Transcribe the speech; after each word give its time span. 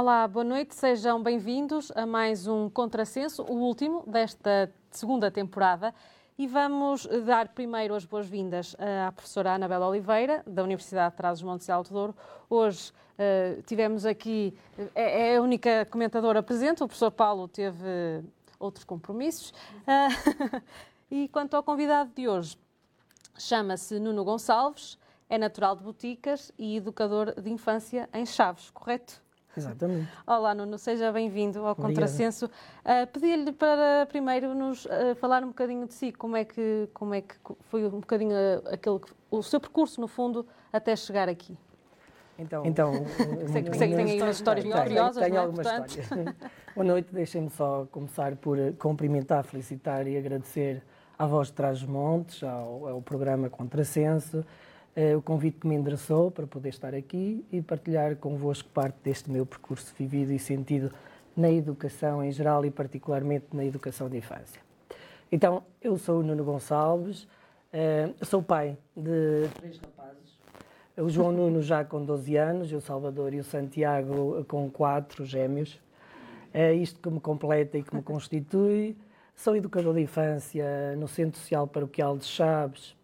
Olá, 0.00 0.28
boa 0.28 0.44
noite, 0.44 0.76
sejam 0.76 1.20
bem-vindos 1.20 1.90
a 1.92 2.06
mais 2.06 2.46
um 2.46 2.70
Contrassenso, 2.70 3.42
o 3.42 3.54
último 3.54 4.04
desta 4.06 4.72
segunda 4.92 5.28
temporada. 5.28 5.92
E 6.38 6.46
vamos 6.46 7.04
dar 7.26 7.48
primeiro 7.48 7.96
as 7.96 8.04
boas-vindas 8.04 8.76
à 8.78 9.10
professora 9.10 9.54
Anabela 9.54 9.88
Oliveira, 9.88 10.44
da 10.46 10.62
Universidade 10.62 11.10
de 11.10 11.16
Trás-os-Montes 11.16 11.66
e 11.66 11.72
Alto 11.72 11.92
Douro. 11.92 12.14
Hoje 12.48 12.92
uh, 12.92 13.60
tivemos 13.62 14.06
aqui, 14.06 14.56
é, 14.94 15.32
é, 15.32 15.36
a 15.36 15.42
única 15.42 15.84
comentadora 15.86 16.44
presente, 16.44 16.80
o 16.80 16.86
professor 16.86 17.10
Paulo 17.10 17.48
teve 17.48 18.22
outros 18.56 18.84
compromissos. 18.84 19.50
Uh, 19.50 20.62
e 21.10 21.26
quanto 21.26 21.54
ao 21.54 21.62
convidado 21.64 22.12
de 22.14 22.28
hoje, 22.28 22.56
chama-se 23.36 23.98
Nuno 23.98 24.22
Gonçalves, 24.22 24.96
é 25.28 25.36
natural 25.36 25.74
de 25.74 25.82
Boticas 25.82 26.52
e 26.56 26.76
educador 26.76 27.34
de 27.34 27.50
infância 27.50 28.08
em 28.14 28.24
Chaves, 28.24 28.70
correto? 28.70 29.26
Exatamente. 29.58 30.08
Olá, 30.24 30.54
Nuno, 30.54 30.78
seja 30.78 31.10
bem-vindo 31.10 31.66
ao 31.66 31.74
Contrassenso. 31.74 32.46
Uh, 32.46 33.06
Pedi-lhe 33.12 33.52
para 33.52 34.06
primeiro 34.06 34.54
nos 34.54 34.84
uh, 34.84 35.14
falar 35.16 35.42
um 35.42 35.48
bocadinho 35.48 35.86
de 35.86 35.94
si, 35.94 36.12
como 36.12 36.36
é 36.36 36.44
que, 36.44 36.88
como 36.94 37.12
é 37.12 37.20
que 37.22 37.34
foi 37.62 37.84
um 37.84 38.00
bocadinho 38.00 38.32
uh, 38.32 38.72
aquele, 38.72 39.00
o 39.30 39.42
seu 39.42 39.58
percurso, 39.58 40.00
no 40.00 40.06
fundo, 40.06 40.46
até 40.72 40.94
chegar 40.94 41.28
aqui. 41.28 41.58
Então, 42.38 42.64
então 42.64 42.92
sei, 43.50 43.62
que, 43.64 43.76
sei 43.76 43.88
que 43.88 43.96
tem 43.96 44.10
aí 44.12 44.22
umas 44.22 44.36
histórias 44.36 44.64
muito 44.64 44.80
curiosas, 44.80 45.14
tenho, 45.16 45.26
tenho 45.26 45.36
é? 45.36 45.40
algumas 45.40 45.66
Portanto... 45.66 45.98
histórias. 45.98 46.34
Boa 46.76 46.86
noite, 46.86 47.12
deixem-me 47.12 47.50
só 47.50 47.88
começar 47.90 48.36
por 48.36 48.56
cumprimentar, 48.78 49.42
felicitar 49.42 50.06
e 50.06 50.16
agradecer 50.16 50.84
à 51.18 51.26
Voz 51.26 51.48
de 51.48 51.54
Trás-os-Montes, 51.54 52.44
ao, 52.44 52.86
ao 52.86 53.02
programa 53.02 53.50
Contrassenso, 53.50 54.38
eh, 54.38 54.44
o 55.16 55.22
convite 55.22 55.58
que 55.60 55.66
me 55.66 55.74
endereçou 55.74 56.30
para 56.30 56.46
poder 56.46 56.70
estar 56.70 56.94
aqui 56.94 57.44
e 57.52 57.62
partilhar 57.62 58.16
convosco 58.16 58.68
parte 58.70 58.96
deste 59.04 59.30
meu 59.30 59.46
percurso 59.46 59.94
vivido 59.96 60.32
e 60.32 60.38
sentido 60.38 60.92
na 61.36 61.50
educação 61.50 62.24
em 62.24 62.32
geral 62.32 62.64
e 62.66 62.70
particularmente 62.70 63.46
na 63.52 63.64
educação 63.64 64.08
de 64.08 64.16
infância. 64.16 64.60
Então, 65.30 65.62
eu 65.80 65.96
sou 65.96 66.20
o 66.20 66.22
Nuno 66.22 66.42
Gonçalves, 66.42 67.28
eh, 67.72 68.10
sou 68.22 68.42
pai 68.42 68.76
de 68.96 69.48
três 69.54 69.78
rapazes. 69.78 70.38
O 70.96 71.08
João 71.08 71.30
Nuno 71.30 71.62
já 71.62 71.84
com 71.84 72.04
12 72.04 72.36
anos, 72.36 72.72
o 72.72 72.80
Salvador 72.80 73.32
e 73.32 73.38
o 73.38 73.44
Santiago 73.44 74.44
com 74.48 74.68
quatro 74.68 75.24
gêmeos. 75.24 75.78
É 76.52 76.72
isto 76.72 76.98
que 76.98 77.08
me 77.08 77.20
completa 77.20 77.78
e 77.78 77.84
que 77.84 77.94
me 77.94 78.02
constitui. 78.02 78.96
Sou 79.36 79.54
educador 79.54 79.94
de 79.94 80.00
infância 80.00 80.96
no 80.96 81.06
Centro 81.06 81.38
Social 81.38 81.68
Paroquial 81.68 82.18
de 82.18 82.24
Chaves, 82.24 82.96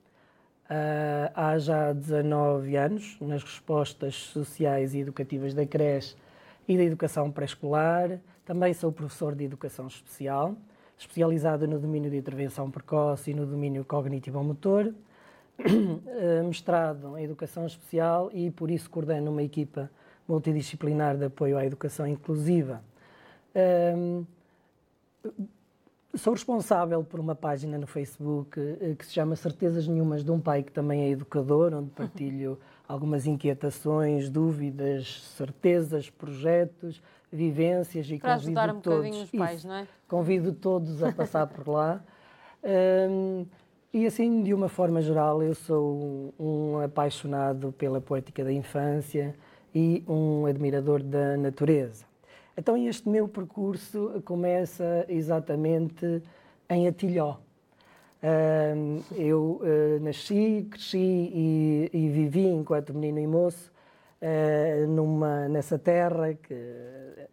Uh, 0.65 1.29
há 1.35 1.59
já 1.59 1.93
19 1.93 2.75
anos 2.77 3.19
nas 3.21 3.43
respostas 3.43 4.15
sociais 4.15 4.95
e 4.95 4.99
educativas 4.99 5.53
da 5.53 5.67
creche 5.67 6.17
e 6.67 6.77
da 6.77 6.83
educação 6.83 7.31
pré-escolar. 7.31 8.19
Também 8.47 8.73
sou 8.73 8.91
professor 8.91 9.35
de 9.35 9.45
educação 9.45 9.87
especial, 9.87 10.57
especializado 10.97 11.69
no 11.69 11.79
domínio 11.79 12.11
de 12.11 12.17
intervenção 12.17 12.71
precoce 12.71 13.31
e 13.31 13.35
no 13.35 13.45
domínio 13.45 13.85
cognitivo-motor. 13.85 14.95
Uh, 15.61 16.45
mestrado 16.49 17.17
em 17.17 17.25
educação 17.25 17.67
especial 17.67 18.31
e 18.33 18.51
por 18.51 18.71
isso 18.71 18.91
coordeno 18.91 19.31
uma 19.31 19.43
equipa 19.43 19.89
multidisciplinar 20.27 21.17
de 21.17 21.27
apoio 21.27 21.59
à 21.59 21.65
educação 21.65 22.07
inclusiva. 22.07 22.83
Uh, 23.55 24.27
Sou 26.17 26.33
responsável 26.33 27.03
por 27.03 27.19
uma 27.19 27.35
página 27.35 27.77
no 27.77 27.89
Facebook 27.89 28.61
eh, 28.61 28.95
que 28.97 29.05
se 29.05 29.13
chama 29.13 29.35
Certezas 29.35 29.89
Nenhumas 29.89 30.23
de 30.23 30.31
um 30.31 30.39
Pai 30.39 30.63
que 30.63 30.71
também 30.71 31.03
é 31.03 31.09
educador, 31.11 31.75
onde 31.75 31.91
partilho 31.91 32.59
algumas 32.87 33.27
inquietações, 33.27 34.31
dúvidas, 34.31 35.23
certezas, 35.37 36.09
projetos, 36.11 37.03
vivências 37.33 38.09
e 38.09 38.19
Para 38.19 38.35
convido 38.35 38.49
ajudar 38.61 38.75
um 38.75 38.81
todos, 38.81 38.99
bocadinho 38.99 39.25
os 39.25 39.31
pais, 39.33 39.59
isso, 39.59 39.69
não 39.69 39.75
é? 39.75 39.89
Convido 40.07 40.53
todos 40.53 41.03
a 41.03 41.13
passar 41.13 41.47
por 41.47 41.69
lá. 41.69 42.03
Um, 42.67 43.45
e 43.93 44.07
assim, 44.07 44.43
de 44.43 44.55
uma 44.55 44.71
forma 44.71 45.03
geral, 45.03 45.43
eu 45.43 45.55
sou 45.55 46.33
um 46.41 46.79
apaixonado 46.79 47.73
pela 47.73 48.01
poética 48.01 48.43
da 48.43 48.51
infância 48.51 49.35
e 49.75 50.03
um 50.09 50.47
admirador 50.47 51.03
da 51.03 51.37
natureza. 51.37 52.07
Então, 52.57 52.77
este 52.77 53.09
meu 53.09 53.27
percurso 53.27 54.23
começa 54.25 55.05
exatamente 55.09 56.23
em 56.71 56.87
Atilhó. 56.87 57.39
eu 59.17 59.61
uh, 59.61 60.01
nasci, 60.01 60.67
cresci 60.71 60.99
e, 60.99 61.91
e, 61.93 62.09
vivi 62.09 62.47
enquanto 62.47 62.95
menino 62.95 63.19
e 63.19 63.27
moço 63.27 63.73
uh, 64.23 64.87
numa, 64.87 65.49
nessa 65.49 65.79
terra, 65.79 66.33
que, 66.35 66.55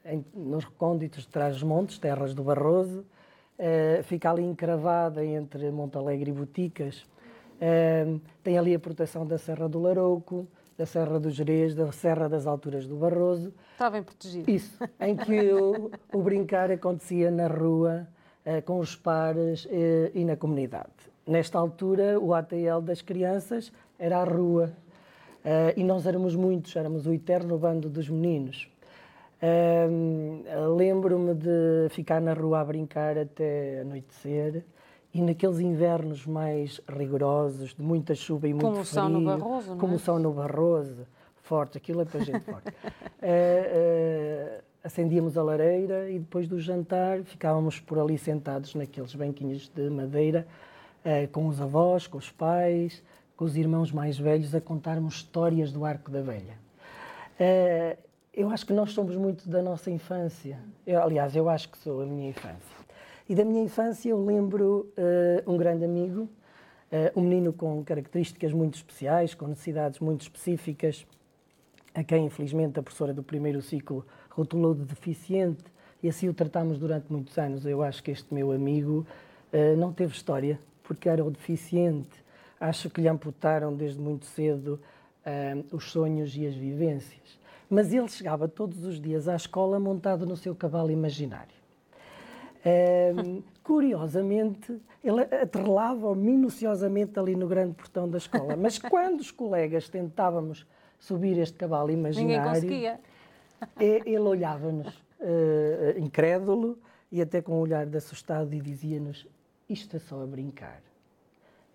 em, 0.04 0.26
nos 0.34 0.66
recônditos 0.66 1.24
de 1.24 1.30
Trás-os-Montes, 1.30 2.00
terras 2.00 2.34
do 2.34 2.44
Barroso, 2.44 3.06
uh, 3.60 4.04
fica 4.04 4.32
ali 4.32 4.44
encravada 4.44 5.24
entre 5.24 5.70
Montalegre 5.70 6.32
e 6.32 6.34
Boticas. 6.34 7.06
tem 8.44 8.58
ali 8.58 8.74
a 8.74 8.80
proteção 8.80 9.24
da 9.26 9.38
Serra 9.38 9.70
do 9.70 9.80
Larouco, 9.80 10.48
da 10.82 10.86
Serra 10.88 11.20
do 11.20 11.30
Jerez, 11.30 11.76
da 11.76 11.92
Serra 11.92 12.28
das 12.28 12.48
Alturas 12.48 12.88
do 12.88 12.96
Barroso. 12.96 13.54
Está 13.74 13.88
bem 13.88 14.02
protegido. 14.02 14.50
Isso, 14.50 14.80
em 15.00 15.16
que 15.16 15.54
o, 15.54 15.92
o 16.12 16.22
brincar 16.24 16.72
acontecia 16.72 17.30
na 17.30 17.46
rua, 17.46 18.08
eh, 18.44 18.62
com 18.62 18.80
os 18.80 18.96
pares 18.96 19.68
eh, 19.70 20.10
e 20.16 20.26
na 20.26 20.36
comunidade. 20.36 20.90
Nesta 21.28 21.60
altura, 21.60 22.20
o 22.20 22.34
ATL 22.34 22.82
das 22.82 23.00
crianças 23.00 23.72
era 24.00 24.22
a 24.22 24.24
rua. 24.24 24.74
Eh, 25.46 25.76
e 25.78 25.84
nós 25.84 26.08
éramos 26.08 26.36
muitos, 26.36 26.76
éramos 26.76 27.06
o 27.06 27.14
eterno 27.14 27.60
bando 27.60 27.88
dos 27.88 28.10
meninos. 28.10 28.68
Lembro-me 30.78 31.34
de 31.34 31.90
ficar 31.90 32.22
na 32.22 32.34
rua 32.34 32.62
a 32.62 32.66
brincar 32.66 33.18
até 33.18 33.82
anoitecer 33.82 34.64
e 35.14 35.22
naqueles 35.22 35.60
invernos 35.60 36.26
mais 36.26 36.80
rigorosos, 36.88 37.74
de 37.74 37.82
muita 37.82 38.16
chuva 38.16 38.48
e 38.48 38.54
muito 38.54 38.64
como 38.64 38.84
frio... 38.86 39.02
Como 39.02 39.10
são 39.10 39.10
no 39.10 39.26
Barroso, 39.26 39.76
Como 39.76 39.96
é? 39.96 39.98
são 39.98 40.20
no 40.20 40.32
Barroso, 40.32 41.06
forte, 41.42 41.78
aquilo 41.78 42.02
é 42.02 42.06
para 42.06 42.22
gente 42.22 42.40
forte. 42.40 42.70
uh, 42.70 42.72
uh, 44.58 44.64
acendíamos 44.84 45.38
a 45.38 45.44
lareira 45.44 46.10
e 46.10 46.18
depois 46.18 46.48
do 46.48 46.60
jantar 46.60 47.24
ficávamos 47.24 47.80
por 47.80 48.00
ali 48.00 48.18
sentados 48.18 48.74
naqueles 48.74 49.14
banquinhos 49.14 49.70
de 49.76 49.90
madeira, 49.90 50.48
uh, 51.04 51.28
com 51.30 51.48
os 51.48 51.60
avós, 51.60 52.08
com 52.08 52.18
os 52.18 52.32
pais, 52.32 53.04
com 53.36 53.44
os 53.44 53.58
irmãos 53.58 53.92
mais 53.92 54.18
velhos, 54.18 54.56
a 54.56 54.62
contarmos 54.62 55.16
histórias 55.16 55.74
do 55.74 55.84
Arco 55.84 56.10
da 56.10 56.22
Velha. 56.22 56.58
eu 58.34 58.50
acho 58.50 58.66
que 58.66 58.72
nós 58.72 58.94
somos 58.94 59.16
muito 59.16 59.50
da 59.50 59.62
nossa 59.62 59.90
infância. 59.90 60.60
Eu, 60.86 61.02
aliás, 61.02 61.36
eu 61.36 61.50
acho 61.50 61.68
que 61.70 61.78
sou 61.80 62.02
a 62.02 62.06
minha 62.06 62.30
infância. 62.30 62.81
E 63.32 63.36
da 63.36 63.46
minha 63.46 63.64
infância 63.64 64.10
eu 64.10 64.22
lembro 64.22 64.92
uh, 64.98 65.50
um 65.50 65.56
grande 65.56 65.86
amigo, 65.86 66.24
uh, 66.24 67.18
um 67.18 67.22
menino 67.22 67.54
com 67.54 67.82
características 67.82 68.52
muito 68.52 68.76
especiais, 68.76 69.34
com 69.34 69.48
necessidades 69.48 70.02
muito 70.02 70.24
específicas, 70.24 71.08
a 71.96 72.04
quem 72.04 72.26
infelizmente 72.26 72.78
a 72.78 72.84
professora 72.84 73.14
do 73.14 73.24
primeiro 73.24 73.62
ciclo 73.62 74.06
rotulou 74.32 74.76
de 74.76 74.84
deficiente 74.84 75.64
e 76.04 76.10
assim 76.10 76.28
o 76.28 76.34
tratámos 76.34 76.78
durante 76.78 77.10
muitos 77.10 77.38
anos. 77.38 77.66
Eu 77.66 77.82
acho 77.82 78.04
que 78.04 78.12
este 78.12 78.34
meu 78.34 78.52
amigo 78.52 79.08
uh, 79.54 79.78
não 79.78 79.94
teve 79.94 80.14
história 80.14 80.60
porque 80.84 81.08
era 81.08 81.24
o 81.24 81.32
deficiente. 81.32 82.22
Acho 82.60 82.90
que 82.90 83.00
lhe 83.00 83.08
amputaram 83.08 83.74
desde 83.74 84.02
muito 84.02 84.26
cedo 84.26 84.78
os 85.72 85.90
sonhos 85.90 86.36
e 86.36 86.46
as 86.46 86.54
vivências. 86.54 87.40
Mas 87.70 87.94
ele 87.94 88.10
chegava 88.10 88.46
todos 88.50 88.84
os 88.84 89.00
dias 89.00 89.30
à 89.30 89.38
escola 89.38 89.80
montado 89.80 90.26
no 90.26 90.36
seu 90.36 90.54
cavalo 90.54 90.92
imaginário. 90.92 91.61
Um, 92.66 93.42
curiosamente, 93.64 94.80
ele 95.04 95.22
atrelava 95.22 96.14
minuciosamente 96.16 97.20
ali 97.20 97.36
no 97.36 97.48
grande 97.48 97.74
portão 97.74 98.10
da 98.10 98.18
escola. 98.18 98.56
Mas 98.56 98.78
quando 98.80 99.20
os 99.20 99.32
colegas 99.32 99.90
tentávamos 99.90 100.66
subir 101.00 101.38
este 101.38 101.58
cavalo 101.58 101.92
imaginário, 101.92 102.70
ele 103.80 104.20
olhava-nos 104.20 104.88
uh, 105.20 106.00
incrédulo 106.00 106.78
e 107.12 107.22
até 107.22 107.42
com 107.42 107.54
um 107.54 107.60
olhar 107.60 107.86
de 107.86 107.98
assustado 107.98 108.54
e 108.54 108.60
dizia-nos: 108.60 109.28
Isto 109.70 109.98
é 109.98 110.00
só 110.00 110.22
a 110.22 110.26
brincar. 110.26 110.82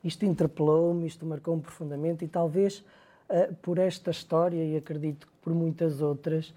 Isto 0.02 0.24
interpelou-me, 0.24 1.06
isto 1.06 1.26
marcou-me 1.26 1.62
profundamente 1.62 2.24
e 2.24 2.28
talvez 2.28 2.84
uh, 3.28 3.54
por 3.56 3.78
esta 3.78 4.10
história, 4.10 4.64
e 4.64 4.76
acredito 4.76 5.26
que 5.26 5.32
por 5.42 5.52
muitas 5.52 6.00
outras, 6.00 6.54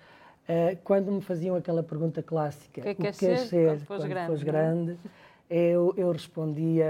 Uh, 0.50 0.75
quando 0.84 1.12
me 1.12 1.22
faziam 1.22 1.56
aquela 1.56 1.84
pergunta 1.84 2.24
clássica, 2.24 2.81
o 2.81 2.84
que, 2.84 2.90
é 2.90 2.96
que 2.96 3.04
quer 3.04 3.13
ser, 3.13 3.38
ser 3.38 3.68
quando, 3.68 3.86
quando 3.86 4.07
grande, 4.07 4.25
fores 4.25 4.44
grande, 4.44 4.98
eu, 5.48 5.94
eu, 5.96 6.12
respondia 6.12 6.88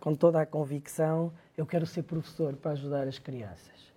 com 0.00 0.14
toda 0.14 0.40
a 0.40 0.46
convicção, 0.46 1.30
eu 1.58 1.66
quero 1.66 1.84
ser 1.84 2.04
professor 2.04 2.56
para 2.56 2.70
ajudar 2.70 3.06
as 3.06 3.18
crianças. 3.18 3.92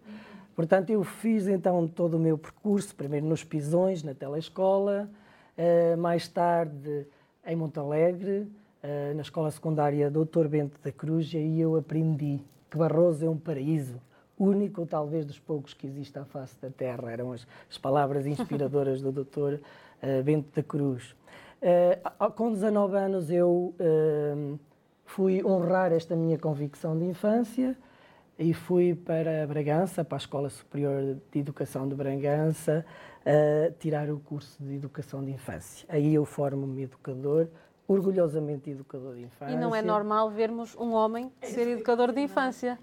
Portanto, 0.54 0.90
eu 0.90 1.02
fiz 1.02 1.48
então 1.48 1.88
todo 1.88 2.16
o 2.16 2.20
meu 2.20 2.38
percurso, 2.38 2.94
primeiro 2.94 3.26
nos 3.26 3.42
Pisões, 3.42 4.04
na 4.04 4.14
telescola, 4.14 5.10
uh, 5.58 5.98
mais 5.98 6.28
tarde 6.28 7.08
em 7.48 7.56
Montalegre, 7.56 8.52
uh, 8.84 9.16
na 9.16 9.22
escola 9.22 9.50
secundária 9.50 10.12
Doutor 10.12 10.50
Bento 10.50 10.78
da 10.84 10.92
Cruz, 10.92 11.34
e 11.34 11.38
aí 11.38 11.62
eu 11.62 11.78
aprendi 11.78 12.42
que 12.70 12.78
Barroso 12.78 13.26
é 13.26 13.30
um 13.30 13.38
paraíso, 13.38 13.96
único, 14.42 14.82
ou 14.82 14.88
talvez 14.88 15.26
dos 15.26 15.40
poucos 15.40 15.74
que 15.74 15.86
existe 15.86 16.18
à 16.18 16.26
face 16.26 16.56
da 16.62 16.70
Terra. 16.70 17.12
Eram 17.12 17.32
as, 17.32 17.46
as 17.70 17.78
palavras 17.78 18.26
inspiradoras 18.26 19.02
do 19.02 19.12
Dr. 19.12 19.60
Uh, 20.02 20.24
Bento 20.24 20.50
da 20.56 20.64
Cruz. 20.64 21.16
Uh, 21.62 22.32
com 22.32 22.52
19 22.52 22.98
anos 22.98 23.30
eu 23.30 23.76
uh, 23.80 24.60
fui 25.06 25.46
honrar 25.46 25.92
esta 25.92 26.16
minha 26.16 26.38
convicção 26.38 26.98
de 26.98 27.06
infância 27.06 27.78
e 28.40 28.52
fui 28.54 28.96
para 28.96 29.46
Bragança, 29.46 30.04
para 30.04 30.16
a 30.16 30.18
Escola 30.18 30.50
Superior 30.50 31.18
de 31.32 31.40
Educação 31.40 31.88
de 31.88 31.94
Bragança, 31.94 32.84
uh, 33.22 33.72
tirar 33.78 34.10
o 34.10 34.20
curso 34.20 34.58
de 34.64 34.74
Educação 34.74 35.24
de 35.24 35.32
Infância. 35.32 35.86
Aí 35.88 36.16
eu 36.16 36.26
formo-me 36.26 36.84
educador, 36.84 37.48
orgulhosamente 37.88 38.72
educador 38.72 39.14
de 39.16 39.24
infância. 39.24 39.54
E 39.54 39.58
não 39.58 39.76
é 39.76 39.84
normal 39.84 40.32
vermos 40.32 40.76
um 40.76 40.94
homem 40.94 41.32
ser 41.44 41.68
educador 41.68 42.12
de 42.12 42.22
infância. 42.22 42.80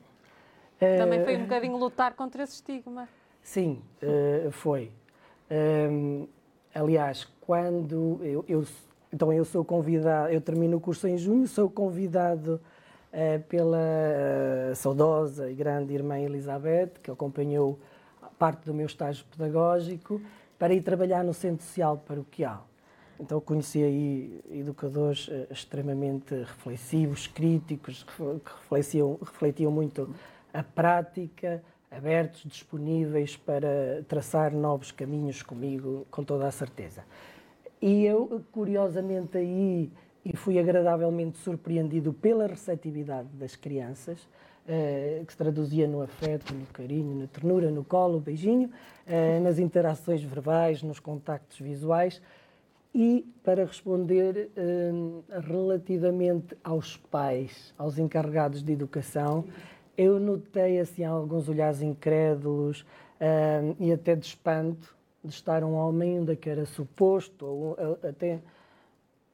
Também 0.79 1.25
foi 1.25 1.37
um 1.37 1.43
bocadinho 1.43 1.77
lutar 1.77 2.15
contra 2.15 2.43
esse 2.43 2.55
estigma. 2.55 3.09
Sim, 3.43 3.83
uh, 4.03 4.51
foi. 4.51 4.93
Um, 5.51 6.29
aliás, 6.75 7.27
quando 7.41 8.21
eu, 8.23 8.45
eu, 8.49 8.65
então 9.13 9.33
eu 9.33 9.45
sou 9.45 9.65
convidado, 9.65 10.33
eu 10.33 10.41
termino 10.41 10.77
o 10.77 10.81
curso 10.81 11.09
em 11.09 11.17
junho, 11.17 11.47
sou 11.47 11.69
convidado 11.69 12.61
pela 13.49 14.75
saudosa 14.75 15.51
e 15.51 15.55
grande 15.55 15.95
irmã 15.95 16.19
Elizabeth, 16.19 16.91
que 17.03 17.11
acompanhou 17.11 17.79
parte 18.39 18.67
do 18.67 18.75
meu 18.75 18.85
estágio 18.87 19.25
pedagógico, 19.35 20.21
para 20.59 20.75
ir 20.75 20.83
trabalhar 20.83 21.25
no 21.25 21.33
Centro 21.33 21.65
Social 21.65 21.97
Paroquial. 21.97 22.69
Então 23.19 23.41
conheci 23.41 23.83
aí 23.83 24.41
educadores 24.51 25.31
extremamente 25.51 26.35
reflexivos, 26.35 27.27
críticos, 27.27 28.05
que 28.05 28.23
refletiam, 28.61 29.19
refletiam 29.21 29.73
muito 29.73 30.15
a 30.53 30.63
prática, 30.63 31.63
abertos, 31.91 32.43
disponíveis 32.45 33.37
para 33.37 34.05
traçar 34.09 34.53
novos 34.53 34.93
caminhos 34.93 35.43
comigo, 35.43 36.07
com 36.11 36.23
toda 36.23 36.47
a 36.47 36.51
certeza. 36.51 37.05
E 37.81 38.05
eu, 38.05 38.43
curiosamente, 38.53 39.39
aí 39.39 39.91
e 40.25 40.37
fui 40.37 40.59
agradavelmente 40.59 41.39
surpreendido 41.39 42.13
pela 42.13 42.47
receptividade 42.47 43.29
das 43.33 43.57
crianças, 43.57 44.19
uh, 44.21 45.25
que 45.25 45.33
se 45.33 45.39
traduzia 45.39 45.89
no 45.89 46.03
afeto, 46.03 46.53
no 46.55 46.67
carinho, 46.67 47.19
na 47.19 47.27
ternura, 47.27 47.71
no 47.71 47.83
colo, 47.83 48.21
beijinho, 48.21 48.69
uh, 48.69 49.43
nas 49.43 49.59
interações 49.59 50.23
verbais, 50.23 50.83
nos 50.83 51.01
contactos 51.01 51.59
visuais. 51.59 52.21
E 52.95 53.27
para 53.43 53.65
responder 53.65 54.51
uh, 54.57 55.25
relativamente 55.41 56.55
aos 56.63 56.97
pais, 56.97 57.73
aos 57.79 57.99
encarregados 57.99 58.63
de 58.63 58.73
educação, 58.73 59.47
eu 59.99 60.21
notei 60.21 60.79
assim 60.79 61.05
alguns 61.05 61.49
olhares 61.49 61.83
incrédulos 61.83 62.83
uh, 63.21 63.77
e 63.81 63.93
até 63.93 64.15
de 64.15 64.27
espanto 64.27 64.97
de 65.25 65.35
estar 65.35 65.65
um 65.65 65.75
homem 65.75 66.21
onde 66.21 66.37
que 66.37 66.49
era 66.49 66.65
suposto, 66.65 67.45
ou 67.45 67.77
até, 68.09 68.41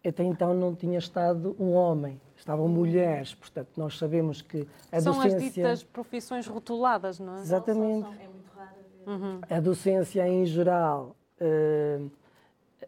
até 0.04 0.24
então 0.24 0.54
não 0.54 0.74
tinha 0.74 0.98
estado 0.98 1.54
um 1.60 1.72
homem, 1.72 2.18
estavam 2.34 2.66
mulheres, 2.66 3.34
portanto 3.34 3.68
nós 3.76 3.98
sabemos 3.98 4.40
que 4.40 4.66
a 4.90 5.00
São 5.02 5.12
docência... 5.12 5.36
as 5.36 5.52
ditas 5.52 5.84
profissões 5.84 6.46
rotuladas, 6.46 7.20
não 7.20 7.36
é? 7.36 7.40
Exatamente. 7.40 8.04
São, 8.04 8.14
são, 8.14 8.22
é 8.22 8.28
muito 8.28 8.50
raro. 8.56 8.70
Uhum. 9.06 9.40
A 9.50 9.60
docência 9.60 10.26
em 10.26 10.46
geral, 10.46 11.14
uh, 11.38 12.10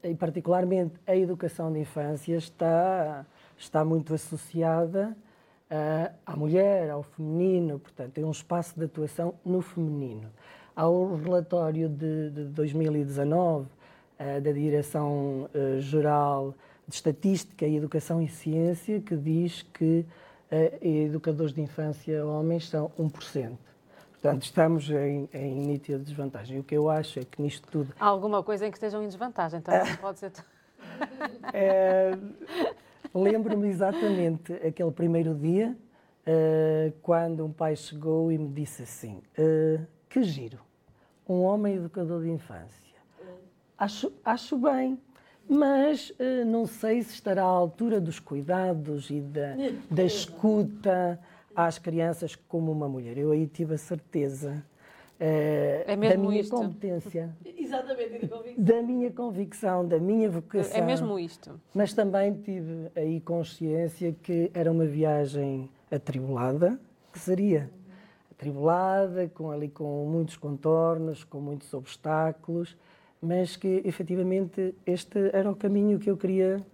e 0.02 0.14
particularmente 0.14 0.94
a 1.06 1.14
educação 1.14 1.70
de 1.70 1.80
infância, 1.80 2.36
está, 2.36 3.26
está 3.58 3.84
muito 3.84 4.14
associada 4.14 5.14
uh, 5.14 5.25
à 6.24 6.36
mulher, 6.36 6.90
ao 6.90 7.02
feminino, 7.02 7.78
portanto, 7.78 8.12
tem 8.12 8.24
um 8.24 8.30
espaço 8.30 8.78
de 8.78 8.84
atuação 8.84 9.34
no 9.44 9.60
feminino. 9.60 10.30
Há 10.74 10.88
um 10.88 11.16
relatório 11.16 11.88
de, 11.88 12.30
de 12.30 12.44
2019 12.44 13.64
uh, 13.64 13.68
eh, 14.18 14.40
da 14.40 14.52
Direção-Geral 14.52 16.54
de 16.86 16.94
Estatística 16.94 17.66
e 17.66 17.76
Educação 17.76 18.22
e 18.22 18.28
Ciência 18.28 19.00
que 19.00 19.16
diz 19.16 19.62
que 19.62 20.06
educadores 20.80 21.52
de 21.52 21.60
infância 21.60 22.24
homens 22.24 22.68
são 22.68 22.90
1%. 22.98 23.56
Portanto, 24.12 24.42
estamos 24.42 24.88
em, 24.90 25.28
em 25.32 25.54
nítida 25.54 25.98
desvantagem. 25.98 26.60
O 26.60 26.64
que 26.64 26.76
eu 26.76 26.88
acho 26.88 27.18
é 27.18 27.24
que 27.24 27.42
nisto 27.42 27.66
tudo. 27.68 27.92
Há 27.98 28.06
alguma 28.06 28.42
coisa 28.42 28.66
em 28.66 28.70
que 28.70 28.76
estejam 28.76 29.02
em 29.02 29.06
desvantagem, 29.06 29.58
então 29.58 29.74
não 29.74 29.96
pode 29.96 30.18
ser. 30.18 30.32
é, 31.52 32.16
Lembro-me 33.14 33.68
exatamente 33.68 34.52
aquele 34.54 34.90
primeiro 34.90 35.34
dia, 35.34 35.76
uh, 36.26 36.92
quando 37.02 37.44
um 37.44 37.52
pai 37.52 37.76
chegou 37.76 38.30
e 38.30 38.38
me 38.38 38.48
disse 38.48 38.82
assim: 38.82 39.22
uh, 39.38 39.86
Que 40.08 40.22
giro, 40.22 40.58
um 41.28 41.42
homem 41.42 41.76
educador 41.76 42.22
de 42.22 42.30
infância. 42.30 42.96
Acho, 43.78 44.12
acho 44.24 44.56
bem, 44.56 44.98
mas 45.48 46.10
uh, 46.10 46.44
não 46.46 46.66
sei 46.66 47.02
se 47.02 47.14
estará 47.14 47.42
à 47.42 47.46
altura 47.46 48.00
dos 48.00 48.18
cuidados 48.18 49.10
e 49.10 49.20
da, 49.20 49.54
da 49.90 50.04
escuta 50.04 51.20
às 51.54 51.78
crianças 51.78 52.34
como 52.34 52.72
uma 52.72 52.88
mulher. 52.88 53.16
Eu 53.16 53.32
aí 53.32 53.46
tive 53.46 53.74
a 53.74 53.78
certeza 53.78 54.64
é 55.18 55.84
da 55.86 56.16
minha 56.16 56.40
isto. 56.40 56.54
competência. 56.54 57.34
Exatamente, 57.44 58.30
da 58.56 58.82
minha 58.82 59.10
convicção, 59.10 59.86
da 59.86 59.98
minha 59.98 60.30
vocação. 60.30 60.78
É 60.78 60.84
mesmo 60.84 61.18
isto. 61.18 61.60
Mas 61.74 61.92
também 61.92 62.32
tive 62.34 62.90
aí 62.94 63.20
consciência 63.20 64.14
que 64.22 64.50
era 64.54 64.70
uma 64.70 64.86
viagem 64.86 65.68
atribulada, 65.90 66.78
que 67.12 67.18
seria 67.18 67.68
atribulada, 68.30 69.28
com 69.34 69.50
ali 69.50 69.68
com 69.68 70.06
muitos 70.06 70.36
contornos, 70.36 71.24
com 71.24 71.40
muitos 71.40 71.72
obstáculos, 71.74 72.76
mas 73.20 73.56
que 73.56 73.82
efetivamente 73.84 74.74
este 74.86 75.30
era 75.32 75.50
o 75.50 75.56
caminho 75.56 75.98
que 75.98 76.10
eu 76.10 76.16
queria 76.16 76.64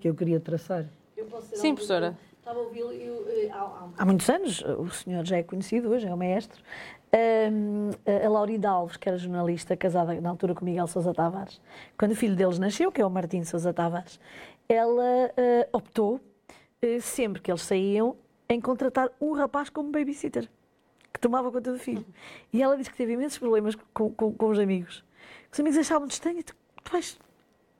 que 0.00 0.08
eu 0.08 0.14
queria 0.14 0.40
traçar. 0.40 0.86
Eu 1.14 1.28
Sim, 1.42 1.74
professora. 1.74 2.16
Estava 2.38 2.58
a 2.58 2.62
ouvi-lo 2.62 2.90
eh, 2.90 3.50
há, 3.52 3.88
há 3.98 4.04
muitos 4.06 4.28
anos, 4.30 4.62
o 4.62 4.88
senhor 4.88 5.26
já 5.26 5.36
é 5.36 5.42
conhecido 5.42 5.90
hoje, 5.90 6.06
é 6.06 6.12
o 6.12 6.16
maestro, 6.16 6.62
a 7.12 8.28
Laurida 8.28 8.70
Alves, 8.70 8.96
que 8.96 9.08
era 9.08 9.18
jornalista, 9.18 9.76
casada 9.76 10.18
na 10.20 10.30
altura 10.30 10.54
com 10.54 10.64
Miguel 10.64 10.86
Sousa 10.86 11.12
Tavares, 11.12 11.60
quando 11.98 12.12
o 12.12 12.16
filho 12.16 12.36
deles 12.36 12.58
nasceu, 12.58 12.92
que 12.92 13.00
é 13.00 13.06
o 13.06 13.10
Martim 13.10 13.42
Sousa 13.44 13.72
Tavares, 13.72 14.20
ela 14.68 15.26
uh, 15.26 15.76
optou, 15.76 16.16
uh, 16.16 17.00
sempre 17.00 17.42
que 17.42 17.50
eles 17.50 17.62
saíam, 17.62 18.16
em 18.48 18.60
contratar 18.60 19.10
um 19.20 19.32
rapaz 19.32 19.68
como 19.68 19.90
babysitter, 19.90 20.48
que 21.12 21.20
tomava 21.20 21.50
conta 21.50 21.72
do 21.72 21.78
filho. 21.78 22.04
E 22.52 22.62
ela 22.62 22.76
disse 22.76 22.90
que 22.90 22.96
teve 22.96 23.12
imensos 23.12 23.38
problemas 23.38 23.76
com, 23.92 24.10
com, 24.10 24.32
com 24.32 24.48
os 24.48 24.58
amigos. 24.58 25.04
Os 25.52 25.58
amigos 25.58 25.78
achavam 25.78 26.06
estranho, 26.06 26.42
tu, 26.42 26.54
tu 26.82 26.92
vais 26.92 27.18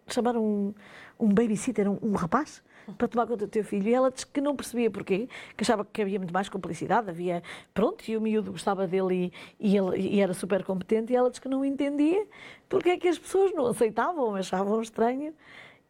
chamar 0.08 0.36
um, 0.36 0.74
um 1.18 1.28
babysitter, 1.28 1.88
um, 1.88 1.98
um 2.02 2.12
rapaz? 2.12 2.62
Para 2.92 3.08
tomar 3.08 3.26
conta 3.26 3.46
do 3.46 3.50
teu 3.50 3.64
filho. 3.64 3.88
E 3.88 3.94
ela 3.94 4.10
disse 4.10 4.26
que 4.26 4.40
não 4.40 4.54
percebia 4.56 4.90
porquê, 4.90 5.28
que 5.56 5.62
achava 5.62 5.84
que 5.84 6.02
havia 6.02 6.18
muito 6.18 6.32
mais 6.32 6.48
complicidade, 6.48 7.10
havia, 7.10 7.42
pronto, 7.72 8.04
e 8.08 8.16
o 8.16 8.20
miúdo 8.20 8.52
gostava 8.52 8.86
dele 8.86 9.32
e, 9.58 9.68
e, 9.68 9.76
ele, 9.76 9.98
e 9.98 10.20
era 10.20 10.34
super 10.34 10.64
competente, 10.64 11.12
e 11.12 11.16
ela 11.16 11.28
disse 11.28 11.40
que 11.40 11.48
não 11.48 11.64
entendia 11.64 12.26
porque 12.68 12.90
é 12.90 12.96
que 12.96 13.08
as 13.08 13.18
pessoas 13.18 13.52
não 13.52 13.66
aceitavam, 13.66 14.34
achavam 14.34 14.80
estranho. 14.80 15.34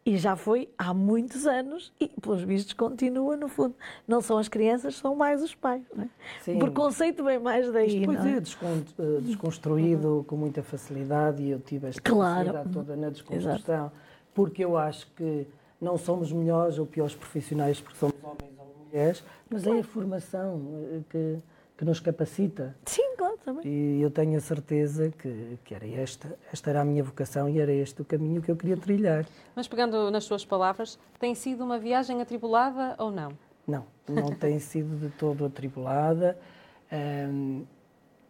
E 0.04 0.16
já 0.16 0.34
foi 0.34 0.66
há 0.78 0.94
muitos 0.94 1.46
anos 1.46 1.92
e, 2.00 2.08
pelos 2.08 2.42
vistos, 2.42 2.72
continua 2.72 3.36
no 3.36 3.48
fundo. 3.48 3.74
Não 4.08 4.22
são 4.22 4.38
as 4.38 4.48
crianças, 4.48 4.94
são 4.94 5.14
mais 5.14 5.42
os 5.42 5.54
pais. 5.54 5.82
Não 5.94 6.04
é? 6.04 6.08
Sim. 6.40 6.56
O 6.56 6.58
preconceito 6.58 7.22
vem 7.22 7.38
mais 7.38 7.70
daí. 7.70 8.00
Isto, 8.00 8.06
pois 8.06 8.24
é, 8.24 8.30
é 8.30 8.36
eh, 8.38 9.20
desconstruído 9.20 10.24
com 10.26 10.36
muita 10.36 10.62
facilidade 10.62 11.42
e 11.42 11.50
eu 11.50 11.60
tive 11.60 11.88
esta 11.88 12.00
Claro. 12.00 12.34
facilidade 12.46 12.72
toda 12.72 12.96
na 12.96 13.10
desconstrução, 13.10 13.92
porque 14.32 14.64
eu 14.64 14.78
acho 14.78 15.06
que 15.14 15.46
não 15.80 15.96
somos 15.96 16.30
melhores 16.32 16.78
ou 16.78 16.86
piores 16.86 17.14
profissionais 17.14 17.80
porque 17.80 17.98
somos 17.98 18.14
homens 18.22 18.58
ou 18.58 18.84
mulheres, 18.86 19.24
mas 19.48 19.66
é 19.66 19.78
a 19.78 19.84
formação 19.84 20.60
eh, 20.92 21.00
que, 21.08 21.38
que 21.78 21.84
nos 21.84 22.00
capacita. 22.00 22.76
Sim, 22.84 23.16
claro, 23.16 23.38
também. 23.44 23.66
E 23.66 24.02
eu 24.02 24.10
tenho 24.10 24.36
a 24.36 24.40
certeza 24.40 25.10
que, 25.10 25.58
que 25.64 25.74
era 25.74 25.86
esta, 25.86 26.38
esta 26.52 26.70
era 26.70 26.82
a 26.82 26.84
minha 26.84 27.02
vocação 27.02 27.48
e 27.48 27.58
era 27.58 27.72
este 27.72 28.02
o 28.02 28.04
caminho 28.04 28.42
que 28.42 28.50
eu 28.50 28.56
queria 28.56 28.76
trilhar. 28.76 29.24
Mas 29.56 29.66
pegando 29.66 30.10
nas 30.10 30.24
suas 30.24 30.44
palavras, 30.44 30.98
tem 31.18 31.34
sido 31.34 31.64
uma 31.64 31.78
viagem 31.78 32.20
atribulada 32.20 32.94
ou 32.98 33.10
não? 33.10 33.32
Não, 33.66 33.86
não 34.08 34.34
tem 34.34 34.58
sido 34.60 34.98
de 34.98 35.08
todo 35.16 35.46
atribulada. 35.46 36.36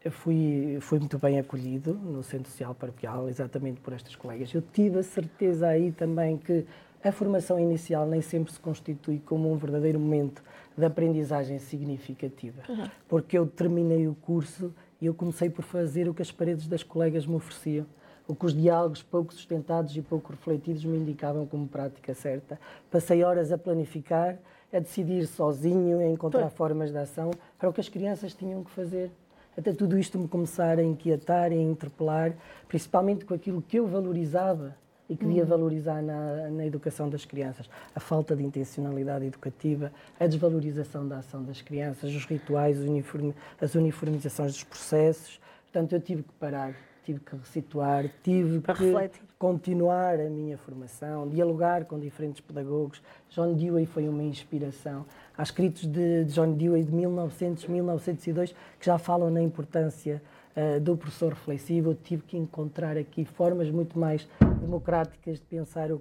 Eu 0.03 0.11
fui, 0.11 0.79
fui 0.81 0.99
muito 0.99 1.19
bem 1.19 1.39
acolhido 1.39 1.93
no 1.93 2.23
Centro 2.23 2.51
Social 2.51 2.75
Paroquial, 2.75 3.29
exatamente 3.29 3.81
por 3.81 3.93
estas 3.93 4.17
colegas. 4.17 4.53
Eu 4.55 4.63
tive 4.63 4.99
a 4.99 5.03
certeza 5.03 5.69
aí 5.69 5.93
também 5.93 6.39
que 6.39 6.67
a 7.03 7.11
formação 7.11 7.59
inicial 7.59 8.07
nem 8.07 8.21
sempre 8.21 8.53
se 8.53 8.61
constitui 8.61 9.19
como 9.21 9.51
um 9.51 9.57
verdadeiro 9.57 9.99
momento 9.99 10.43
de 10.77 10.85
aprendizagem 10.85 11.59
significativa, 11.59 12.63
porque 13.09 13.37
eu 13.39 13.47
terminei 13.47 14.07
o 14.07 14.15
curso 14.15 14.73
e 15.01 15.07
eu 15.07 15.15
comecei 15.15 15.49
por 15.49 15.63
fazer 15.63 16.09
o 16.09 16.15
que 16.15 16.23
as 16.23 16.31
paredes 16.31 16.67
das 16.69 16.83
colegas 16.83 17.27
me 17.27 17.35
ofereciam, 17.35 17.87
o 18.29 18.35
que 18.35 18.47
os 18.47 18.55
diálogos 18.55 19.03
pouco 19.03 19.33
sustentados 19.33 19.97
e 19.97 20.03
pouco 20.03 20.31
refletidos 20.31 20.85
me 20.85 20.99
indicavam 20.99 21.47
como 21.47 21.67
prática 21.67 22.15
certa. 22.15 22.61
Passei 22.91 23.25
horas 23.25 23.51
a 23.51 23.59
planificar, 23.59 24.39
a 24.73 24.79
decidir 24.79 25.27
sozinho, 25.27 25.99
a 25.99 26.07
encontrar 26.07 26.49
formas 26.51 26.93
de 26.93 26.99
ação 26.99 27.31
para 27.59 27.69
o 27.69 27.73
que 27.73 27.81
as 27.81 27.89
crianças 27.89 28.35
tinham 28.35 28.63
que 28.63 28.71
fazer. 28.71 29.11
até 29.57 29.73
tudo 29.73 29.99
isto 29.99 30.19
me 30.19 30.29
começar 30.29 30.79
a 30.79 30.83
inquietar 30.83 31.51
e 31.51 31.57
a 31.59 31.63
interpelar, 31.63 32.35
principalmente 32.69 33.25
com 33.25 33.35
aquilo 33.35 33.61
que 33.61 33.79
eu 33.79 33.87
valorizava 33.87 34.77
e 35.11 35.17
queria 35.17 35.45
valorizar 35.45 36.01
na, 36.01 36.49
na 36.49 36.65
educação 36.65 37.11
das 37.11 37.25
crianças. 37.25 37.69
A 37.93 37.99
falta 37.99 38.37
de 38.37 38.45
intencionalidade 38.45 39.27
educativa, 39.27 39.93
a 40.19 40.27
desvalorização 40.27 41.07
da 41.07 41.19
ação 41.19 41.43
das 41.43 41.61
crianças, 41.61 42.15
os 42.15 42.25
rituais, 42.25 42.79
uniforme, 42.79 43.35
as 43.61 43.75
uniformizações 43.75 44.53
dos 44.53 44.63
processos. 44.63 45.41
Portanto, 45.65 45.95
eu 45.95 46.01
tive 46.01 46.23
que 46.23 46.33
parar, 46.35 46.77
tive 47.05 47.19
que 47.19 47.35
resituar, 47.35 48.09
tive 48.23 48.61
Para 48.61 48.75
que 48.77 48.85
refletir. 48.85 49.21
continuar 49.37 50.21
a 50.21 50.31
minha 50.31 50.57
formação, 50.57 51.29
dialogar 51.29 51.87
com 51.87 51.99
diferentes 51.99 52.41
pedagogos. 52.41 53.03
John 53.31 53.55
Dewey 53.55 53.87
foi 53.87 54.09
uma 54.09 54.23
inspiração. 54.23 55.05
Há 55.37 55.43
escritos 55.43 55.87
de 55.87 56.25
John 56.27 56.53
Dewey 56.53 56.85
de 56.85 56.93
1900, 56.93 57.67
1902 57.67 58.55
que 58.79 58.87
já 58.87 58.97
falam 58.97 59.29
na 59.29 59.43
importância 59.43 60.23
uh, 60.57 60.81
do 60.81 60.97
professor 60.97 61.33
reflexivo. 61.33 61.91
Eu 61.91 61.95
tive 61.95 62.23
que 62.23 62.37
encontrar 62.37 62.97
aqui 62.97 63.25
formas 63.25 63.71
muito 63.71 63.99
mais 63.99 64.29
democráticas 64.61 65.39
de 65.39 65.45
pensar 65.47 65.91
o 65.91 66.01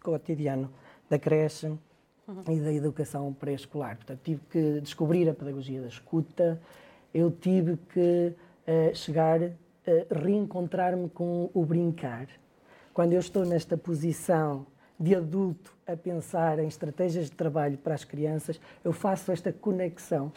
cotidiano, 0.00 0.70
da 1.08 1.18
creche 1.18 1.66
uhum. 1.66 2.44
e 2.48 2.60
da 2.60 2.72
educação 2.72 3.32
pré-escolar. 3.32 3.96
Portanto, 3.96 4.20
tive 4.22 4.40
que 4.50 4.80
descobrir 4.80 5.28
a 5.28 5.34
pedagogia 5.34 5.80
da 5.80 5.88
escuta. 5.88 6.60
Eu 7.12 7.30
tive 7.30 7.76
que 7.92 8.34
uh, 8.66 8.94
chegar 8.94 9.40
a 9.42 10.22
reencontrar-me 10.22 11.08
com 11.08 11.50
o 11.52 11.64
brincar. 11.64 12.28
Quando 12.94 13.14
eu 13.14 13.20
estou 13.20 13.44
nesta 13.44 13.76
posição 13.76 14.66
de 14.98 15.14
adulto 15.16 15.74
a 15.86 15.96
pensar 15.96 16.58
em 16.60 16.68
estratégias 16.68 17.26
de 17.26 17.32
trabalho 17.32 17.76
para 17.76 17.94
as 17.94 18.04
crianças, 18.04 18.60
eu 18.84 18.92
faço 18.92 19.32
esta 19.32 19.52
conexão 19.52 20.32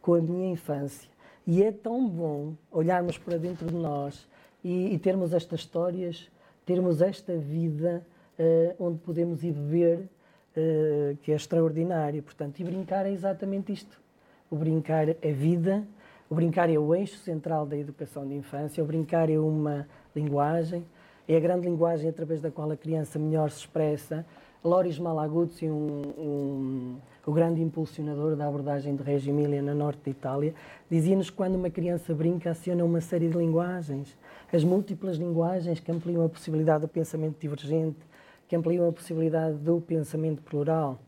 com 0.00 0.14
a 0.14 0.20
minha 0.20 0.52
infância. 0.52 1.10
E 1.46 1.62
é 1.62 1.70
tão 1.70 2.08
bom 2.08 2.54
olharmos 2.72 3.16
para 3.16 3.38
dentro 3.38 3.66
de 3.66 3.74
nós 3.74 4.26
e, 4.64 4.92
e 4.94 4.98
termos 4.98 5.32
estas 5.32 5.60
histórias, 5.60 6.28
termos 6.64 7.00
esta 7.00 7.36
vida 7.36 8.04
uh, 8.36 8.84
onde 8.84 8.98
podemos 8.98 9.44
ir 9.44 9.52
beber, 9.52 9.98
uh, 10.00 11.16
que 11.22 11.30
é 11.30 11.36
extraordinário. 11.36 12.20
Portanto, 12.20 12.58
e 12.58 12.64
brincar 12.64 13.06
é 13.06 13.12
exatamente 13.12 13.72
isto. 13.72 14.00
O 14.50 14.56
brincar 14.56 15.08
é 15.08 15.32
vida, 15.32 15.86
o 16.28 16.34
brincar 16.34 16.68
é 16.68 16.76
o 16.76 16.92
eixo 16.92 17.18
central 17.18 17.64
da 17.64 17.76
educação 17.76 18.26
de 18.26 18.34
infância, 18.34 18.82
o 18.82 18.86
brincar 18.86 19.30
é 19.30 19.38
uma 19.38 19.86
linguagem, 20.14 20.84
é 21.28 21.36
a 21.36 21.40
grande 21.40 21.66
linguagem 21.66 22.08
através 22.08 22.40
da 22.40 22.50
qual 22.50 22.70
a 22.72 22.76
criança 22.76 23.18
melhor 23.20 23.50
se 23.50 23.60
expressa. 23.60 24.26
Loris 24.64 24.98
Malaguzzi, 24.98 25.66
um, 25.66 26.02
um, 26.18 26.96
o 27.24 27.32
grande 27.32 27.60
impulsionador 27.60 28.36
da 28.36 28.46
abordagem 28.48 28.96
de 28.96 29.02
Reggio 29.02 29.30
Emilia 29.32 29.62
na 29.62 29.74
norte 29.74 30.00
da 30.04 30.10
Itália, 30.10 30.54
dizia-nos 30.90 31.30
que 31.30 31.36
quando 31.36 31.56
uma 31.56 31.70
criança 31.70 32.14
brinca 32.14 32.50
aciona 32.50 32.84
uma 32.84 33.00
série 33.00 33.28
de 33.28 33.36
linguagens. 33.36 34.16
As 34.52 34.64
múltiplas 34.64 35.16
linguagens 35.16 35.80
que 35.80 35.90
ampliam 35.90 36.24
a 36.24 36.28
possibilidade 36.28 36.82
do 36.82 36.88
pensamento 36.88 37.38
divergente, 37.38 37.98
que 38.48 38.56
ampliam 38.56 38.88
a 38.88 38.92
possibilidade 38.92 39.56
do 39.56 39.80
pensamento 39.80 40.42
plural, 40.42 40.98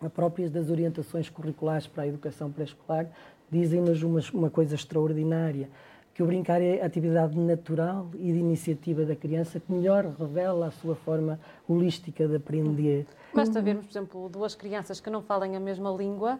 a 0.00 0.10
próprias 0.10 0.50
das 0.50 0.70
orientações 0.70 1.30
curriculares 1.30 1.86
para 1.86 2.02
a 2.02 2.06
educação 2.06 2.50
pré-escolar, 2.50 3.08
dizem-nos 3.50 4.02
uma, 4.02 4.20
uma 4.32 4.50
coisa 4.50 4.74
extraordinária 4.74 5.68
que 6.14 6.22
o 6.22 6.26
brincar 6.26 6.62
é 6.62 6.80
a 6.80 6.86
atividade 6.86 7.36
natural 7.36 8.08
e 8.14 8.32
de 8.32 8.38
iniciativa 8.38 9.04
da 9.04 9.16
criança 9.16 9.58
que 9.58 9.72
melhor 9.72 10.06
revela 10.06 10.68
a 10.68 10.70
sua 10.70 10.94
forma 10.94 11.40
holística 11.68 12.28
de 12.28 12.36
aprender. 12.36 13.04
Basta 13.34 13.60
vermos, 13.60 13.86
por 13.86 13.90
exemplo, 13.92 14.28
duas 14.28 14.54
crianças 14.54 15.00
que 15.00 15.10
não 15.10 15.20
falem 15.20 15.56
a 15.56 15.60
mesma 15.60 15.90
língua, 15.90 16.38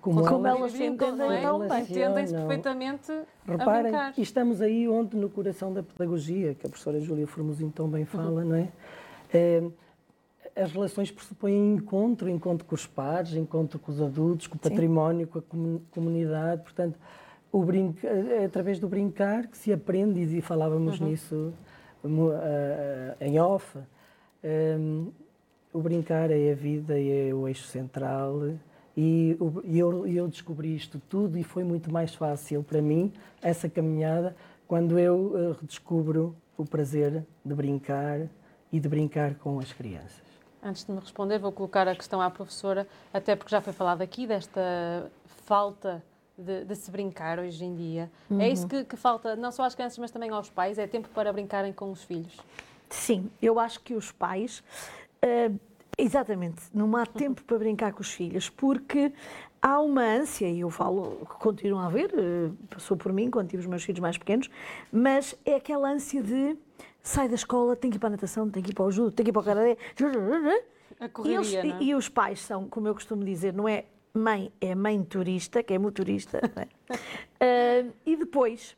como, 0.00 0.24
como 0.24 0.46
elas 0.46 0.70
se 0.70 0.84
entendem 0.84 1.32
é? 1.32 1.40
tão 1.40 1.58
bem. 1.58 1.82
Entendem-se 1.82 2.32
perfeitamente 2.32 3.12
Reparem, 3.44 3.78
a 3.78 3.82
brincar. 3.82 4.14
e 4.16 4.22
estamos 4.22 4.60
aí 4.60 4.88
onde, 4.88 5.16
no 5.16 5.28
coração 5.28 5.74
da 5.74 5.82
pedagogia, 5.82 6.54
que 6.54 6.64
a 6.64 6.70
professora 6.70 7.00
Júlia 7.00 7.26
Formosinho 7.26 7.72
tão 7.72 7.88
bem 7.88 8.04
fala, 8.04 8.42
uhum. 8.42 8.48
não 8.48 8.54
é? 8.54 8.68
é? 9.34 9.64
As 10.54 10.70
relações 10.70 11.10
pressupõem 11.10 11.74
encontro, 11.74 12.30
encontro 12.30 12.64
com 12.64 12.76
os 12.76 12.86
pares, 12.86 13.34
encontro 13.34 13.80
com 13.80 13.90
os 13.90 14.00
adultos, 14.00 14.46
com 14.46 14.54
o 14.54 14.58
património, 14.58 15.26
Sim. 15.26 15.32
com 15.32 15.38
a 15.40 15.92
comunidade, 15.92 16.62
portanto 16.62 16.96
o 17.52 17.62
brinca, 17.62 18.06
é 18.06 18.44
através 18.44 18.78
do 18.78 18.88
brincar 18.88 19.46
que 19.46 19.56
se 19.56 19.72
aprende, 19.72 20.20
e 20.20 20.40
falávamos 20.40 21.00
uhum. 21.00 21.08
nisso 21.08 21.52
uh, 22.04 23.16
em 23.20 23.38
off. 23.40 23.78
Um, 24.44 25.10
o 25.72 25.80
brincar 25.80 26.30
é 26.30 26.52
a 26.52 26.54
vida 26.54 26.98
e 26.98 27.28
é 27.28 27.34
o 27.34 27.46
eixo 27.46 27.64
central. 27.64 28.40
E, 28.96 29.36
e 29.64 29.78
eu, 29.78 30.06
eu, 30.06 30.26
descobri 30.26 30.74
isto 30.74 31.00
tudo 31.08 31.38
e 31.38 31.44
foi 31.44 31.64
muito 31.64 31.92
mais 31.92 32.14
fácil 32.14 32.62
para 32.62 32.80
mim 32.80 33.12
essa 33.42 33.68
caminhada 33.68 34.34
quando 34.66 34.98
eu 34.98 35.16
uh, 35.16 35.56
redescubro 35.60 36.34
o 36.56 36.64
prazer 36.64 37.24
de 37.44 37.54
brincar 37.54 38.20
e 38.72 38.80
de 38.80 38.88
brincar 38.88 39.34
com 39.34 39.58
as 39.58 39.72
crianças. 39.72 40.24
Antes 40.62 40.84
de 40.84 40.92
me 40.92 40.98
responder, 40.98 41.38
vou 41.38 41.52
colocar 41.52 41.86
a 41.86 41.94
questão 41.94 42.20
à 42.20 42.30
professora, 42.30 42.88
até 43.12 43.36
porque 43.36 43.50
já 43.50 43.60
foi 43.60 43.72
falado 43.72 44.00
aqui 44.02 44.26
desta 44.26 45.10
falta 45.44 46.02
de, 46.36 46.64
de, 46.64 46.76
se 46.76 46.90
brincar 46.90 47.38
hoje 47.38 47.64
em 47.64 47.74
dia. 47.74 48.10
Uhum. 48.30 48.40
É 48.40 48.48
isso 48.48 48.66
que, 48.66 48.84
que, 48.84 48.96
falta, 48.96 49.36
não 49.36 49.50
só 49.50 49.64
às 49.64 49.74
crianças, 49.74 49.98
mas 49.98 50.10
também 50.10 50.30
aos 50.30 50.50
pais? 50.50 50.78
É 50.78 50.86
tempo 50.86 51.08
para 51.10 51.32
brincarem 51.32 51.72
com 51.72 51.90
os 51.90 52.02
filhos? 52.02 52.36
Sim, 52.88 53.30
eu 53.40 53.58
acho 53.58 53.80
que 53.80 53.94
os 53.94 54.12
pais. 54.12 54.62
Uh, 55.24 55.58
exatamente, 55.98 56.62
não 56.72 56.94
há 56.96 57.06
tempo 57.06 57.42
para 57.44 57.58
brincar 57.58 57.92
com 57.92 58.00
os 58.00 58.12
filhos, 58.12 58.48
porque 58.50 59.12
há 59.60 59.80
uma 59.80 60.02
ânsia, 60.02 60.48
e 60.48 60.60
eu 60.60 60.70
falo 60.70 61.26
que 61.26 61.34
continua 61.36 61.82
a 61.82 61.86
haver, 61.86 62.12
uh, 62.14 62.54
passou 62.68 62.96
por 62.96 63.12
mim 63.12 63.30
quando 63.30 63.48
tive 63.48 63.62
os 63.62 63.66
meus 63.66 63.82
filhos 63.82 64.00
mais 64.00 64.16
pequenos, 64.18 64.48
mas 64.92 65.34
é 65.44 65.56
aquela 65.56 65.90
ânsia 65.90 66.22
de 66.22 66.56
sai 67.02 67.28
da 67.28 67.36
escola, 67.36 67.76
tem 67.76 67.90
que 67.90 67.96
ir 67.96 68.00
para 68.00 68.08
a 68.08 68.10
natação, 68.10 68.50
tem 68.50 68.62
que 68.62 68.70
ir 68.70 68.74
para 68.74 68.84
o 68.84 68.90
judo, 68.90 69.12
tem 69.12 69.24
que 69.24 69.30
ir 69.30 69.32
para 69.32 69.40
o 69.40 69.44
karate. 69.44 69.78
E, 71.24 71.34
eles, 71.34 71.54
é? 71.54 71.82
e, 71.82 71.94
os 71.94 72.08
pais 72.08 72.40
são, 72.40 72.68
como 72.68 72.88
eu 72.88 72.94
costumo 72.94 73.24
dizer, 73.24 73.52
não 73.52 73.68
é 73.68 73.84
mãe 74.16 74.52
é 74.60 74.74
mãe 74.74 75.02
turista, 75.02 75.62
que 75.62 75.74
é 75.74 75.78
motorista, 75.78 76.40
é? 76.56 77.84
uh, 77.84 77.92
e 78.06 78.16
depois, 78.16 78.76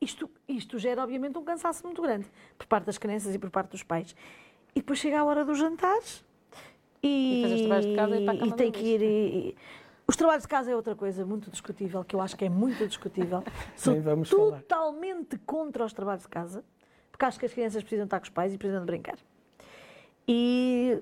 isto, 0.00 0.30
isto 0.48 0.78
gera 0.78 1.02
obviamente 1.02 1.36
um 1.38 1.44
cansaço 1.44 1.84
muito 1.84 2.00
grande 2.02 2.26
por 2.56 2.66
parte 2.66 2.86
das 2.86 2.98
crianças 2.98 3.34
e 3.34 3.38
por 3.38 3.50
parte 3.50 3.70
dos 3.70 3.82
pais. 3.82 4.14
E 4.74 4.80
depois 4.80 4.98
chega 4.98 5.20
a 5.20 5.24
hora 5.24 5.44
dos 5.44 5.58
jantares 5.58 6.24
e, 7.02 7.44
e, 7.44 7.80
de 7.80 7.96
casa 7.96 8.16
e, 8.16 8.48
e 8.48 8.52
tem 8.52 8.70
que 8.70 8.80
ir. 8.80 9.02
E, 9.02 9.56
os 10.06 10.16
trabalhos 10.16 10.42
de 10.42 10.48
casa 10.48 10.70
é 10.72 10.74
outra 10.74 10.96
coisa 10.96 11.24
muito 11.24 11.50
discutível, 11.50 12.02
que 12.02 12.16
eu 12.16 12.20
acho 12.20 12.36
que 12.36 12.44
é 12.44 12.48
muito 12.48 12.84
discutível. 12.86 13.44
Sou 13.76 13.94
totalmente 14.52 15.36
falar. 15.36 15.42
contra 15.46 15.84
os 15.84 15.92
trabalhos 15.92 16.24
de 16.24 16.28
casa, 16.28 16.64
porque 17.12 17.24
acho 17.24 17.38
que 17.38 17.46
as 17.46 17.52
crianças 17.52 17.82
precisam 17.82 18.06
estar 18.06 18.18
com 18.18 18.24
os 18.24 18.30
pais 18.30 18.52
e 18.52 18.58
precisam 18.58 18.80
de 18.80 18.86
brincar. 18.86 19.18
E 20.26 21.00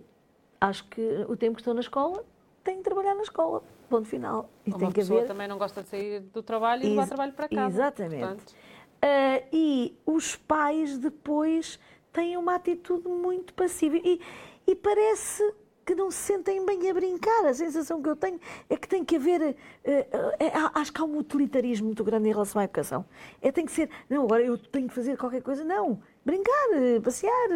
acho 0.61 0.85
que 0.89 1.25
o 1.29 1.37
tempo 1.37 1.55
que 1.55 1.63
estão 1.63 1.73
na 1.73 1.81
escola 1.81 2.25
tem 2.63 2.79
que 2.79 2.83
trabalhar 2.83 3.15
na 3.15 3.23
escola, 3.23 3.63
ponto 3.89 4.07
final. 4.07 4.51
E 4.67 4.71
Uma 4.71 4.79
tem 4.79 4.89
que 4.89 4.95
pessoa 4.97 5.21
haver... 5.21 5.29
também 5.29 5.49
não 5.49 5.59
gosta 5.59 5.83
de 5.83 5.89
sair 5.89 6.21
do 6.21 6.43
trabalho 6.43 6.85
e 6.85 6.89
levar 6.91 7.07
trabalho 7.07 7.33
para 7.33 7.49
casa. 7.49 7.75
Exatamente. 7.75 8.53
Uh, 8.53 9.47
e 9.53 9.97
os 10.05 10.37
pais 10.37 10.99
depois 10.99 11.79
têm 12.13 12.37
uma 12.37 12.57
atitude 12.57 13.09
muito 13.09 13.55
passiva 13.55 13.97
e, 13.97 14.21
e 14.67 14.75
parece 14.75 15.43
que 15.87 15.95
não 15.95 16.11
se 16.11 16.19
sentem 16.19 16.67
bem 16.67 16.91
a 16.91 16.93
brincar. 16.95 17.47
A 17.47 17.55
sensação 17.55 18.03
que 18.03 18.09
eu 18.09 18.17
tenho 18.17 18.39
é 18.69 18.77
que 18.77 18.89
tem 18.89 19.05
que 19.05 19.17
haver. 19.17 19.41
Uh, 19.41 19.51
uh, 19.51 20.71
acho 20.75 20.93
que 20.93 21.01
há 21.01 21.05
um 21.05 21.17
utilitarismo 21.17 21.87
muito 21.87 22.03
grande 22.03 22.29
em 22.29 22.33
relação 22.33 22.61
à 22.61 22.65
educação. 22.65 23.05
É 23.41 23.53
tem 23.53 23.65
que 23.65 23.73
ser. 23.73 23.89
Não, 24.11 24.25
agora 24.25 24.43
eu 24.43 24.59
tenho 24.59 24.89
que 24.89 24.95
fazer 24.95 25.17
qualquer 25.17 25.43
coisa. 25.43 25.65
Não. 25.65 26.03
Brincar, 26.25 26.69
passear, 27.03 27.49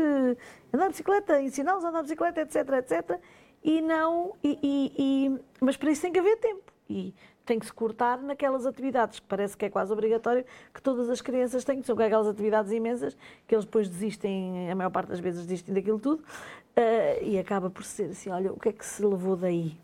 andar 0.73 0.87
de 0.87 0.92
bicicleta, 0.92 1.42
ensiná-los 1.42 1.85
a 1.85 1.88
andar 1.88 2.00
de 2.00 2.04
bicicleta, 2.04 2.40
etc, 2.40 2.56
etc 2.78 3.21
e 3.62 3.81
não. 3.81 4.35
E, 4.42 4.59
e, 4.62 4.92
e, 4.99 5.40
mas 5.61 5.76
para 5.76 5.90
isso 5.90 6.02
tem 6.02 6.12
que 6.12 6.19
haver 6.19 6.37
tempo. 6.38 6.73
E 6.88 7.14
tem 7.45 7.59
que 7.59 7.66
se 7.66 7.73
cortar 7.73 8.23
naquelas 8.23 8.66
atividades 8.66 9.19
que 9.19 9.26
parece 9.26 9.57
que 9.57 9.64
é 9.64 9.71
quase 9.71 9.92
obrigatório 9.92 10.45
que 10.73 10.81
todas 10.81 11.11
as 11.11 11.21
crianças 11.21 11.64
têm, 11.64 11.81
que 11.81 11.87
são 11.87 11.99
aquelas 11.99 12.28
atividades 12.28 12.73
imensas 12.73 13.16
que 13.47 13.54
eles 13.54 13.64
depois 13.64 13.88
desistem, 13.88 14.71
a 14.71 14.75
maior 14.75 14.90
parte 14.90 15.09
das 15.09 15.21
vezes 15.21 15.45
desistem 15.45 15.75
daquilo 15.75 15.99
tudo, 15.99 16.23
uh, 16.23 17.25
e 17.25 17.38
acaba 17.38 17.71
por 17.71 17.85
ser 17.85 18.11
assim: 18.11 18.31
olha, 18.31 18.52
o 18.52 18.59
que 18.59 18.69
é 18.69 18.73
que 18.73 18.85
se 18.85 19.04
levou 19.04 19.37
daí? 19.37 19.76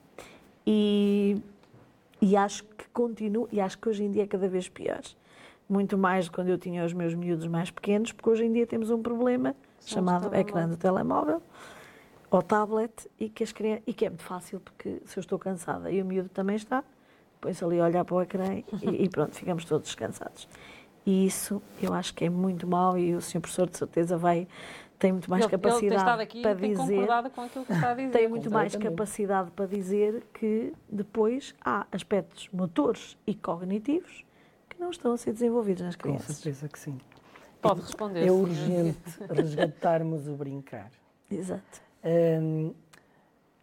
E, 0.67 1.41
e 2.21 2.37
acho 2.37 2.65
que 2.65 2.89
continua, 2.93 3.49
e 3.51 3.61
acho 3.61 3.79
que 3.79 3.89
hoje 3.89 4.05
em 4.05 4.11
dia 4.11 4.25
é 4.25 4.27
cada 4.27 4.49
vez 4.49 4.69
pior. 4.69 5.01
Muito 5.69 5.99
mais 5.99 6.27
do 6.27 6.31
que 6.31 6.37
quando 6.37 6.49
eu 6.49 6.59
tinha 6.59 6.85
os 6.85 6.93
meus 6.93 7.15
miúdos 7.15 7.47
mais 7.47 7.71
pequenos, 7.71 8.13
porque 8.13 8.31
hoje 8.31 8.45
em 8.45 8.53
dia 8.53 8.67
temos 8.67 8.91
um 8.91 9.03
problema 9.03 9.55
chamado 9.81 10.35
ecrã 10.35 10.69
do 10.69 10.77
telemóvel 10.77 11.43
ao 12.31 12.43
tablet 12.43 13.09
e 13.19 13.29
que, 13.29 13.43
as 13.43 13.53
crianças, 13.53 13.85
e 13.87 13.93
que 13.93 14.07
é 14.07 14.09
muito 14.11 14.25
fácil, 14.25 14.61
porque 14.61 15.01
se 15.05 15.19
eu 15.19 15.21
estou 15.21 15.39
cansada 15.39 15.91
e 15.91 16.03
o 16.03 16.05
miúdo 16.05 16.29
também 16.29 16.57
está, 16.57 16.85
põe-se 17.41 17.65
ali 17.65 17.81
a 17.81 17.85
olhar 17.85 18.05
para 18.05 18.15
o 18.15 18.23
ecrã 18.23 18.55
e, 18.55 18.65
e, 19.05 19.09
pronto, 19.09 19.35
ficamos 19.35 19.65
todos 19.65 19.87
descansados. 19.87 20.49
E 21.07 21.27
isso 21.27 21.63
eu 21.81 21.95
acho 21.95 22.13
que 22.15 22.25
é 22.25 22.31
muito 22.31 22.67
mau 22.67 22.99
e 22.99 23.15
o 23.15 23.21
senhor 23.21 23.41
professor 23.41 23.69
de 23.69 23.79
certeza 23.79 24.19
vai 24.19 24.47
tem 24.99 25.13
muito 25.13 25.31
mais 25.31 25.45
ele, 25.45 25.51
capacidade 25.53 26.11
ele 26.11 26.23
aqui, 26.23 26.43
para 26.43 26.57
tem 26.57 26.75
dizer 26.75 27.07
com 27.07 27.41
aquilo 27.41 27.65
que 27.65 27.73
está 27.73 27.91
a 27.93 27.95
dizer. 27.95 28.11
tem 28.11 28.29
muito 28.29 28.51
mais 28.51 28.75
capacidade 28.75 29.51
para 29.53 29.67
dizer 29.67 30.25
que 30.35 30.73
depois 30.91 31.55
há 31.65 31.87
aspectos 31.93 32.49
motores 32.53 33.17
e 33.25 33.33
cognitivos 33.33 34.25
que 34.69 34.79
não 34.81 34.91
estão 34.91 35.13
a 35.13 35.17
ser 35.17 35.33
desenvolvidos 35.33 35.85
nas 35.85 35.95
Com 35.95 36.03
crianças. 36.03 36.37
certeza 36.37 36.69
que 36.69 36.79
sim. 36.79 36.99
Pode 37.63 37.81
responder. 37.81 38.27
É 38.27 38.33
urgente 38.33 38.99
resgatarmos 39.31 40.27
o 40.27 40.35
brincar. 40.35 40.91
Exato. 41.31 41.88
Hum, 42.05 42.73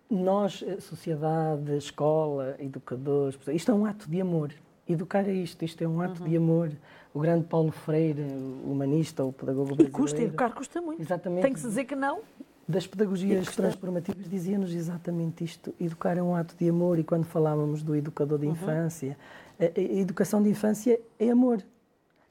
nós, 0.10 0.64
a 0.64 0.80
sociedade, 0.80 1.76
escola, 1.78 2.56
educadores, 2.60 3.38
isto 3.48 3.72
é 3.72 3.74
um 3.74 3.86
ato 3.86 4.10
de 4.10 4.22
amor. 4.22 4.52
Educar 4.88 5.28
é 5.28 5.34
isto, 5.34 5.66
isto 5.66 5.84
é 5.84 5.88
um 5.88 6.00
ato 6.00 6.24
de 6.24 6.38
amor. 6.38 6.72
O 7.14 7.20
grande 7.20 7.46
Paulo 7.48 7.72
Freire, 7.72 8.22
humanista, 8.64 9.24
o 9.24 9.34
pedagogo 9.34 9.64
E 9.72 9.76
brasileiro. 9.76 9.92
custa, 9.98 10.22
educar 10.22 10.52
custa 10.54 10.80
muito. 10.82 11.02
Exatamente. 11.02 11.42
Tem 11.42 11.54
que 11.54 11.60
se 11.60 11.68
dizer 11.68 11.86
que 11.86 11.96
não. 11.96 12.20
das 12.68 12.86
pedagogias 12.86 13.48
transformativas 13.56 14.30
dizia-nos 14.30 14.74
exatamente 14.74 15.44
isto. 15.44 15.74
Educar 15.80 16.18
é 16.18 16.22
um 16.22 16.36
ato 16.36 16.56
de 16.56 16.70
amor 16.70 17.00
e 17.00 17.04
quando 17.04 17.24
falávamos 17.26 17.82
do 17.82 17.96
educador 17.96 18.38
de 18.40 18.46
infância, 18.48 19.18
a, 19.60 19.64
a 19.80 19.82
educação 19.82 20.42
de 20.44 20.50
infância 20.50 21.00
é 21.20 21.30
amor. 21.32 21.64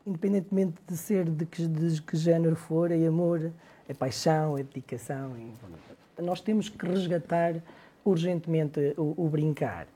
Independentemente 0.06 0.74
de 0.86 0.96
ser 0.96 1.24
de 1.28 1.46
que, 1.46 1.66
de 1.66 2.02
que 2.02 2.16
género 2.16 2.54
for, 2.56 2.90
é 2.92 3.06
amor, 3.06 3.50
é 3.88 3.94
paixão, 3.94 4.56
é 4.56 4.62
dedicação. 4.62 5.32
é- 5.34 5.93
nós 6.20 6.40
temos 6.40 6.68
que 6.68 6.86
resgatar 6.86 7.54
urgentemente 8.04 8.94
o, 8.96 9.14
o 9.24 9.28
brincar. 9.28 9.86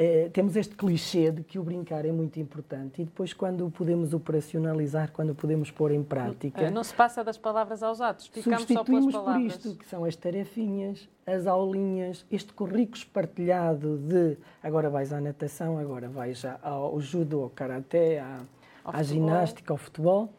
Eh, 0.00 0.30
temos 0.32 0.54
este 0.54 0.76
clichê 0.76 1.32
de 1.32 1.42
que 1.42 1.58
o 1.58 1.62
brincar 1.64 2.04
é 2.06 2.12
muito 2.12 2.38
importante 2.38 3.02
e 3.02 3.04
depois 3.04 3.32
quando 3.32 3.66
o 3.66 3.70
podemos 3.70 4.14
operacionalizar, 4.14 5.10
quando 5.10 5.30
o 5.30 5.34
podemos 5.34 5.72
pôr 5.72 5.90
em 5.90 6.04
prática, 6.04 6.62
Eh, 6.62 6.70
Não 6.70 6.84
se 6.84 6.94
passa 6.94 7.24
das 7.24 7.36
palavras 7.36 7.82
aos 7.82 8.00
atos, 8.00 8.28
ficamos 8.28 8.60
só 8.60 8.66
pelas 8.66 8.76
Substituímos 8.76 9.12
por 9.16 9.24
palavras. 9.24 9.52
isto, 9.54 9.74
que 9.74 9.88
são 9.88 10.04
as 10.04 10.14
tarefinhas, 10.14 11.08
as 11.26 11.48
aulinhas, 11.48 12.24
este 12.30 12.52
currículo 12.52 12.96
espartilhado 12.96 13.98
de 13.98 14.36
agora 14.62 14.88
vais 14.88 15.12
à 15.12 15.20
natação, 15.20 15.78
agora 15.78 16.08
vais 16.08 16.44
ao 16.62 17.00
judo, 17.00 17.42
ao 17.42 17.50
karaté, 17.50 18.20
à, 18.20 18.38
Ao 18.84 18.94
à 18.94 19.02
ginástica, 19.02 19.72
ao 19.72 19.76
futebol. 19.76 20.32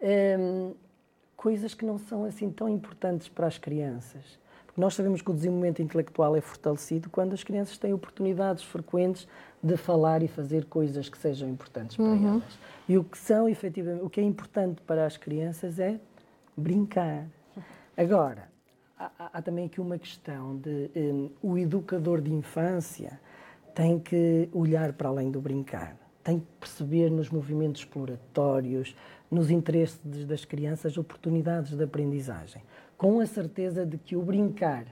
Hum, 0.00 0.72
coisas 1.42 1.74
que 1.74 1.84
não 1.84 1.98
são 1.98 2.24
assim 2.24 2.48
tão 2.50 2.68
importantes 2.68 3.28
para 3.28 3.46
as 3.48 3.58
crianças. 3.58 4.40
Porque 4.66 4.80
nós 4.80 4.94
sabemos 4.94 5.20
que 5.20 5.30
o 5.30 5.34
desenvolvimento 5.34 5.82
intelectual 5.82 6.36
é 6.36 6.40
fortalecido 6.40 7.10
quando 7.10 7.32
as 7.34 7.42
crianças 7.44 7.76
têm 7.76 7.92
oportunidades 7.92 8.62
frequentes 8.62 9.26
de 9.62 9.76
falar 9.76 10.22
e 10.22 10.28
fazer 10.28 10.64
coisas 10.66 11.08
que 11.08 11.18
sejam 11.18 11.48
importantes 11.48 11.96
para 11.96 12.06
elas. 12.26 12.58
E 12.88 12.96
o 12.96 13.04
que 13.04 13.18
são, 13.18 13.48
efetivamente, 13.48 14.02
o 14.04 14.08
que 14.08 14.20
é 14.20 14.24
importante 14.24 14.80
para 14.82 15.04
as 15.04 15.16
crianças 15.16 15.78
é 15.78 15.98
brincar. 16.56 17.26
Agora, 17.96 18.48
há, 18.98 19.10
há- 19.34 19.42
também 19.42 19.66
aqui 19.66 19.80
uma 19.80 19.98
questão 19.98 20.56
de 20.56 20.90
hum, 20.96 21.30
o 21.42 21.58
educador 21.58 22.20
de 22.20 22.32
infância 22.32 23.20
tem 23.74 23.98
que 23.98 24.48
olhar 24.52 24.92
para 24.92 25.08
além 25.08 25.30
do 25.30 25.40
brincar, 25.40 25.96
tem 26.22 26.38
que 26.40 26.46
perceber 26.60 27.10
nos 27.10 27.28
movimentos 27.30 27.82
exploratórios, 27.82 28.94
nos 29.32 29.50
interesses 29.50 30.26
das 30.26 30.44
crianças, 30.44 30.98
oportunidades 30.98 31.74
de 31.74 31.82
aprendizagem, 31.82 32.62
com 32.98 33.18
a 33.18 33.26
certeza 33.26 33.86
de 33.86 33.96
que 33.96 34.14
o 34.14 34.20
brincar 34.22 34.84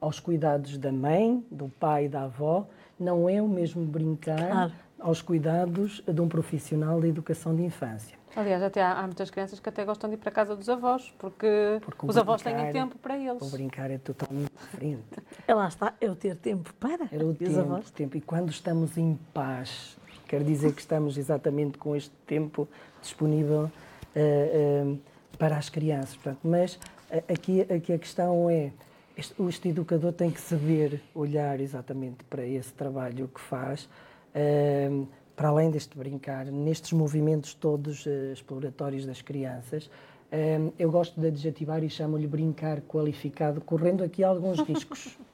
aos 0.00 0.20
cuidados 0.20 0.78
da 0.78 0.92
mãe, 0.92 1.44
do 1.50 1.68
pai 1.68 2.04
e 2.04 2.08
da 2.08 2.22
avó 2.22 2.66
não 2.98 3.28
é 3.28 3.42
o 3.42 3.48
mesmo 3.48 3.84
brincar 3.84 4.36
Claro. 4.48 4.72
aos 5.00 5.20
cuidados 5.20 6.02
de 6.06 6.20
um 6.20 6.28
profissional 6.28 7.00
da 7.00 7.08
educação 7.08 7.54
de 7.54 7.62
infância. 7.64 8.16
Aliás, 8.36 8.62
até 8.62 8.80
há, 8.80 8.92
há 8.92 9.02
muitas 9.02 9.28
crianças 9.28 9.58
que 9.58 9.68
até 9.68 9.84
gostam 9.84 10.08
de 10.08 10.14
ir 10.14 10.18
para 10.18 10.28
a 10.28 10.32
casa 10.32 10.54
dos 10.54 10.68
avós, 10.68 11.12
porque, 11.18 11.80
Porque 11.82 12.06
os 12.06 12.16
avós 12.16 12.40
brincar- 12.42 12.62
têm 12.62 12.72
tempo 12.72 12.96
para 12.98 13.18
eles. 13.18 13.42
O 13.42 13.50
brincar 13.50 13.90
é 13.90 13.98
totalmente 13.98 14.52
diferente. 14.52 15.02
É 15.48 15.52
lá 15.52 15.66
está, 15.66 15.94
é 16.00 16.08
o 16.08 16.14
ter 16.14 16.36
tempo 16.36 16.72
para. 16.74 17.08
Era 17.10 17.26
o 17.26 17.30
E 17.30 17.32
os 17.32 17.38
tempo, 17.38 17.58
avós? 17.60 17.90
tempo. 17.90 18.16
E 18.16 18.20
quando 18.20 18.50
estamos 18.50 18.96
em 18.96 19.18
paz, 19.34 19.98
quer 20.30 20.44
dizer 20.44 20.72
que 20.72 20.80
estamos 20.80 21.18
exatamente 21.18 21.76
com 21.76 21.96
este 21.96 22.14
tempo 22.24 22.68
disponível 23.02 23.68
eh, 24.14 24.84
eh, 24.84 24.96
para 25.36 25.56
as 25.56 25.68
crianças. 25.68 26.14
Portanto, 26.14 26.38
mas 26.44 26.78
eh, 27.10 27.24
aqui, 27.28 27.62
aqui 27.62 27.92
a 27.92 27.98
questão 27.98 28.48
é, 28.48 28.70
este, 29.16 29.34
este 29.42 29.70
educador 29.70 30.12
tem 30.12 30.30
que 30.30 30.40
saber 30.40 31.02
olhar 31.16 31.58
exatamente 31.58 32.22
para 32.30 32.46
esse 32.46 32.72
trabalho 32.72 33.26
que 33.26 33.40
faz, 33.40 33.88
eh, 34.32 34.88
para 35.34 35.48
além 35.48 35.68
deste 35.68 35.98
brincar, 35.98 36.46
nestes 36.46 36.92
movimentos 36.92 37.52
todos 37.52 38.06
exploratórios 38.32 39.04
das 39.04 39.20
crianças, 39.22 39.90
eu 40.78 40.92
gosto 40.92 41.20
de 41.20 41.26
adjetivar 41.26 41.82
e 41.82 41.90
chamo-lhe 41.90 42.26
brincar 42.26 42.82
qualificado, 42.82 43.60
correndo 43.62 44.04
aqui 44.04 44.22
alguns 44.22 44.60
riscos. 44.60 45.18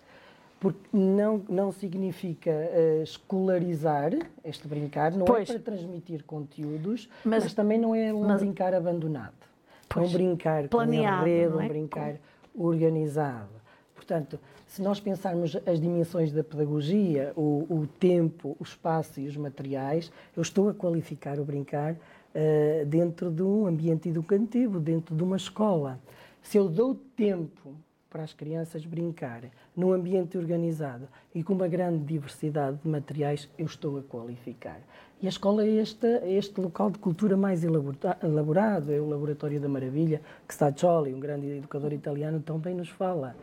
Porque 0.58 0.78
não, 0.92 1.42
não 1.48 1.70
significa 1.70 2.50
eh, 2.50 3.00
escolarizar 3.02 4.12
este 4.42 4.66
brincar, 4.66 5.12
não 5.12 5.26
Pois. 5.26 5.48
é 5.50 5.52
para 5.52 5.62
transmitir 5.62 6.24
conteúdos, 6.24 7.08
Mas- 7.24 7.44
mas, 7.44 7.54
também 7.54 7.78
não 7.78 7.94
é 7.94 8.12
um 8.12 8.20
mas- 8.26 8.40
brincar 8.40 8.72
abandonado. 8.74 9.34
é 9.34 9.98
um 9.98 10.00
Pois. 10.02 10.12
brincar 10.12 10.66
Planeado, 10.68 11.22
com 11.22 11.28
enredo, 11.28 11.60
é? 11.60 11.64
um 11.64 11.68
brincar 11.68 12.14
organizado. 12.54 13.50
Portanto, 13.94 14.38
se 14.66 14.80
nós 14.82 14.98
pensarmos 14.98 15.56
as 15.66 15.80
dimensões 15.80 16.32
da 16.32 16.42
pedagogia, 16.42 17.32
o, 17.36 17.66
o 17.68 17.86
tempo, 18.00 18.56
o 18.58 18.62
espaço 18.62 19.20
e 19.20 19.26
os 19.28 19.36
materiais, 19.36 20.10
eu 20.36 20.42
estou 20.42 20.68
a 20.70 20.74
qualificar 20.74 21.38
o 21.38 21.44
brincar 21.44 21.96
eh, 22.34 22.84
dentro 22.86 23.30
de 23.30 23.42
um 23.42 23.66
ambiente 23.66 24.08
educativo, 24.08 24.80
dentro 24.80 25.14
de 25.14 25.22
uma 25.22 25.36
escola. 25.36 25.98
Se 26.42 26.56
eu 26.58 26.68
dou 26.68 26.94
tempo 27.16 27.74
para 28.08 28.22
as 28.22 28.32
crianças 28.32 28.84
brincarem 28.86 29.50
num 29.74 29.92
ambiente 29.92 30.38
organizado 30.38 31.08
e 31.34 31.42
com 31.42 31.52
uma 31.54 31.68
grande 31.68 32.04
diversidade 32.04 32.78
de 32.82 32.88
materiais, 32.88 33.48
eu 33.58 33.66
estou 33.66 33.98
a 33.98 34.02
qualificar. 34.02 34.80
E 35.20 35.26
a 35.26 35.28
escola 35.28 35.64
é 35.64 35.68
este, 35.68 36.06
é 36.06 36.32
este 36.32 36.60
local 36.60 36.90
de 36.90 36.98
cultura 36.98 37.36
mais 37.36 37.64
elabora- 37.64 38.18
elaborado, 38.22 38.92
é 38.92 39.00
o 39.00 39.08
Laboratório 39.08 39.60
da 39.60 39.68
Maravilha, 39.68 40.20
que 40.46 40.52
Staccioli, 40.54 41.14
um 41.14 41.20
grande 41.20 41.46
educador 41.58 41.92
italiano, 41.92 42.40
também 42.40 42.74
nos 42.74 42.88
fala. 42.90 43.34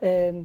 Eh, 0.00 0.42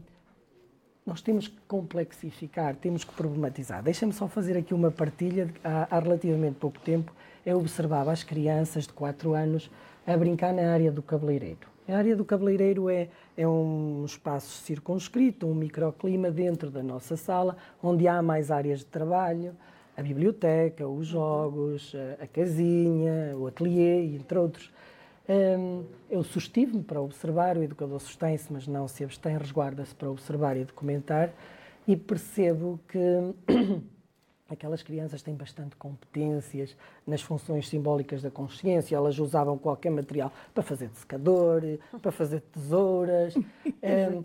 nós 1.06 1.22
temos 1.22 1.48
que 1.48 1.58
complexificar, 1.68 2.76
temos 2.76 3.04
que 3.04 3.14
problematizar. 3.14 3.82
Deixa-me 3.84 4.12
só 4.12 4.28
fazer 4.28 4.58
aqui 4.58 4.74
uma 4.74 4.92
partilha. 4.92 5.50
Há, 5.64 5.88
há 5.90 6.00
relativamente 6.00 6.56
pouco 6.56 6.80
tempo, 6.80 7.14
eu 7.46 7.58
observava 7.58 8.12
as 8.12 8.24
crianças 8.24 8.86
de 8.86 8.94
4 8.94 9.34
anos 9.34 9.70
a 10.06 10.18
brincar 10.18 10.54
na 10.54 10.74
área 10.74 10.92
do 10.92 11.02
cabeleireiro. 11.02 11.68
A 11.88 11.96
área 11.96 12.16
do 12.16 12.26
cabeleireiro 12.26 12.90
é, 12.90 13.08
é 13.38 13.48
um 13.48 14.04
espaço 14.06 14.64
circunscrito, 14.64 15.48
um 15.48 15.54
microclima 15.54 16.32
dentro 16.32 16.70
da 16.70 16.82
nossa 16.82 17.18
sala, 17.18 17.58
onde 17.82 18.08
há 18.08 18.22
mais 18.22 18.50
áreas 18.50 18.80
de 18.80 18.86
trabalho, 18.86 19.56
a 19.98 20.02
biblioteca, 20.02 20.88
os 20.88 21.08
jogos, 21.08 21.94
a, 22.22 22.28
casinha, 22.28 23.36
o 23.38 23.48
ateliê, 23.48 24.16
entre 24.16 24.38
outros. 24.38 24.72
Hum, 25.28 25.84
eu 26.10 26.24
sustive-me 26.24 26.84
para 26.84 27.02
observar, 27.02 27.58
o 27.58 27.64
educador 27.64 28.00
sustém-se, 28.00 28.52
mas 28.52 28.68
não 28.68 28.88
se 28.88 29.04
abstém, 29.04 29.38
resguarda-se 29.38 29.96
para 29.96 30.10
observar 30.10 30.56
e 30.56 30.64
documentar, 30.64 31.34
e 31.88 31.96
percebo 31.96 32.80
que 32.88 33.00
aquelas 34.50 34.84
crianças 34.84 35.22
têm 35.22 35.36
bastante 35.36 35.76
competências 35.76 36.76
nas 37.06 37.22
funções 37.22 37.68
simbólicas 37.68 38.22
da 38.22 38.30
consciência, 38.30 38.96
elas 38.96 39.18
usavam 39.18 39.58
qualquer 39.58 39.90
material 39.90 40.32
para 40.54 40.64
fazer 40.64 40.88
de 40.88 40.98
secador, 40.98 41.62
para 42.02 42.12
fazer 42.12 42.38
de 42.38 42.48
tesouras. 42.62 43.34
Hum, 43.86 44.24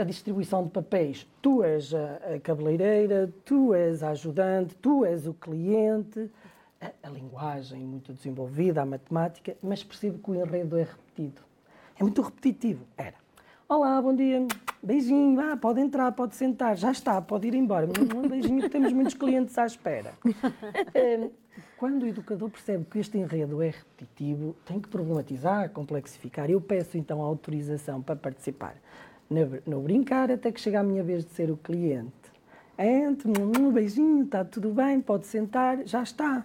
a 0.00 0.04
distribuição 0.04 0.64
de 0.64 0.70
papéis. 0.70 1.26
Tu 1.42 1.62
és 1.62 1.92
a, 1.92 2.34
a 2.34 2.40
cabeleireira, 2.40 3.30
tu 3.44 3.74
és 3.74 4.02
a 4.02 4.10
ajudante, 4.10 4.74
tu 4.76 5.04
és 5.04 5.26
o 5.26 5.34
cliente. 5.34 6.30
A, 6.80 6.90
a 7.02 7.10
linguagem 7.10 7.80
muito 7.80 8.12
desenvolvida, 8.12 8.80
a 8.80 8.86
matemática, 8.86 9.54
mas 9.62 9.84
percebo 9.84 10.18
que 10.18 10.30
o 10.30 10.34
enredo 10.34 10.78
é 10.78 10.84
repetido. 10.84 11.42
É 11.98 12.02
muito 12.02 12.22
repetitivo. 12.22 12.86
Era. 12.96 13.16
Olá, 13.68 14.00
bom 14.00 14.14
dia, 14.14 14.46
beijinho, 14.84 15.40
ah, 15.40 15.56
pode 15.56 15.80
entrar, 15.80 16.12
pode 16.12 16.36
sentar, 16.36 16.76
já 16.76 16.92
está, 16.92 17.20
pode 17.20 17.48
ir 17.48 17.54
embora. 17.54 17.86
Um 18.14 18.28
beijinho, 18.28 18.68
temos 18.68 18.92
muitos 18.92 19.14
clientes 19.14 19.56
à 19.58 19.66
espera. 19.66 20.12
Hum, 20.94 21.30
Quando 21.76 22.02
o 22.02 22.06
educador 22.06 22.50
percebe 22.50 22.84
que 22.84 22.98
este 22.98 23.16
enredo 23.16 23.62
é 23.62 23.70
repetitivo, 23.70 24.56
tem 24.64 24.80
que 24.80 24.88
problematizar, 24.88 25.70
complexificar. 25.70 26.50
Eu 26.50 26.60
peço 26.60 26.98
então 26.98 27.22
a 27.22 27.26
autorização 27.26 28.02
para 28.02 28.16
participar 28.16 28.74
no, 29.30 29.62
no 29.66 29.80
brincar 29.80 30.30
até 30.30 30.50
que 30.50 30.60
chega 30.60 30.80
a 30.80 30.82
minha 30.82 31.02
vez 31.02 31.24
de 31.24 31.32
ser 31.32 31.50
o 31.50 31.56
cliente. 31.56 32.12
Entre, 32.76 33.30
um 33.40 33.70
beijinho, 33.70 34.24
está 34.24 34.44
tudo 34.44 34.70
bem, 34.70 35.00
pode 35.00 35.26
sentar, 35.26 35.86
já 35.86 36.02
está. 36.02 36.44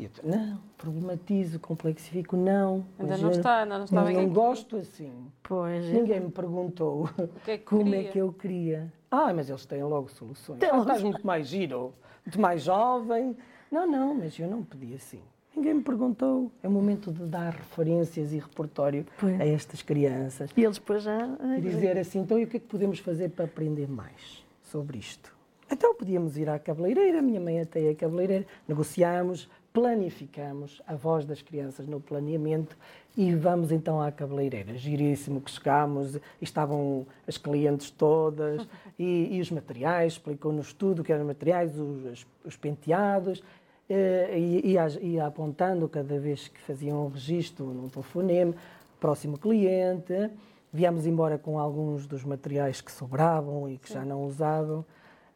E 0.00 0.04
eu, 0.04 0.10
não, 0.24 0.58
problematizo, 0.78 1.60
complexifico, 1.60 2.34
não. 2.34 2.86
Ainda 2.98 3.18
não 3.18 3.30
está, 3.30 3.62
ainda 3.64 3.76
não 3.76 3.84
está 3.84 4.02
bem 4.02 4.14
não 4.14 4.22
aqui. 4.22 4.30
gosto 4.32 4.76
assim. 4.78 5.12
Pois 5.42 5.84
é. 5.84 5.92
Ninguém 5.92 6.20
me 6.20 6.30
perguntou 6.30 7.06
que 7.44 7.50
é 7.50 7.58
que 7.58 7.64
como 7.66 7.84
queria? 7.84 8.00
é 8.00 8.04
que 8.10 8.18
eu 8.18 8.32
queria. 8.32 8.92
Ah, 9.10 9.30
mas 9.34 9.50
eles 9.50 9.66
têm 9.66 9.82
logo 9.84 10.08
soluções. 10.08 10.58
Tem 10.58 10.70
Ah, 10.70 10.78
estás 10.78 11.02
muito 11.02 11.26
mais 11.26 11.46
giro, 11.48 11.92
muito 12.24 12.40
mais 12.40 12.62
jovem. 12.62 13.36
Não, 13.70 13.86
não, 13.86 14.14
mas 14.14 14.38
eu 14.38 14.48
não 14.48 14.62
pedi 14.62 14.94
assim. 14.94 15.20
Ninguém 15.54 15.74
me 15.74 15.82
perguntou. 15.82 16.50
É 16.62 16.68
o 16.68 16.70
momento 16.70 17.12
de 17.12 17.24
dar 17.26 17.52
referências 17.52 18.32
e 18.32 18.38
repertório 18.38 19.04
Pois. 19.18 19.38
a 19.38 19.44
estas 19.44 19.82
crianças. 19.82 20.48
E 20.56 20.64
eles 20.64 20.78
depois 20.78 21.02
já. 21.02 21.28
E 21.58 21.60
dizer 21.60 21.98
assim, 21.98 22.20
então 22.20 22.38
e 22.38 22.44
o 22.44 22.46
que 22.46 22.56
é 22.56 22.60
que 22.60 22.66
podemos 22.66 23.00
fazer 23.00 23.28
para 23.28 23.44
aprender 23.44 23.86
mais 23.86 24.42
sobre 24.62 24.96
isto? 24.96 25.38
Então 25.72 25.94
podíamos 25.94 26.36
ir 26.36 26.48
à 26.48 26.58
cabeleireira, 26.58 27.18
a 27.20 27.22
minha 27.22 27.40
mãe 27.40 27.60
até 27.60 27.84
é 27.90 27.94
cabeleireira, 27.94 28.44
negociámos, 28.66 29.48
planificamos 29.72 30.82
a 30.86 30.94
voz 30.94 31.24
das 31.24 31.42
crianças 31.42 31.86
no 31.86 32.00
planeamento 32.00 32.76
e 33.16 33.34
vamos 33.34 33.70
então 33.70 34.00
à 34.00 34.10
cabeleireira. 34.10 34.76
Giríssimo 34.76 35.40
que 35.40 35.50
chegámos, 35.50 36.16
e 36.16 36.20
estavam 36.40 37.06
as 37.26 37.36
clientes 37.36 37.90
todas 37.90 38.66
e, 38.98 39.36
e 39.36 39.40
os 39.40 39.50
materiais, 39.50 40.14
explicou-nos 40.14 40.72
tudo 40.72 41.04
que 41.04 41.12
eram 41.12 41.22
os 41.22 41.28
materiais, 41.28 41.78
os, 41.78 42.26
os 42.44 42.56
penteados, 42.56 43.42
eh, 43.88 44.38
e 44.38 44.72
ia, 44.72 44.86
ia 45.00 45.26
apontando 45.26 45.88
cada 45.88 46.18
vez 46.18 46.48
que 46.48 46.60
faziam 46.60 47.06
um 47.06 47.08
registro 47.08 47.66
num 47.66 47.88
telefonema, 47.88 48.54
próximo 49.00 49.38
cliente. 49.38 50.30
Viemos 50.72 51.06
embora 51.06 51.36
com 51.36 51.58
alguns 51.58 52.06
dos 52.06 52.22
materiais 52.22 52.80
que 52.80 52.92
sobravam 52.92 53.68
e 53.68 53.78
que 53.78 53.88
Sim. 53.88 53.94
já 53.94 54.04
não 54.04 54.24
usavam. 54.24 54.84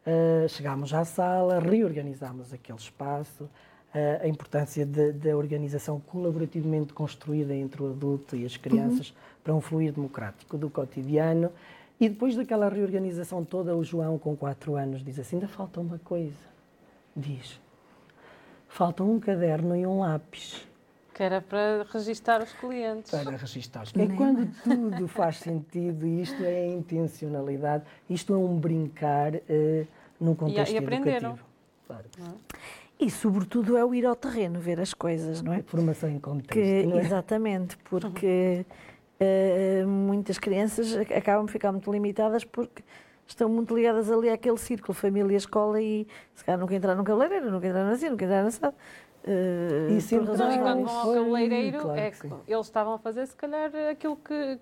Uh, 0.07 0.47
chegámos 0.47 0.93
à 0.93 1.03
sala, 1.03 1.59
reorganizámos 1.59 2.53
aquele 2.53 2.77
espaço, 2.77 3.49
a 4.21 4.27
importância 4.27 4.85
da 4.85 5.37
organização 5.37 5.99
colaborativamente 5.99 6.93
construída 6.93 7.53
entre 7.53 7.81
o 7.81 7.91
adulto 7.91 8.35
e 8.35 8.45
as 8.45 8.57
crianças 8.57 9.09
uhum. 9.09 9.15
para 9.43 9.53
um 9.53 9.61
fluir 9.61 9.93
democrático 9.93 10.57
do 10.57 10.69
cotidiano. 10.69 11.51
E 11.99 12.09
depois 12.09 12.35
daquela 12.35 12.67
reorganização 12.67 13.45
toda, 13.45 13.75
o 13.75 13.83
João, 13.83 14.17
com 14.17 14.35
quatro 14.35 14.75
anos, 14.75 15.03
diz 15.03 15.17
assim: 15.17 15.37
ainda 15.37 15.47
falta 15.47 15.79
uma 15.79 15.97
coisa. 15.99 16.35
Diz: 17.15 17.59
falta 18.67 19.01
um 19.01 19.17
caderno 19.17 19.75
e 19.75 19.85
um 19.85 19.99
lápis. 19.99 20.67
Que 21.13 21.23
era 21.23 21.39
para 21.39 21.87
registar 21.89 22.43
os 22.43 22.51
clientes. 22.51 23.09
Para 23.09 23.37
registar 23.37 23.83
os 23.83 23.93
clientes. 23.93 24.13
É 24.13 24.17
quando 24.17 24.51
tudo 24.61 25.07
faz 25.07 25.37
sentido 25.37 26.05
e 26.05 26.21
isto 26.21 26.43
é 26.43 26.65
a 26.65 26.67
intencionalidade, 26.67 27.85
isto 28.09 28.33
é 28.33 28.37
um 28.37 28.59
brincar 28.59 29.33
uh, 29.33 29.87
num 30.19 30.35
contexto 30.35 30.73
e, 30.73 30.75
e 30.75 30.77
aprenderam. 30.77 31.29
educativo. 31.29 31.55
Claro. 31.87 32.05
E, 32.99 33.09
sobretudo, 33.09 33.75
é 33.77 33.83
o 33.83 33.93
ir 33.93 34.05
ao 34.05 34.15
terreno, 34.15 34.59
ver 34.59 34.79
as 34.79 34.93
coisas, 34.93 35.41
não 35.41 35.53
é? 35.53 35.61
Formação 35.63 36.09
em 36.09 36.19
contexto. 36.19 36.53
Que, 36.53 36.59
é? 36.59 36.97
Exatamente, 36.99 37.77
porque 37.89 38.65
uh, 39.19 39.87
muitas 39.87 40.37
crianças 40.37 40.95
acabam 40.95 41.45
por 41.45 41.51
ficar 41.51 41.71
muito 41.71 41.91
limitadas 41.91 42.45
porque 42.45 42.83
estão 43.27 43.49
muito 43.49 43.75
ligadas 43.75 44.09
ali 44.09 44.29
àquele 44.29 44.57
círculo, 44.57 44.93
família, 44.93 45.35
escola 45.35 45.81
e 45.81 46.07
se 46.33 46.45
calhar 46.45 46.59
nunca 46.59 46.73
entraram 46.75 46.99
no 46.99 47.03
cabeleireiro, 47.03 47.51
nunca 47.51 47.67
entraram 47.67 47.91
assim, 47.91 48.09
nunca 48.09 48.25
entraram 48.25 48.47
assim. 48.47 48.65
Uh, 48.65 49.97
e 49.97 50.01
sempre 50.01 50.27
quando 50.27 50.85
vão 50.85 50.87
ao 50.87 51.13
cabeleireiro, 51.13 51.79
claro 51.79 51.99
é 51.99 52.11
que 52.11 52.27
eles 52.47 52.65
estavam 52.65 52.93
a 52.93 52.99
fazer 52.99 53.25
se 53.25 53.35
calhar 53.35 53.71
aquilo 53.91 54.15
que 54.17 54.59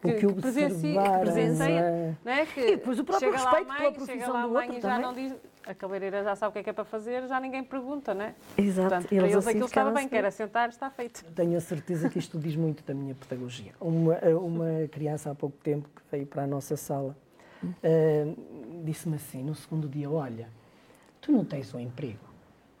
que, 0.00 0.12
que, 0.12 0.26
que 0.26 0.32
presencia, 0.32 1.18
presencia 1.20 2.16
não 2.24 2.32
é? 2.32 2.46
Que 2.46 2.60
e 2.60 2.76
depois 2.76 2.98
o 3.00 3.04
próprio 3.04 3.32
respeito 3.32 3.66
mãe, 3.66 3.78
pela 3.78 3.92
profissão 3.92 4.32
lá 4.32 4.46
do 4.46 4.54
outro 4.54 4.72
e 4.72 4.80
já 4.80 4.88
também. 4.88 5.02
não 5.02 5.12
diz, 5.12 5.34
a 5.68 5.74
cabeleireira 5.74 6.24
já 6.24 6.34
sabe 6.34 6.50
o 6.50 6.52
que 6.52 6.58
é 6.60 6.62
que 6.62 6.70
é 6.70 6.72
para 6.72 6.84
fazer, 6.84 7.26
já 7.28 7.38
ninguém 7.38 7.62
pergunta, 7.62 8.14
não 8.14 8.24
é? 8.24 8.34
Exato. 8.56 8.88
Portanto, 8.88 9.12
eles 9.12 9.18
para 9.18 9.26
eles 9.26 9.36
assim 9.36 9.50
aquilo 9.50 9.66
estava 9.66 9.90
bem, 9.90 10.08
que 10.08 10.16
era 10.16 10.30
sentar, 10.30 10.68
está 10.70 10.90
feito. 10.90 11.24
Tenho 11.34 11.56
a 11.56 11.60
certeza 11.60 12.08
que 12.08 12.18
isto 12.18 12.38
diz 12.38 12.56
muito 12.56 12.82
da 12.84 12.94
minha 12.94 13.14
pedagogia. 13.14 13.72
Uma, 13.80 14.18
uma 14.40 14.88
criança 14.90 15.30
há 15.30 15.34
pouco 15.34 15.56
tempo 15.58 15.88
que 15.94 16.02
veio 16.10 16.26
para 16.26 16.44
a 16.44 16.46
nossa 16.46 16.76
sala 16.76 17.16
uh, 17.62 18.82
disse-me 18.84 19.16
assim, 19.16 19.42
no 19.42 19.54
segundo 19.54 19.88
dia, 19.88 20.10
olha, 20.10 20.48
tu 21.20 21.32
não 21.32 21.44
tens 21.44 21.72
um 21.74 21.80
emprego. 21.80 22.26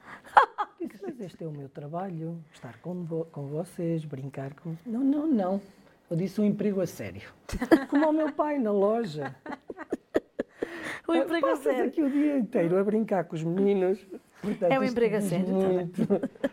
Disse, 0.80 1.02
mas 1.02 1.20
este 1.20 1.44
é 1.44 1.46
o 1.46 1.50
meu 1.50 1.68
trabalho, 1.68 2.42
estar 2.52 2.78
com, 2.78 3.04
vo 3.04 3.24
com 3.26 3.48
vocês, 3.48 4.04
brincar 4.04 4.54
com... 4.54 4.76
Não, 4.86 5.00
não, 5.00 5.26
não. 5.26 5.60
Eu 6.08 6.16
disse 6.16 6.40
um 6.40 6.44
emprego 6.44 6.80
a 6.80 6.86
sério. 6.86 7.28
Como 7.90 8.08
o 8.08 8.12
meu 8.12 8.32
pai 8.32 8.58
na 8.58 8.70
loja. 8.70 9.34
O 11.08 11.14
emprego 11.14 11.46
a 11.46 11.56
sério. 11.56 11.84
aqui 11.86 12.02
o 12.02 12.10
dia 12.10 12.36
inteiro 12.36 12.76
a 12.78 12.84
brincar 12.84 13.24
com 13.24 13.34
os 13.34 13.42
meninos. 13.42 13.98
Portanto, 14.42 14.70
é 14.70 14.78
um 14.78 14.84
emprego 14.84 15.16
a 15.16 15.20
sério 15.22 15.48
muito 15.48 16.02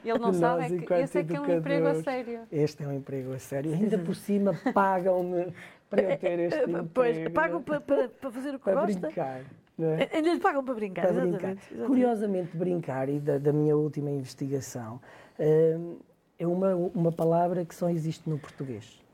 Ele 0.03 0.17
não 0.17 0.33
sabe 0.33 0.63
é 0.63 0.79
que 0.79 0.93
esse 0.93 1.19
é 1.19 1.23
que 1.23 1.35
é 1.35 1.41
um 1.41 1.57
emprego 1.57 1.87
a 1.87 1.95
sério. 2.01 2.39
Este 2.49 2.83
é 2.83 2.87
um 2.87 2.93
emprego 2.93 3.33
a 3.33 3.39
sério. 3.39 3.73
Ainda 3.73 3.97
por 3.99 4.15
cima 4.15 4.57
pagam-me 4.73 5.53
para 5.89 6.01
eu 6.03 6.17
ter 6.17 6.39
este 6.47 6.61
emprego. 6.61 6.89
Pois, 6.93 7.29
pagam 7.33 7.61
para, 7.61 7.81
para, 7.81 8.07
para 8.07 8.31
fazer 8.31 8.55
o 8.55 8.59
que 8.59 8.63
para 8.63 8.75
gosta. 8.75 8.99
brincar. 8.99 9.41
É? 9.77 10.15
Ainda 10.15 10.33
lhe 10.33 10.39
pagam 10.39 10.63
para 10.63 10.73
brincar, 10.73 11.01
para 11.01 11.11
exatamente, 11.11 11.31
brincar. 11.33 11.51
Exatamente. 11.51 11.87
Curiosamente, 11.87 12.57
brincar, 12.57 13.09
e 13.09 13.19
da, 13.19 13.37
da 13.37 13.51
minha 13.51 13.75
última 13.75 14.09
investigação, 14.09 15.01
eh, 15.37 15.77
é 16.39 16.47
uma, 16.47 16.73
uma 16.73 17.11
palavra 17.11 17.65
que 17.65 17.75
só 17.75 17.89
existe 17.89 18.29
no 18.29 18.39
português 18.39 19.04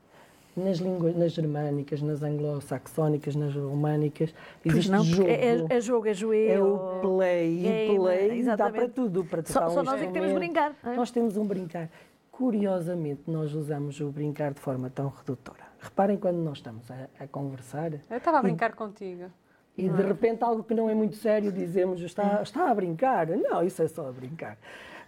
nas 0.56 0.78
línguas, 0.78 1.16
nas 1.16 1.32
germânicas, 1.32 2.02
nas 2.02 2.22
anglo-saxónicas, 2.22 3.34
nas 3.34 3.54
românicas, 3.54 4.34
existe 4.64 4.90
não, 4.90 5.02
jogo. 5.02 5.28
É, 5.28 5.76
é, 5.76 5.80
jogo, 5.80 6.08
é 6.08 6.14
joelho. 6.14 6.52
É 6.52 6.62
o 6.62 7.00
play, 7.00 7.66
é, 7.66 7.92
e 7.92 7.96
play 7.96 8.42
dá 8.44 8.70
para 8.70 8.88
tudo. 8.88 9.24
Para 9.24 9.42
só, 9.44 9.68
só 9.70 9.80
um 9.80 9.82
nós 9.82 10.00
é 10.00 10.06
que 10.06 10.12
temos 10.12 10.32
brincar. 10.32 10.74
É? 10.84 10.94
Nós 10.94 11.10
temos 11.10 11.36
um 11.36 11.46
brincar. 11.46 11.88
Curiosamente, 12.30 13.22
nós 13.26 13.54
usamos 13.54 14.00
o 14.00 14.10
brincar 14.10 14.52
de 14.52 14.60
forma 14.60 14.90
tão 14.90 15.08
redutora. 15.08 15.72
Reparem 15.78 16.16
quando 16.16 16.36
nós 16.36 16.58
estamos 16.58 16.90
a, 16.90 17.08
a 17.18 17.26
conversar. 17.26 17.92
Eu 17.92 18.16
estava 18.16 18.38
a 18.38 18.42
brincar 18.42 18.70
e, 18.70 18.74
contigo. 18.74 19.30
E 19.76 19.88
de 19.88 20.02
é? 20.02 20.06
repente 20.06 20.42
algo 20.44 20.62
que 20.62 20.74
não 20.74 20.88
é 20.88 20.94
muito 20.94 21.16
sério 21.16 21.50
dizemos 21.50 22.00
está, 22.00 22.42
está 22.42 22.70
a 22.70 22.74
brincar. 22.74 23.28
Não, 23.28 23.62
isso 23.62 23.82
é 23.82 23.88
só 23.88 24.08
a 24.08 24.12
brincar. 24.12 24.58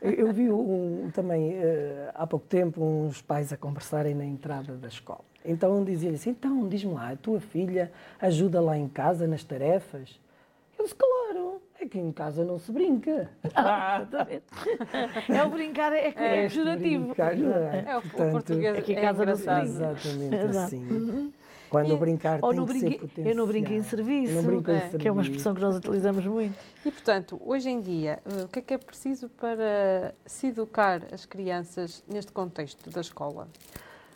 Eu 0.05 0.31
vi 0.35 0.51
um, 0.51 1.11
também 1.15 1.55
uh, 1.55 2.11
há 2.15 2.27
pouco 2.27 2.47
tempo 2.47 2.85
uns 2.85 3.23
pais 3.23 3.55
a 3.55 3.57
conversarem 3.57 4.15
na 4.15 4.25
entrada 4.25 4.77
da 4.77 4.89
escola. 4.89 5.25
Então 5.43 5.83
dizia-lhe 5.83 6.17
assim: 6.17 6.31
então, 6.31 6.69
diz-me 6.69 6.93
lá, 6.93 7.13
a 7.13 7.17
tua 7.17 7.41
filha 7.41 7.91
ajuda 8.21 8.61
lá 8.61 8.77
em 8.77 8.87
casa 8.87 9.27
nas 9.27 9.43
tarefas? 9.43 10.21
Eu 10.79 10.85
disse: 10.85 10.95
claro, 10.95 11.63
é 11.81 11.87
que 11.87 11.99
em 11.99 12.13
casa 12.13 12.45
não 12.45 12.59
se 12.59 12.71
brinca. 12.71 13.31
Ah, 13.55 14.07
é 15.29 15.43
o 15.43 15.49
brincar, 15.49 15.93
é, 15.93 16.13
é, 16.15 16.45
é 16.45 16.49
jurativo. 16.51 17.07
Brincar, 17.07 17.33
é? 17.33 17.85
é 17.87 17.97
o, 17.97 18.03
Portanto, 18.03 18.33
português 18.33 18.77
é 18.77 18.83
que 18.83 18.93
em 18.93 18.97
casa 18.97 19.23
é 19.23 19.27
não 19.27 19.37
se 19.37 19.45
brinca. 19.45 19.63
Exatamente 19.63 20.57
assim. 20.59 21.33
Quando 21.83 21.97
brincar 21.99 22.39
Ou 22.43 22.51
tem 22.51 22.61
no 22.61 22.67
que 22.67 22.81
ser 22.81 22.99
potencial. 22.99 23.27
Eu 23.27 23.35
não 23.35 23.47
brinco 23.47 23.73
em 23.73 23.83
serviço, 23.83 24.43
brinco 24.43 24.71
em 24.71 24.75
é, 24.75 24.81
serviço. 24.81 24.99
que 24.99 25.09
é 25.09 25.13
uma 25.13 25.23
expressão 25.23 25.55
que 25.55 25.61
nós 25.61 25.77
utilizamos 25.77 26.25
muito. 26.25 26.55
E, 26.85 26.91
portanto, 26.91 27.41
hoje 27.45 27.69
em 27.69 27.81
dia, 27.81 28.21
eh, 28.25 28.45
o 28.45 28.49
que 28.49 28.59
é 28.59 28.63
que 28.63 28.75
é 28.75 28.79
preciso 28.79 29.29
para 29.29 30.15
se 30.25 30.49
educar 30.49 31.03
as 31.13 31.27
crianças 31.27 32.03
neste 32.09 32.33
contexto 32.33 32.91
da 32.91 33.01
escola? 33.01 33.49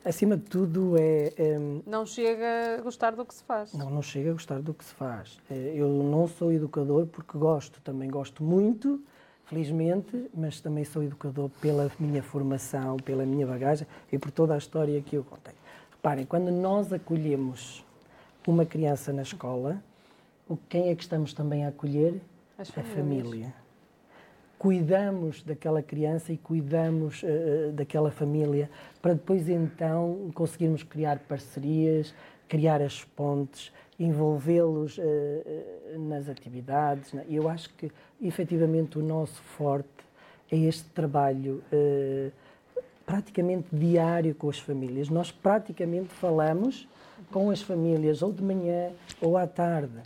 Acima 0.05 0.37
de 0.37 0.45
tudo 0.45 0.97
é, 0.97 1.33
é, 1.37 1.59
Não 1.87 2.07
chega 2.07 2.79
a 2.79 2.83
gostar 2.83 3.11
do 3.15 3.25
que 3.25 3.35
se 3.35 3.43
faz. 3.43 3.73
Não, 3.75 3.91
não 3.91 4.01
chega 4.01 4.31
a 4.31 4.33
gostar 4.33 4.61
do 4.61 4.73
que 4.73 4.85
se 4.85 4.95
faz. 4.95 5.39
É, 5.51 5.73
eu 5.75 5.89
não 5.89 6.27
sou 6.27 6.53
educador 6.53 7.07
porque 7.07 7.37
gosto, 7.37 7.81
também 7.83 8.09
gosto 8.09 8.43
muito, 8.43 9.03
felizmente, 9.45 10.31
mas 10.35 10.61
também 10.61 10.85
sou 10.85 11.03
educador 11.03 11.51
pela 11.61 11.91
minha 11.99 12.23
formação, 12.23 12.97
pela 12.99 13.27
minha 13.27 13.47
bagagem 13.47 13.87
e 14.11 14.19
por 14.19 14.31
toda 14.31 14.55
a 14.55 14.59
história 14.59 15.01
que 15.03 15.17
eu 15.17 15.25
contei. 15.25 15.55
Reparem, 15.99 16.25
quando 16.25 16.51
nós 16.51 16.93
acolhemos 16.93 17.85
uma 18.47 18.65
criança 18.65 19.13
na 19.13 19.23
escola, 19.23 19.83
quem 20.69 20.89
é 20.89 20.95
que 20.95 21.03
estamos 21.03 21.35
também 21.35 21.67
a 21.67 21.69
acolher? 21.69 22.21
a 22.59 22.83
família 22.83 23.55
cuidamos 24.59 25.43
daquela 25.43 25.81
criança 25.81 26.33
e 26.33 26.37
cuidamos 26.37 27.23
uh, 27.23 27.73
daquela 27.73 28.11
família 28.11 28.69
para 29.01 29.15
depois 29.15 29.49
então 29.49 30.31
conseguirmos 30.35 30.83
criar 30.83 31.21
parcerias, 31.21 32.13
criar 32.49 32.83
as 32.83 33.05
pontes, 33.05 33.73
envolvê-los 33.99 34.99
uh, 34.99 35.03
nas 35.99 36.29
atividades. 36.29 37.13
E 37.29 37.37
eu 37.37 37.49
acho 37.49 37.73
que 37.75 37.91
efetivamente 38.21 38.99
o 38.99 39.03
nosso 39.03 39.41
forte 39.43 39.89
é 40.51 40.57
este 40.57 40.89
trabalho 40.91 41.63
uh, 41.73 42.33
praticamente 43.09 43.67
diário 43.73 44.35
com 44.35 44.51
as 44.51 44.59
famílias. 44.59 45.09
Nós 45.09 45.33
praticamente 45.33 46.09
falamos 46.09 46.87
com 47.33 47.51
as 47.51 47.63
famílias 47.63 48.21
ou 48.21 48.31
de 48.33 48.43
manhã 48.43 48.91
ou 49.21 49.39
à 49.39 49.47
tarde 49.47 50.03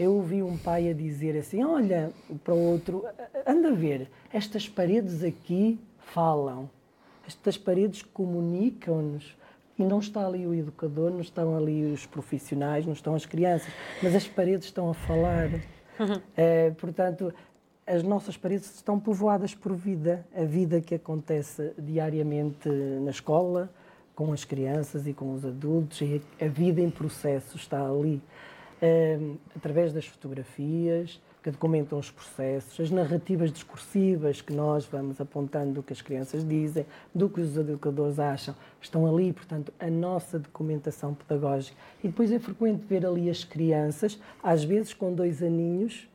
eu 0.00 0.14
ouvi 0.14 0.42
um 0.42 0.56
pai 0.56 0.88
a 0.88 0.94
dizer 0.94 1.36
assim: 1.36 1.62
olha 1.62 2.10
para 2.42 2.54
o 2.54 2.58
outro, 2.58 3.04
anda 3.46 3.68
a 3.68 3.74
ver, 3.74 4.10
estas 4.32 4.66
paredes 4.66 5.22
aqui 5.22 5.78
falam, 5.98 6.70
estas 7.28 7.58
paredes 7.58 8.02
comunicam-nos. 8.02 9.36
E 9.78 9.84
não 9.84 9.98
está 9.98 10.26
ali 10.26 10.46
o 10.46 10.54
educador, 10.54 11.10
não 11.10 11.20
estão 11.20 11.56
ali 11.56 11.90
os 11.90 12.04
profissionais, 12.04 12.84
não 12.84 12.92
estão 12.92 13.14
as 13.14 13.24
crianças, 13.24 13.72
mas 14.02 14.14
as 14.14 14.28
paredes 14.28 14.66
estão 14.66 14.90
a 14.90 14.94
falar. 14.94 15.48
É, 16.34 16.70
portanto, 16.70 17.32
as 17.90 18.04
nossas 18.04 18.36
paredes 18.36 18.72
estão 18.76 19.00
povoadas 19.00 19.52
por 19.52 19.74
vida, 19.74 20.24
a 20.34 20.44
vida 20.44 20.80
que 20.80 20.94
acontece 20.94 21.72
diariamente 21.76 22.68
na 22.68 23.10
escola, 23.10 23.68
com 24.14 24.32
as 24.32 24.44
crianças 24.44 25.08
e 25.08 25.12
com 25.12 25.34
os 25.34 25.44
adultos, 25.44 26.00
e 26.00 26.22
a 26.40 26.46
vida 26.46 26.80
em 26.80 26.88
processo 26.88 27.56
está 27.56 27.84
ali 27.84 28.22
através 29.56 29.92
das 29.92 30.06
fotografias 30.06 31.20
que 31.42 31.50
documentam 31.50 31.98
os 31.98 32.10
processos, 32.10 32.78
as 32.78 32.90
narrativas 32.90 33.50
discursivas 33.50 34.40
que 34.40 34.52
nós 34.52 34.84
vamos 34.84 35.20
apontando 35.20 35.72
do 35.74 35.82
que 35.82 35.92
as 35.92 36.02
crianças 36.02 36.46
dizem, 36.46 36.86
do 37.14 37.28
que 37.28 37.40
os 37.40 37.56
educadores 37.56 38.18
acham, 38.18 38.54
estão 38.80 39.06
ali, 39.06 39.32
portanto, 39.32 39.72
a 39.80 39.88
nossa 39.88 40.38
documentação 40.38 41.14
pedagógica. 41.14 41.76
E 42.04 42.08
depois 42.08 42.30
é 42.30 42.38
frequente 42.38 42.84
ver 42.86 43.06
ali 43.06 43.30
as 43.30 43.42
crianças, 43.42 44.20
às 44.42 44.62
vezes 44.62 44.92
com 44.92 45.14
dois 45.14 45.42
aninhos, 45.42 46.06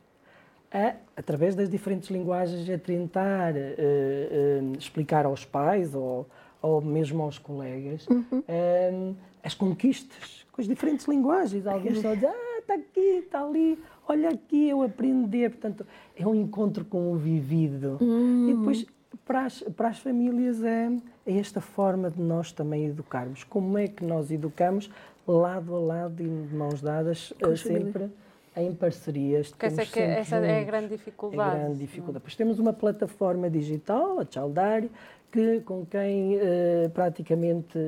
a, 0.76 0.94
através 1.16 1.54
das 1.54 1.70
diferentes 1.70 2.10
linguagens, 2.10 2.68
a 2.68 2.78
tentar 2.78 3.54
uh, 3.54 3.56
uh, 3.56 4.78
explicar 4.78 5.24
aos 5.24 5.42
pais 5.42 5.94
ou, 5.94 6.26
ou 6.60 6.82
mesmo 6.82 7.22
aos 7.22 7.38
colegas 7.38 8.06
uh, 8.06 9.16
as 9.42 9.54
conquistas 9.54 10.44
com 10.52 10.60
as 10.60 10.68
diferentes 10.68 11.06
linguagens. 11.06 11.66
Alguns 11.66 12.00
só 12.00 12.14
dizem, 12.14 12.28
ah, 12.28 12.58
está 12.58 12.74
aqui, 12.74 13.00
está 13.00 13.42
ali, 13.42 13.78
olha 14.06 14.30
aqui, 14.30 14.68
eu 14.68 14.82
aprender. 14.82 15.50
Portanto, 15.50 15.86
é 16.14 16.26
um 16.26 16.34
encontro 16.34 16.84
com 16.84 17.12
o 17.12 17.16
vivido. 17.16 17.98
E 18.00 18.54
depois, 18.54 18.86
para 19.24 19.44
as, 19.44 19.62
para 19.62 19.88
as 19.88 19.98
famílias, 19.98 20.62
é, 20.62 20.90
é 21.26 21.38
esta 21.38 21.60
forma 21.60 22.10
de 22.10 22.20
nós 22.20 22.52
também 22.52 22.86
educarmos. 22.86 23.44
Como 23.44 23.76
é 23.76 23.86
que 23.86 24.02
nós 24.04 24.30
educamos 24.30 24.90
lado 25.26 25.74
a 25.74 25.78
lado 25.78 26.22
e 26.22 26.26
de 26.26 26.54
mãos 26.54 26.80
dadas, 26.80 27.34
sempre 27.56 28.10
em 28.56 28.74
parcerias. 28.74 29.50
Porque 29.50 29.66
essa, 29.66 29.82
é, 29.82 29.86
que, 29.86 30.00
essa 30.00 30.36
é 30.36 30.60
a 30.60 30.64
grande 30.64 30.88
dificuldade. 30.88 31.56
É 31.56 31.60
a 31.60 31.64
grande 31.64 31.78
dificuldade. 31.78 32.22
Pois 32.22 32.34
temos 32.34 32.58
uma 32.58 32.72
plataforma 32.72 33.50
digital, 33.50 34.18
a 34.18 34.26
Chaldari, 34.28 34.90
que, 35.30 35.60
com 35.60 35.84
quem 35.84 36.36
uh, 36.36 36.90
praticamente 36.94 37.78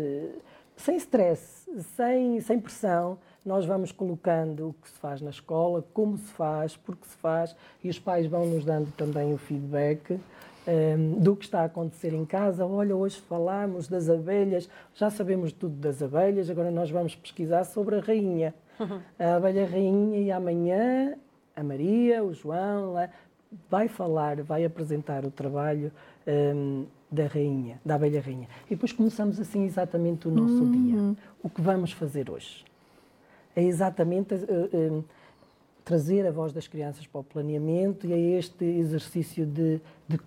sem 0.78 0.96
stress, 0.96 1.68
sem, 1.96 2.40
sem 2.40 2.61
pressão, 2.61 3.18
nós 3.44 3.64
vamos 3.64 3.90
colocando 3.90 4.68
o 4.68 4.72
que 4.74 4.88
se 4.88 4.98
faz 4.98 5.20
na 5.20 5.31
escola, 5.31 5.85
como 5.92 6.16
se 6.16 6.33
faz, 6.33 6.76
porque 6.76 7.07
se 7.07 7.16
faz, 7.16 7.57
e 7.83 7.88
os 7.88 7.98
pais 7.98 8.26
vão 8.26 8.46
nos 8.46 8.64
dando 8.64 8.92
também 8.92 9.33
o 9.35 9.38
feedback 9.38 10.12
um, 10.12 10.20
ehm, 10.66 11.14
do 11.18 11.35
que 11.35 11.46
está 11.46 11.62
a 11.62 11.64
acontecer 11.64 12.12
em 12.12 12.24
casa. 12.24 12.64
Olha, 12.64 12.94
hoje 12.94 13.20
falamos 13.20 13.88
das 13.88 14.09
abelhas, 14.09 14.68
já 14.94 15.11
sabemos 15.11 15.52
tudo 15.52 15.74
das 15.74 16.02
abelhas, 16.02 16.48
agora 16.48 16.70
nós 16.70 16.90
vamos 16.90 17.16
pesquisar 17.16 17.64
sobre 17.64 17.96
a 17.96 18.00
rainha. 18.00 18.54
A 19.18 19.36
abelha 19.36 19.66
rainha 19.66 20.18
e 20.18 20.30
amanhã 20.30 21.14
a 21.54 21.62
Maria, 21.62 22.22
o 22.22 22.32
João, 22.32 22.94
vai 23.68 23.88
falar, 23.88 24.42
vai 24.42 24.64
apresentar 24.64 25.24
o 25.24 25.30
trabalho 25.30 25.90
um, 26.26 26.86
da 27.10 27.26
rainha, 27.26 27.80
da 27.84 27.96
abelha 27.96 28.20
rainha. 28.20 28.48
E 28.66 28.70
depois 28.70 28.92
começamos 28.92 29.40
assim 29.40 29.64
exatamente 29.64 30.28
o 30.28 30.30
nosso 30.30 30.62
uhum. 30.62 30.70
dia. 30.70 31.16
O 31.42 31.48
que 31.48 31.60
vamos 31.60 31.92
fazer 31.92 32.30
hoje? 32.30 32.64
É 33.56 33.62
exatamente 33.62 34.34
uh, 34.34 34.98
uh, 34.98 35.04
trazer 35.88 36.27
a 36.27 36.31
voz 36.31 36.53
das 36.53 36.68
crianças 36.68 37.07
para 37.07 37.22
o 37.22 37.24
planeamento 37.24 38.07
e 38.07 38.12
é 38.12 38.18
este 38.38 38.62
exercício 38.62 39.46
de, 39.46 39.81
de, 40.07 40.20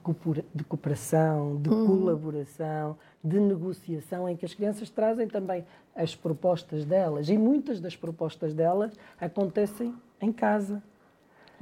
de 0.56 0.64
cooperação, 0.64 1.56
de 1.62 1.70
uhum. 1.70 1.86
colaboração, 1.86 2.98
de 3.24 3.40
negociação, 3.40 4.28
em 4.28 4.36
que 4.36 4.44
as 4.44 4.56
crianças 4.56 4.90
trazem 4.90 5.28
também 5.28 5.64
as 5.96 6.16
propostas 6.16 6.84
delas. 6.84 7.30
E 7.30 7.38
muitas 7.38 7.80
das 7.80 7.96
propostas 7.96 8.56
delas 8.56 8.92
acontecem 9.20 9.94
em 10.20 10.32
casa. 10.32 10.82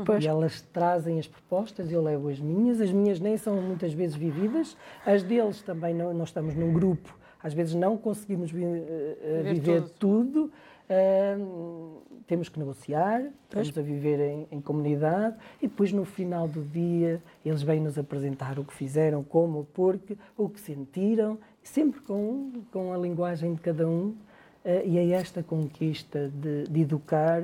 Pois. 0.06 0.24
E 0.24 0.28
elas 0.30 0.62
trazem 0.72 1.20
as 1.20 1.28
propostas, 1.28 1.92
eu 1.92 2.02
levo 2.02 2.30
as 2.30 2.40
minhas. 2.40 2.80
As 2.80 2.94
minhas 2.94 3.20
nem 3.20 3.36
são 3.36 3.62
muitas 3.62 3.92
vezes 3.92 4.16
vividas, 4.16 4.78
as 5.06 5.24
deles 5.24 5.62
também 5.62 5.94
não. 5.94 6.14
Nós 6.14 6.30
estamos 6.30 6.56
num 6.56 6.72
grupo, 6.72 7.14
às 7.44 7.54
vezes 7.54 7.76
não 7.76 7.98
conseguimos 7.98 8.50
vi, 8.50 8.64
uh, 8.64 9.44
viver 9.44 9.82
tudo. 9.82 9.90
tudo. 10.00 10.52
Uh, 10.90 12.02
temos 12.26 12.50
que 12.50 12.58
negociar, 12.58 13.24
estamos 13.44 13.78
a 13.78 13.82
viver 13.82 14.20
em, 14.20 14.48
em, 14.52 14.60
comunidade 14.60 15.36
e 15.62 15.68
depois 15.68 15.92
no 15.92 16.04
final 16.04 16.48
do 16.48 16.64
dia 16.64 17.22
eles 17.46 17.62
vêm 17.62 17.80
nos 17.80 17.98
apresentar 17.98 18.58
o 18.58 18.64
que 18.64 18.74
fizeram, 18.74 19.24
como, 19.24 19.68
porque, 19.74 20.18
o 20.36 20.50
que 20.50 20.60
sentiram, 20.60 21.38
sempre 21.62 22.00
com, 22.02 22.52
com 22.72 22.92
a 22.92 22.98
linguagem 22.98 23.54
de 23.54 23.62
cada 23.62 23.88
um. 23.88 24.16
Uh, 24.66 24.86
e 24.86 24.98
é 24.98 25.12
esta 25.12 25.44
conquista 25.44 26.28
de, 26.30 26.64
de 26.64 26.82
educar 26.82 27.44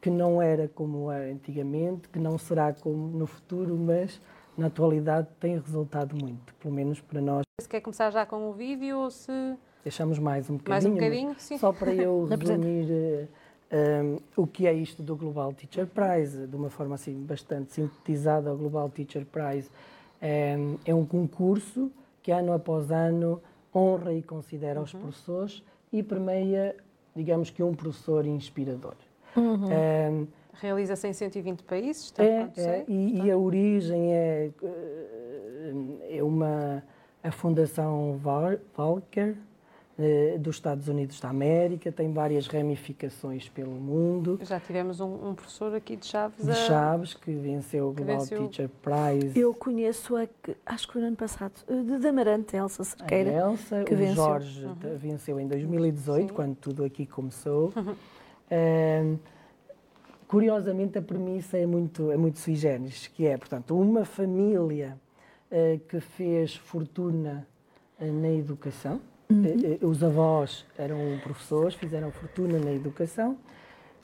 que 0.00 0.08
não 0.08 0.40
era 0.40 0.66
como 0.68 1.10
era 1.10 1.30
antigamente, 1.30 2.08
que 2.08 2.18
não 2.18 2.38
será 2.38 2.72
como 2.72 3.18
no 3.18 3.26
futuro, 3.26 3.76
mas 3.76 4.20
na 4.56 4.68
atualidade 4.68 5.28
tem 5.38 5.58
resultado 5.58 6.16
muito, 6.16 6.54
pelo 6.54 6.74
menos 6.74 7.00
para 7.00 7.20
nós. 7.20 7.42
Se 7.60 7.68
quer 7.68 7.80
começar 7.80 8.10
já 8.10 8.24
com 8.24 8.48
o 8.48 8.52
vídeo 8.52 8.98
ou 8.98 9.10
se... 9.10 9.56
Deixamos 9.82 10.18
mais 10.18 10.48
um 10.50 10.56
bocadinho. 10.56 10.70
Mais 10.70 10.84
um 10.84 10.94
bocadinho, 10.94 11.34
sim. 11.38 11.58
Só 11.58 11.72
para 11.72 11.92
eu 11.94 12.24
resumir 12.30 12.84
uh, 12.84 13.28
eh, 13.70 14.02
um, 14.02 14.18
o 14.42 14.46
que 14.46 14.66
é 14.66 14.72
isto 14.72 15.02
do 15.02 15.16
Global 15.16 15.52
Teacher 15.52 15.86
Prize, 15.86 16.46
de 16.46 16.56
uma 16.56 16.68
forma 16.68 16.94
assim 16.94 17.14
bastante 17.24 17.72
sintetizada, 17.72 18.52
o 18.52 18.56
Global 18.56 18.88
Teacher 18.90 19.24
Prize 19.24 19.70
um, 20.22 20.76
é 20.84 20.94
um 20.94 21.06
concurso 21.06 21.90
que 22.22 22.30
ano 22.30 22.52
após 22.52 22.90
ano 22.90 23.40
honra 23.74 24.12
e 24.12 24.22
considera 24.22 24.78
uhum. 24.78 24.84
os 24.84 24.92
professores 24.92 25.62
e 25.92 26.02
premia, 26.02 26.76
digamos 27.14 27.50
que 27.50 27.62
um 27.62 27.74
professor 27.74 28.26
inspirador. 28.26 28.94
Uhum. 29.36 29.66
Um, 29.66 30.26
Realiza-se 30.60 31.08
em 31.08 31.12
120 31.12 31.62
países? 31.62 32.04
Está 32.04 32.22
é, 32.22 32.50
é 32.56 32.84
e, 32.86 33.22
e, 33.22 33.30
a 33.30 33.38
origem 33.38 34.12
é, 34.12 34.50
eh, 34.62 36.18
é 36.18 36.22
uma 36.22 36.82
a 37.22 37.30
Fundação 37.30 38.20
Walker 38.24 39.18
eh, 39.18 39.34
dos 40.38 40.56
Estados 40.56 40.88
Unidos 40.88 41.20
da 41.20 41.28
América, 41.28 41.92
tem 41.92 42.12
várias 42.12 42.46
ramificações 42.46 43.48
pelo 43.48 43.72
mundo. 43.72 44.38
Já 44.42 44.58
tivemos 44.58 45.00
um, 45.00 45.28
um 45.28 45.34
professor 45.34 45.74
aqui 45.74 45.96
de 45.96 46.06
Chaves. 46.06 46.44
De 46.44 46.54
Chaves, 46.54 47.14
que 47.14 47.32
venceu 47.32 47.88
o 47.88 47.92
Global 47.92 48.20
venceu... 48.20 48.48
Teacher 48.48 48.70
Prize. 48.82 49.38
Eu 49.38 49.52
conheço, 49.52 50.16
a, 50.16 50.26
acho 50.66 50.86
que 50.86 50.92
foi 50.94 51.02
no 51.02 51.08
ano 51.08 51.16
passado, 51.16 51.52
de 51.68 51.98
Damarante, 51.98 52.56
Elsa 52.56 52.82
Cerqueira. 52.84 53.30
A 53.30 53.50
Elsa, 53.50 53.84
que 53.84 53.94
o 53.94 53.96
venceu. 53.96 54.14
Jorge 54.14 54.64
uhum. 54.64 54.98
venceu 54.98 55.40
em 55.40 55.46
2018, 55.46 56.28
Sim. 56.28 56.34
quando 56.34 56.56
tudo 56.56 56.84
aqui 56.84 57.04
começou. 57.04 57.72
Uhum. 57.76 57.94
Um, 58.50 59.18
curiosamente, 60.26 60.98
a 60.98 61.02
premissa 61.02 61.58
é 61.58 61.66
muito, 61.66 62.10
é 62.10 62.16
muito 62.16 62.38
sui 62.38 62.54
generis, 62.54 63.06
que 63.06 63.26
é, 63.26 63.36
portanto, 63.36 63.78
uma 63.78 64.04
família 64.04 64.98
uh, 65.50 65.78
que 65.80 66.00
fez 66.00 66.56
fortuna 66.56 67.46
uh, 68.00 68.12
na 68.12 68.30
educação. 68.30 69.00
Uhum. 69.30 69.78
Uh, 69.80 69.86
os 69.86 70.02
avós 70.02 70.66
eram 70.76 70.98
professores, 71.22 71.74
fizeram 71.74 72.10
fortuna 72.10 72.58
na 72.58 72.72
educação 72.72 73.36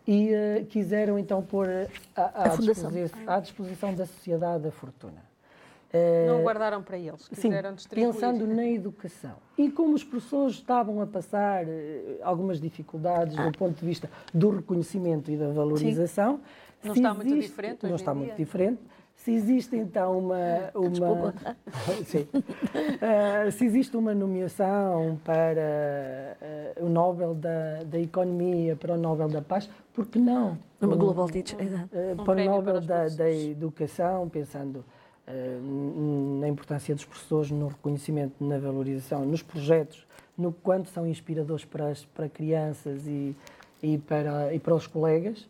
e 0.06 0.64
quiseram 0.68 1.18
então 1.18 1.42
pôr 1.42 1.68
à, 2.14 2.44
à, 2.44 2.48
disposição, 2.48 2.90
à 3.26 3.40
disposição 3.40 3.92
da 3.92 4.06
sociedade 4.06 4.68
a 4.68 4.70
fortuna. 4.70 5.26
Não 6.26 6.42
guardaram 6.42 6.82
para 6.82 6.98
eles, 6.98 7.26
quiseram 7.26 7.70
Sim, 7.70 7.76
distribuir. 7.76 8.12
pensando 8.12 8.46
na 8.46 8.66
educação. 8.66 9.36
E 9.56 9.70
como 9.70 9.94
os 9.94 10.04
professores 10.04 10.56
estavam 10.56 11.00
a 11.00 11.06
passar 11.06 11.66
eh, 11.66 12.18
algumas 12.22 12.60
dificuldades 12.60 13.38
ah. 13.38 13.46
do 13.46 13.56
ponto 13.56 13.80
de 13.80 13.86
vista 13.86 14.10
do 14.32 14.50
reconhecimento 14.50 15.30
e 15.30 15.36
da 15.36 15.48
valorização... 15.48 16.36
Sim. 16.36 16.42
Não 16.84 16.94
está 16.94 17.10
existe, 17.10 17.26
muito 17.26 17.42
diferente 17.42 17.86
Não 17.86 17.96
está 17.96 18.12
dia. 18.12 18.20
muito 18.22 18.36
diferente. 18.36 18.80
Se 19.16 19.32
existe 19.32 19.76
então 19.76 20.18
uma... 20.18 20.70
uma 20.74 21.34
Sim. 22.06 22.28
Uh, 22.32 23.50
se 23.50 23.64
existe 23.64 23.96
uma 23.96 24.14
nomeação 24.14 25.18
para 25.24 26.36
uh, 26.78 26.84
o 26.84 26.88
Nobel 26.88 27.34
da, 27.34 27.82
da 27.84 27.98
Economia, 27.98 28.76
para 28.76 28.94
o 28.94 28.96
Nobel 28.96 29.28
da 29.28 29.42
Paz, 29.42 29.68
por 29.92 30.06
que 30.06 30.18
não? 30.18 30.56
Uma 30.80 30.96
Global 30.96 31.28
Teacher. 31.28 31.58
Uh, 31.58 32.24
para 32.24 32.40
o 32.40 32.44
Nobel 32.44 32.80
da, 32.80 33.08
da 33.08 33.30
Educação, 33.30 34.28
pensando 34.28 34.84
na 36.40 36.46
importância 36.46 36.94
dos 36.94 37.04
professores 37.04 37.50
no 37.50 37.66
reconhecimento, 37.66 38.44
na 38.44 38.58
valorização, 38.58 39.24
nos 39.26 39.42
projetos, 39.42 40.06
no 40.38 40.52
quanto 40.52 40.88
são 40.90 41.04
inspiradores 41.04 41.64
para, 41.64 41.88
as, 41.88 42.04
para 42.04 42.28
crianças 42.28 43.06
e, 43.08 43.34
e, 43.82 43.98
para, 43.98 44.54
e 44.54 44.60
para 44.60 44.74
os 44.74 44.86
colegas. 44.86 45.48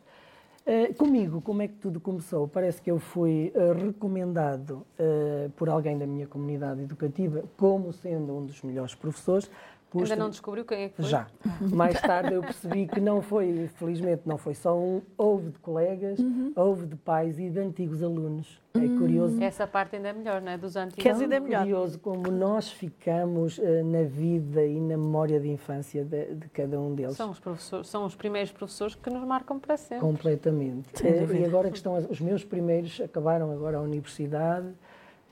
Uh, 0.67 0.93
comigo, 0.95 1.41
como 1.41 1.63
é 1.63 1.69
que 1.69 1.75
tudo 1.75 2.01
começou? 2.01 2.49
Parece 2.49 2.83
que 2.83 2.91
eu 2.91 2.99
fui 2.99 3.53
uh, 3.55 3.73
recomendado 3.73 4.85
uh, 4.99 5.49
por 5.51 5.69
alguém 5.69 5.97
da 5.97 6.09
minha 6.09 6.27
comunidade 6.27 6.83
educativa 6.83 7.45
como 7.57 7.93
sendo 7.93 8.37
um 8.37 8.45
dos 8.45 8.61
melhores 8.63 8.93
professores, 8.93 9.49
Ainda 9.95 10.17
não 10.17 10.29
descobriu 10.29 10.65
quem 10.65 10.83
é 10.83 10.89
que 10.89 10.97
foi? 10.97 11.05
Já. 11.05 11.27
Mais 11.61 12.01
tarde 12.01 12.35
eu 12.35 12.43
percebi 12.43 12.87
que 12.87 13.01
não 13.01 13.23
foi, 13.23 13.69
felizmente, 13.77 14.23
não 14.27 14.37
foi 14.37 14.55
só 14.55 14.77
um. 14.77 15.01
Houve 15.17 15.51
de 15.51 15.59
colegas, 15.61 16.19
uhum. 16.19 16.53
houve 16.57 16.87
de 16.87 16.97
pais 16.97 17.39
e 17.39 17.49
de 17.49 17.59
antigos 17.59 18.03
alunos. 18.03 18.61
É 18.75 18.79
uhum. 18.79 18.99
curioso. 18.99 19.43
Essa 19.43 19.67
parte 19.67 19.97
ainda 19.97 20.09
é 20.09 20.13
melhor, 20.13 20.43
não 20.43 20.53
é? 20.53 20.59
Dos 20.59 20.77
antigos. 20.77 21.03
Quer 21.03 21.13
dizer, 21.13 21.33
é 21.33 21.41
melhor. 21.41 21.61
curioso 21.61 21.99
como 21.99 22.31
nós 22.31 22.71
ficamos 22.71 23.59
uh, 23.59 23.85
na 23.85 24.03
vida 24.03 24.65
e 24.65 24.79
na 24.79 24.97
memória 24.97 25.41
de 25.41 25.49
infância 25.49 26.05
de, 26.05 26.35
de, 26.35 26.49
cada 26.49 26.79
um 26.79 26.95
deles. 26.95 27.17
São 27.17 27.31
os 27.31 27.39
professores, 27.39 27.89
são 27.89 28.05
os 28.05 28.15
primeiros 28.15 28.53
professores 28.53 28.95
que 28.95 29.09
nos 29.09 29.25
marcam 29.25 29.59
para 29.59 29.77
sempre. 29.77 30.01
Completamente. 30.01 31.03
Uh, 31.03 31.35
e 31.35 31.45
agora 31.45 31.71
que 31.71 31.77
estão, 31.77 31.97
os 31.97 32.21
meus 32.21 32.45
primeiros 32.45 33.01
acabaram 33.01 33.51
agora 33.51 33.79
a 33.79 33.81
universidade 33.81 34.69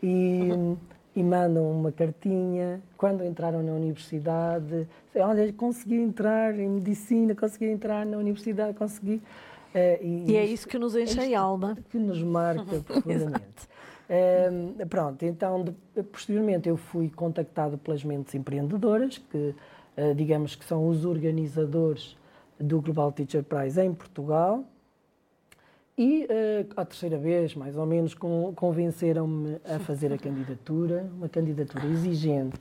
e. 0.02 0.50
Uhum 0.52 0.76
e 1.16 1.22
mandam 1.22 1.70
uma 1.70 1.92
cartinha 1.92 2.82
quando 2.96 3.24
entraram 3.24 3.62
na 3.62 3.72
universidade. 3.72 4.86
Olha, 5.14 5.52
consegui 5.52 5.96
entrar 5.96 6.58
em 6.58 6.68
medicina, 6.68 7.34
consegui 7.34 7.66
entrar 7.66 8.04
na 8.04 8.16
universidade, 8.16 8.76
consegui. 8.76 9.22
Uh, 9.74 10.02
e, 10.02 10.24
e, 10.32 10.36
é 10.36 10.44
isso 10.44 10.66
que 10.68 10.78
nos 10.78 10.94
enche 10.96 11.20
é 11.20 11.34
a 11.34 11.40
alma. 11.40 11.76
Que 11.90 11.98
nos 11.98 12.22
marca 12.22 12.80
profundamente. 12.82 13.68
Uh, 14.08 14.86
pronto, 14.86 15.24
então, 15.24 15.64
de, 15.64 16.02
posteriormente 16.02 16.68
eu 16.68 16.76
fui 16.76 17.08
contactado 17.08 17.78
pelas 17.78 18.04
mentes 18.04 18.34
empreendedoras, 18.34 19.18
que 19.18 19.54
uh, 19.96 20.14
digamos 20.14 20.54
que 20.54 20.64
são 20.64 20.88
os 20.88 21.04
organizadores 21.04 22.16
do 22.58 22.80
Global 22.80 23.10
Teacher 23.12 23.42
Prize 23.42 23.80
em 23.80 23.92
Portugal, 23.94 24.64
E 25.96 26.24
uh, 26.24 26.80
à 26.80 26.84
terceira 26.84 27.16
vez, 27.16 27.54
mais 27.54 27.76
ou 27.76 27.86
menos, 27.86 28.14
convenceram-me 28.14 29.60
a 29.64 29.78
fazer 29.78 30.12
a 30.12 30.18
candidatura, 30.18 31.08
uma 31.16 31.28
candidatura 31.28 31.86
exigente. 31.86 32.60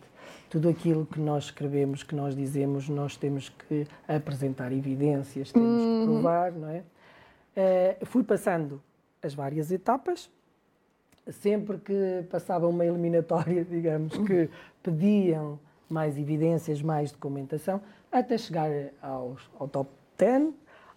Tudo 0.50 0.70
aquilo 0.70 1.04
que 1.06 1.20
nós 1.20 1.46
escrevemos, 1.46 2.04
que 2.04 2.14
nós 2.14 2.36
dizemos, 2.36 2.88
nós 2.88 3.18
temos 3.18 3.50
que 3.50 3.88
apresentar 4.08 4.72
evidências, 4.72 5.52
temos 5.52 5.82
uhum. 5.82 6.00
que 6.00 6.12
provar, 6.12 6.52
não 6.52 6.70
é? 6.70 6.84
Uh, 7.56 8.06
fui 8.06 8.24
passando 8.24 8.80
as 9.22 9.34
várias 9.34 9.72
etapas, 9.72 10.30
sempre 11.32 11.80
que 11.80 12.24
passava 12.30 12.68
uma 12.68 12.86
eliminatória, 12.86 13.66
digamos, 13.70 14.16
que 14.16 14.48
pediam 14.84 15.60
mais 15.90 16.20
evidências, 16.20 16.84
mais 16.84 17.12
documentação, 17.12 17.82
até 18.12 18.38
chegar 18.38 18.70
aos, 19.02 19.50
ao 19.60 19.68
top 19.68 19.90
10, 20.18 20.54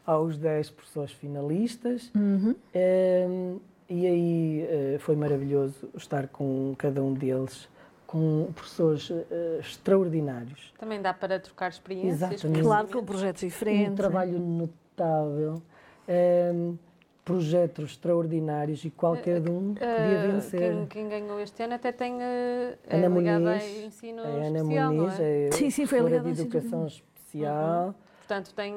aos 0.06 0.38
10 0.38 0.70
professores 0.70 1.12
finalistas. 1.12 2.10
Uhum. 2.14 2.50
Um, 2.50 2.54
ehm, 2.74 3.56
e 3.88 4.06
aí 4.06 4.94
uh, 4.96 4.98
foi 4.98 5.14
maravilhoso 5.16 5.88
estar 5.96 6.28
com 6.28 6.74
cada 6.78 7.02
um 7.02 7.12
deles, 7.12 7.68
com 8.06 8.50
professores 8.54 9.10
uh, 9.10 9.24
extraordinários. 9.60 10.72
Também 10.78 11.00
dá 11.00 11.12
para 11.12 11.38
trocar 11.38 11.68
experiências. 11.70 12.32
Exatamente. 12.32 12.62
Claro, 12.62 12.88
com 12.88 13.04
projetos 13.04 13.40
diferentes. 13.40 13.92
Um 13.92 13.96
trabalho 13.96 14.38
notável. 14.38 15.54
Um, 15.54 15.60
ehm, 16.08 16.78
projetos 17.26 17.90
extraordinários 17.90 18.84
e 18.84 18.90
qualquer 18.90 19.40
um 19.50 19.74
podia 19.74 20.32
vencer. 20.32 20.60
Quem, 20.60 20.86
quem, 20.86 21.08
ganhou 21.08 21.40
este 21.40 21.60
ano 21.64 21.74
até 21.74 21.90
tem 21.90 22.14
uh, 22.14 22.78
Ana 22.88 23.06
é 23.06 23.08
Muniz, 23.08 23.28
a 23.28 23.86
ensino 23.86 24.22
a 24.22 24.26
Ana 24.26 24.58
especial, 24.58 24.94
Muniz, 24.94 25.20
é? 25.20 25.48
é 25.48 25.50
sim, 25.50 25.70
sim, 25.70 25.86
foi 25.86 26.08
de 26.08 26.40
Educação 26.40 26.86
Especial. 26.86 27.86
Uhum. 27.88 28.05
Portanto, 28.26 28.52
tem. 28.54 28.74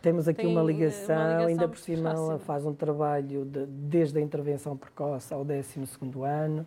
Temos 0.00 0.28
aqui 0.28 0.42
tem 0.42 0.52
uma, 0.52 0.62
ligação, 0.62 1.16
uma 1.16 1.24
ligação, 1.24 1.46
ainda 1.48 1.68
por 1.68 1.78
cima 1.78 2.10
ela 2.10 2.38
faz 2.38 2.64
um 2.64 2.72
trabalho 2.72 3.44
de, 3.44 3.66
desde 3.66 4.18
a 4.20 4.22
intervenção 4.22 4.76
precoce 4.76 5.34
ao 5.34 5.44
12 5.44 5.80
ano, 6.24 6.64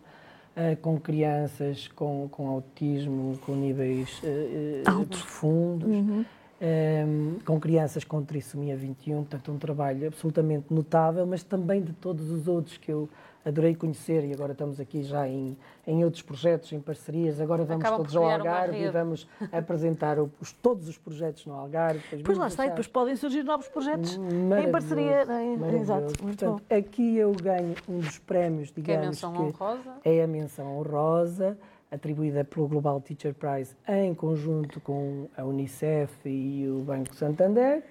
uh, 0.54 0.76
com 0.82 1.00
crianças 1.00 1.88
com, 1.88 2.28
com 2.30 2.48
autismo, 2.48 3.38
com 3.46 3.54
níveis 3.54 4.20
uh, 4.22 5.06
profundos. 5.06 5.88
Uhum. 5.88 6.24
Um, 6.60 6.64
ehm, 6.64 7.38
com 7.44 7.58
crianças 7.58 8.04
com 8.04 8.22
trissomia 8.22 8.76
21, 8.76 9.24
portanto, 9.24 9.50
um 9.50 9.58
trabalho 9.58 10.06
absolutamente 10.06 10.66
notável, 10.72 11.26
mas 11.26 11.42
também 11.42 11.82
de 11.82 11.92
todos 11.92 12.30
os 12.30 12.46
outros 12.46 12.76
que 12.76 12.92
eu 12.92 13.08
adorei 13.44 13.74
conhecer 13.74 14.24
e 14.24 14.32
agora 14.32 14.52
estamos 14.52 14.78
aqui 14.80 15.02
já 15.02 15.28
em, 15.28 15.56
em 15.86 16.04
outros 16.04 16.22
projetos, 16.22 16.72
em 16.72 16.80
parcerias. 16.80 17.40
Agora 17.40 17.64
vamos 17.64 17.84
Acabam 17.84 17.98
todos 17.98 18.16
ao 18.16 18.28
Algarve 18.28 18.78
e 18.78 18.90
vamos 18.90 19.28
apresentar 19.52 20.18
os, 20.18 20.52
todos 20.52 20.88
os 20.88 20.98
projetos 20.98 21.46
no 21.46 21.54
Algarve. 21.54 22.00
Pois 22.24 22.38
lá 22.38 22.48
está, 22.48 22.66
e 22.66 22.68
depois 22.68 22.86
podem 22.86 23.16
surgir 23.16 23.42
novos 23.42 23.68
projetos 23.68 24.18
em 24.62 24.70
parceria. 24.70 25.26
É? 25.28 25.76
Exato, 25.76 26.12
Portanto, 26.18 26.62
aqui 26.70 27.16
eu 27.16 27.32
ganho 27.32 27.74
um 27.88 27.98
dos 27.98 28.18
prémios, 28.18 28.72
digamos, 28.72 28.84
que, 28.84 28.92
é 28.92 28.96
a 28.96 29.30
menção 29.30 29.46
honrosa. 29.46 29.92
é 30.04 30.22
a 30.22 30.26
menção 30.26 30.78
honrosa 30.78 31.58
atribuída 31.90 32.42
pelo 32.42 32.66
Global 32.66 33.00
Teacher 33.00 33.34
Prize 33.34 33.76
em 33.86 34.14
conjunto 34.14 34.80
com 34.80 35.28
a 35.36 35.44
Unicef 35.44 36.10
e 36.24 36.66
o 36.66 36.78
Banco 36.80 37.14
Santander 37.14 37.82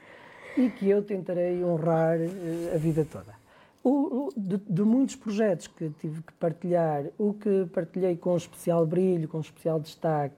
e 0.57 0.69
que 0.69 0.89
eu 0.89 1.03
tentarei 1.03 1.63
honrar 1.63 2.19
eh, 2.19 2.73
a 2.73 2.77
vida 2.77 3.05
toda. 3.09 3.40
O, 3.83 4.29
de, 4.37 4.57
de, 4.57 4.83
muitos 4.83 5.15
projetos 5.15 5.65
que 5.65 5.89
tive 5.99 6.21
que 6.21 6.33
partilhar, 6.33 7.05
o 7.17 7.33
que 7.33 7.65
partilhei 7.73 8.15
com 8.15 8.37
especial 8.37 8.85
brilho, 8.85 9.27
com 9.27 9.39
especial 9.39 9.79
destaque, 9.79 10.35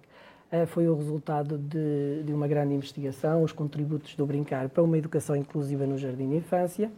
uh, 0.51 0.65
foi 0.65 0.87
o 0.87 0.95
resultado 0.95 1.57
de, 1.57 2.23
de, 2.23 2.33
uma 2.33 2.47
grande 2.47 2.73
investigação, 2.73 3.43
os 3.43 3.51
contributos 3.51 4.15
do 4.15 4.25
Brincar 4.25 4.69
para 4.69 4.81
uma 4.81 4.97
educação 4.97 5.35
inclusiva 5.35 5.85
no 5.85 5.97
jardim 5.97 6.29
de 6.29 6.37
infância, 6.37 6.89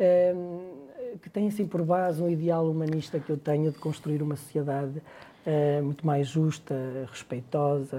uh, 0.00 1.18
que 1.22 1.30
tem 1.30 1.46
assim 1.46 1.64
por 1.64 1.84
base 1.84 2.20
um 2.20 2.28
ideal 2.28 2.68
humanista 2.68 3.20
que 3.20 3.30
eu 3.30 3.36
tenho 3.36 3.70
de 3.70 3.78
construir 3.78 4.20
uma 4.20 4.34
sociedade 4.34 4.98
uh, 4.98 5.84
muito 5.84 6.04
mais 6.04 6.26
justa, 6.26 6.74
respeitosa, 7.08 7.98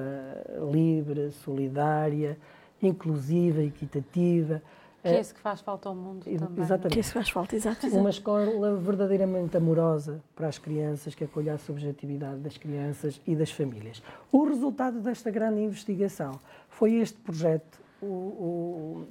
livre, 0.69 1.31
solidária, 1.31 2.37
inclusiva, 2.81 3.63
equitativa. 3.63 4.61
Que 5.01 5.07
é 5.07 5.19
isso 5.21 5.33
que 5.33 5.39
faz 5.39 5.61
falta 5.61 5.87
ao 5.87 5.95
mundo 5.95 6.25
também. 6.25 6.49
É? 6.57 6.61
Exatamente. 6.61 6.93
Que 6.93 6.99
é 6.99 7.01
isso 7.01 7.09
que 7.09 7.13
faz 7.13 7.29
falta, 7.29 7.55
exato. 7.55 7.87
Uma 7.87 8.09
escola 8.09 8.75
verdadeiramente 8.75 9.55
amorosa 9.55 10.21
para 10.35 10.47
as 10.47 10.57
crianças, 10.57 11.15
que 11.15 11.23
acolha 11.23 11.53
a 11.53 11.57
subjetividade 11.57 12.39
das 12.39 12.57
crianças 12.57 13.21
e 13.25 13.35
das 13.35 13.49
famílias. 13.49 14.03
O 14.31 14.43
resultado 14.43 14.99
desta 14.99 15.31
grande 15.31 15.61
investigação 15.61 16.39
foi 16.67 16.95
este 16.95 17.17
projeto, 17.19 17.79
o, 18.01 18.05
o, 18.05 19.07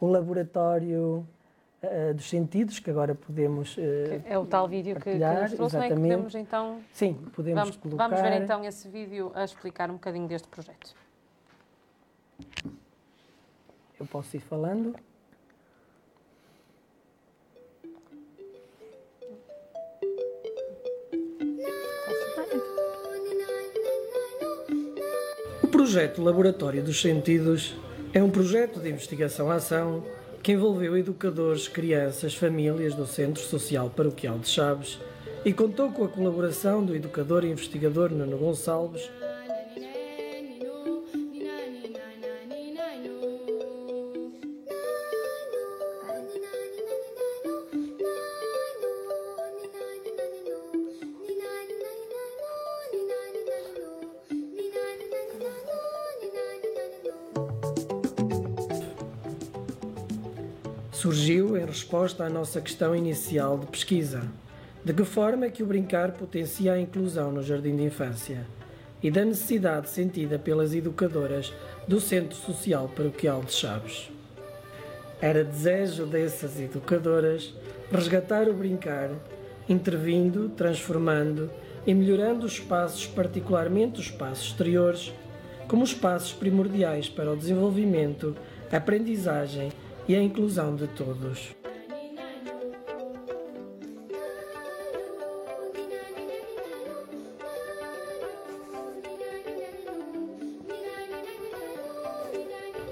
o 0.00 0.06
Laboratório 0.06 1.24
uh, 1.82 2.14
dos 2.14 2.28
Sentidos, 2.28 2.80
que 2.80 2.90
agora 2.90 3.14
podemos 3.14 3.76
uh, 3.76 3.80
É 4.24 4.36
o 4.36 4.44
tal 4.44 4.66
vídeo 4.66 4.96
que, 4.96 5.02
que 5.02 5.18
nos 5.18 5.52
trouxe, 5.52 5.76
exatamente. 5.76 6.00
não 6.00 6.06
é? 6.06 6.08
podemos 6.16 6.34
então... 6.34 6.80
Sim, 6.92 7.14
podemos 7.32 7.60
vamos, 7.60 7.76
colocar... 7.76 8.08
Vamos 8.08 8.22
ver 8.22 8.42
então 8.42 8.64
esse 8.64 8.88
vídeo 8.88 9.30
a 9.36 9.44
explicar 9.44 9.88
um 9.88 9.94
bocadinho 9.94 10.26
deste 10.26 10.48
projeto. 10.48 10.96
Eu 14.00 14.06
posso 14.06 14.36
ir 14.36 14.40
falando? 14.40 14.94
Projeto 25.78 26.20
Laboratório 26.20 26.82
dos 26.82 27.00
Sentidos 27.00 27.76
é 28.12 28.20
um 28.20 28.30
projeto 28.30 28.80
de 28.80 28.90
investigação-ação 28.90 30.02
que 30.42 30.50
envolveu 30.50 30.98
educadores, 30.98 31.68
crianças, 31.68 32.34
famílias 32.34 32.96
do 32.96 33.06
Centro 33.06 33.40
Social 33.40 33.88
Paroquial 33.88 34.40
de 34.40 34.48
Chaves 34.48 34.98
e 35.44 35.52
contou 35.52 35.92
com 35.92 36.04
a 36.04 36.08
colaboração 36.08 36.84
do 36.84 36.96
educador 36.96 37.44
e 37.44 37.52
investigador 37.52 38.10
Nuno 38.10 38.36
Gonçalves 38.36 39.08
resposta 61.88 62.24
à 62.24 62.28
nossa 62.28 62.60
questão 62.60 62.94
inicial 62.94 63.56
de 63.56 63.66
pesquisa: 63.66 64.22
de 64.84 64.92
que 64.92 65.04
forma 65.04 65.46
é 65.46 65.50
que 65.50 65.62
o 65.62 65.66
brincar 65.66 66.12
potencia 66.12 66.74
a 66.74 66.78
inclusão 66.78 67.32
no 67.32 67.42
jardim 67.42 67.74
de 67.74 67.82
infância? 67.82 68.46
E 69.02 69.10
da 69.10 69.24
necessidade 69.24 69.88
sentida 69.88 70.38
pelas 70.38 70.74
educadoras 70.74 71.50
do 71.86 71.98
Centro 71.98 72.36
Social 72.36 72.90
Paroquial 72.94 73.40
de 73.42 73.52
Chaves. 73.52 74.10
Era 75.18 75.42
desejo 75.42 76.04
dessas 76.04 76.60
educadoras 76.60 77.54
resgatar 77.90 78.50
o 78.50 78.52
brincar, 78.52 79.08
intervindo, 79.66 80.50
transformando 80.50 81.50
e 81.86 81.94
melhorando 81.94 82.44
os 82.44 82.52
espaços, 82.52 83.06
particularmente 83.06 83.98
os 83.98 84.06
espaços 84.06 84.48
exteriores, 84.48 85.10
como 85.66 85.84
espaços 85.84 86.34
primordiais 86.34 87.08
para 87.08 87.32
o 87.32 87.36
desenvolvimento, 87.36 88.36
aprendizagem 88.70 89.70
e 90.06 90.14
a 90.14 90.20
inclusão 90.20 90.76
de 90.76 90.86
todos. 90.88 91.57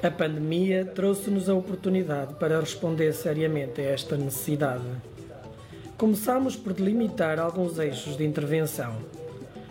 A 0.03 0.11
pandemia 0.11 0.85
trouxe-nos 0.85 1.49
a 1.49 1.55
oportunidade 1.55 2.35
para 2.35 2.61
responder 2.61 3.13
seriamente 3.13 3.81
a 3.81 3.85
esta 3.85 4.17
necessidade. 4.17 4.85
Começamos 5.97 6.55
por 6.55 6.75
delimitar 6.75 7.39
alguns 7.39 7.79
eixos 7.79 8.17
de 8.17 8.25
intervenção. 8.25 8.95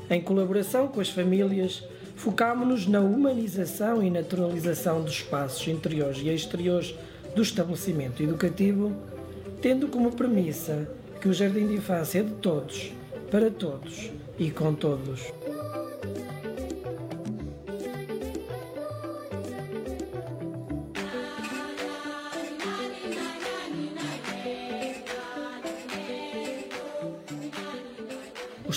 Em 0.10 0.20
colaboração 0.20 0.88
com 0.88 1.00
as 1.00 1.10
famílias, 1.10 1.84
focámonos 2.16 2.88
na 2.88 3.02
humanização 3.02 4.02
e 4.02 4.10
naturalização 4.10 5.04
dos 5.04 5.14
espaços 5.14 5.68
interiores 5.68 6.18
e 6.18 6.30
exteriores 6.30 6.96
do 7.36 7.44
estabelecimento 7.44 8.24
educativo, 8.24 8.92
tendo 9.62 9.88
como 9.88 10.16
premissa 10.16 10.90
que 11.22 11.30
o 11.30 11.34
jardim 11.34 11.68
de 11.68 11.76
infância 11.76 12.20
é 12.20 12.24
de 12.24 12.34
todos, 12.34 12.92
para 13.30 13.52
todos 13.52 14.10
e 14.40 14.50
com 14.50 14.74
todos. 14.74 15.22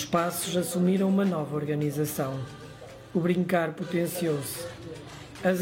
Passos 0.09 0.57
assumiram 0.57 1.07
uma 1.07 1.23
nova 1.23 1.55
organização. 1.55 2.39
O 3.13 3.19
brincar 3.19 3.73
potenciou-se. 3.73 4.65
As 5.43 5.61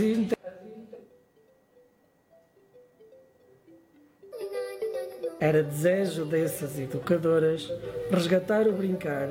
Era 5.40 5.62
desejo 5.62 6.26
dessas 6.26 6.80
educadoras 6.80 7.72
resgatar 8.10 8.68
o 8.68 8.72
brincar, 8.72 9.30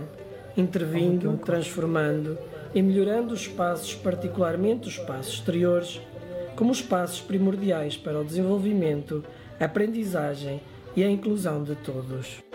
intervindo, 0.57 1.37
transformando 1.39 2.39
e 2.75 2.81
melhorando 2.81 3.35
os 3.35 3.41
espaços, 3.41 3.95
particularmente 3.95 4.87
os 4.87 4.99
espaços 4.99 5.35
exteriores, 5.35 6.01
como 6.55 6.73
espaços 6.73 7.21
primordiais 7.21 7.97
para 7.97 8.21
o 8.21 8.25
desenvolvimento, 8.25 9.25
a 9.59 9.65
aprendizagem 9.65 10.61
e 10.95 11.03
a 11.03 11.11
inclusão 11.11 11.65
de 11.65 11.75
todos. 11.75 12.46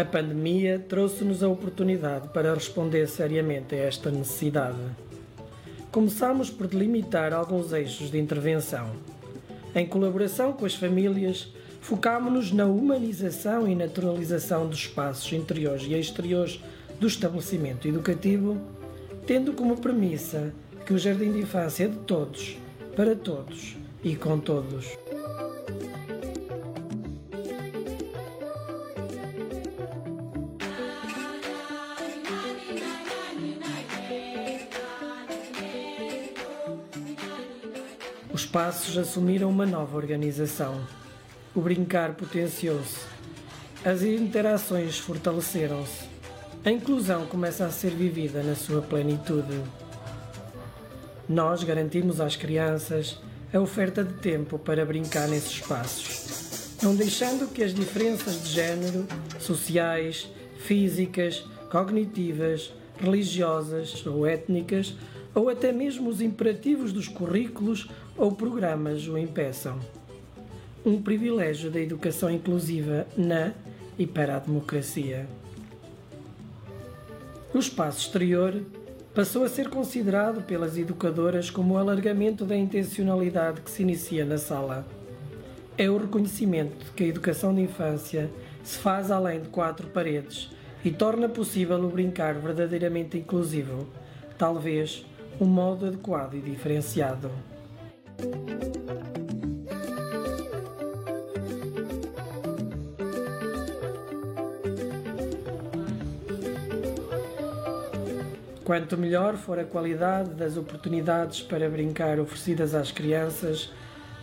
A 0.00 0.04
pandemia 0.06 0.82
trouxe-nos 0.88 1.42
a 1.42 1.48
oportunidade 1.48 2.28
para 2.28 2.54
responder 2.54 3.06
seriamente 3.06 3.74
a 3.74 3.80
esta 3.80 4.10
necessidade. 4.10 4.78
Começamos 5.92 6.48
por 6.48 6.66
delimitar 6.66 7.34
alguns 7.34 7.70
eixos 7.74 8.10
de 8.10 8.18
intervenção. 8.18 8.92
Em 9.74 9.86
colaboração 9.86 10.54
com 10.54 10.64
as 10.64 10.74
famílias, 10.74 11.52
focámos-nos 11.82 12.50
na 12.50 12.64
humanização 12.64 13.68
e 13.68 13.74
naturalização 13.74 14.66
dos 14.66 14.78
espaços 14.78 15.30
interiores 15.34 15.82
e 15.82 15.92
exteriores 15.92 16.62
do 16.98 17.06
estabelecimento 17.06 17.86
educativo, 17.86 18.56
tendo 19.26 19.52
como 19.52 19.82
premissa 19.82 20.54
que 20.86 20.94
o 20.94 20.98
jardim 20.98 21.30
de 21.30 21.40
infância 21.40 21.84
é 21.84 21.88
de 21.88 21.98
todos, 21.98 22.56
para 22.96 23.14
todos 23.14 23.76
e 24.02 24.16
com 24.16 24.40
todos. 24.40 24.86
Passos 38.50 38.98
assumiram 38.98 39.48
uma 39.48 39.64
nova 39.64 39.96
organização. 39.96 40.80
O 41.54 41.60
brincar 41.60 42.14
potenciou-se. 42.14 43.06
As 43.84 44.02
interações 44.02 44.98
fortaleceram-se. 44.98 46.08
A 46.64 46.70
inclusão 46.70 47.26
começa 47.26 47.64
a 47.64 47.70
ser 47.70 47.90
vivida 47.90 48.42
na 48.42 48.56
sua 48.56 48.82
plenitude. 48.82 49.60
Nós 51.28 51.62
garantimos 51.62 52.20
às 52.20 52.34
crianças 52.34 53.20
a 53.54 53.60
oferta 53.60 54.02
de 54.02 54.14
tempo 54.14 54.58
para 54.58 54.84
brincar 54.84 55.28
nesses 55.28 55.52
espaços, 55.52 56.76
não 56.82 56.94
deixando 56.94 57.48
que 57.48 57.62
as 57.62 57.72
diferenças 57.72 58.42
de 58.42 58.50
género, 58.50 59.06
sociais, 59.38 60.28
físicas, 60.58 61.44
cognitivas, 61.70 62.72
religiosas 62.98 64.04
ou 64.06 64.26
étnicas, 64.26 64.94
ou 65.34 65.48
até 65.48 65.72
mesmo 65.72 66.10
os 66.10 66.20
imperativos 66.20 66.92
dos 66.92 67.08
currículos 67.08 67.88
ou 68.20 68.30
programas 68.30 69.08
o 69.08 69.16
impeçam. 69.16 69.78
Um 70.84 71.00
privilégio 71.00 71.70
da 71.70 71.80
educação 71.80 72.30
inclusiva 72.30 73.06
na 73.16 73.54
e 73.98 74.06
para 74.06 74.36
a 74.36 74.38
democracia. 74.38 75.26
O 77.54 77.58
espaço 77.58 78.00
exterior 78.00 78.62
passou 79.14 79.42
a 79.42 79.48
ser 79.48 79.70
considerado 79.70 80.42
pelas 80.42 80.76
educadoras 80.76 81.48
como 81.48 81.74
o 81.74 81.78
alargamento 81.78 82.44
da 82.44 82.54
intencionalidade 82.54 83.62
que 83.62 83.70
se 83.70 83.80
inicia 83.80 84.26
na 84.26 84.36
sala. 84.36 84.86
É 85.78 85.88
o 85.88 85.96
reconhecimento 85.96 86.84
de 86.84 86.90
que 86.90 87.04
a 87.04 87.08
educação 87.08 87.54
de 87.54 87.62
infância 87.62 88.30
se 88.62 88.76
faz 88.76 89.10
além 89.10 89.40
de 89.40 89.48
quatro 89.48 89.88
paredes 89.88 90.50
e 90.84 90.90
torna 90.90 91.26
possível 91.26 91.82
o 91.82 91.88
brincar 91.88 92.34
verdadeiramente 92.34 93.16
inclusivo, 93.16 93.88
talvez 94.36 95.06
um 95.40 95.46
modo 95.46 95.86
adequado 95.86 96.34
e 96.34 96.40
diferenciado. 96.40 97.30
Quanto 108.70 108.96
melhor 108.96 109.36
for 109.36 109.58
a 109.58 109.64
qualidade 109.64 110.30
das 110.30 110.56
oportunidades 110.56 111.42
para 111.42 111.68
brincar 111.68 112.20
oferecidas 112.20 112.72
às 112.72 112.92
crianças, 112.92 113.72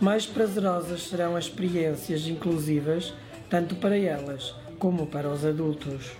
mais 0.00 0.24
prazerosas 0.24 1.02
serão 1.02 1.36
as 1.36 1.44
experiências 1.44 2.26
inclusivas, 2.26 3.12
tanto 3.50 3.76
para 3.76 3.98
elas 3.98 4.54
como 4.78 5.06
para 5.06 5.28
os 5.28 5.44
adultos. 5.44 6.16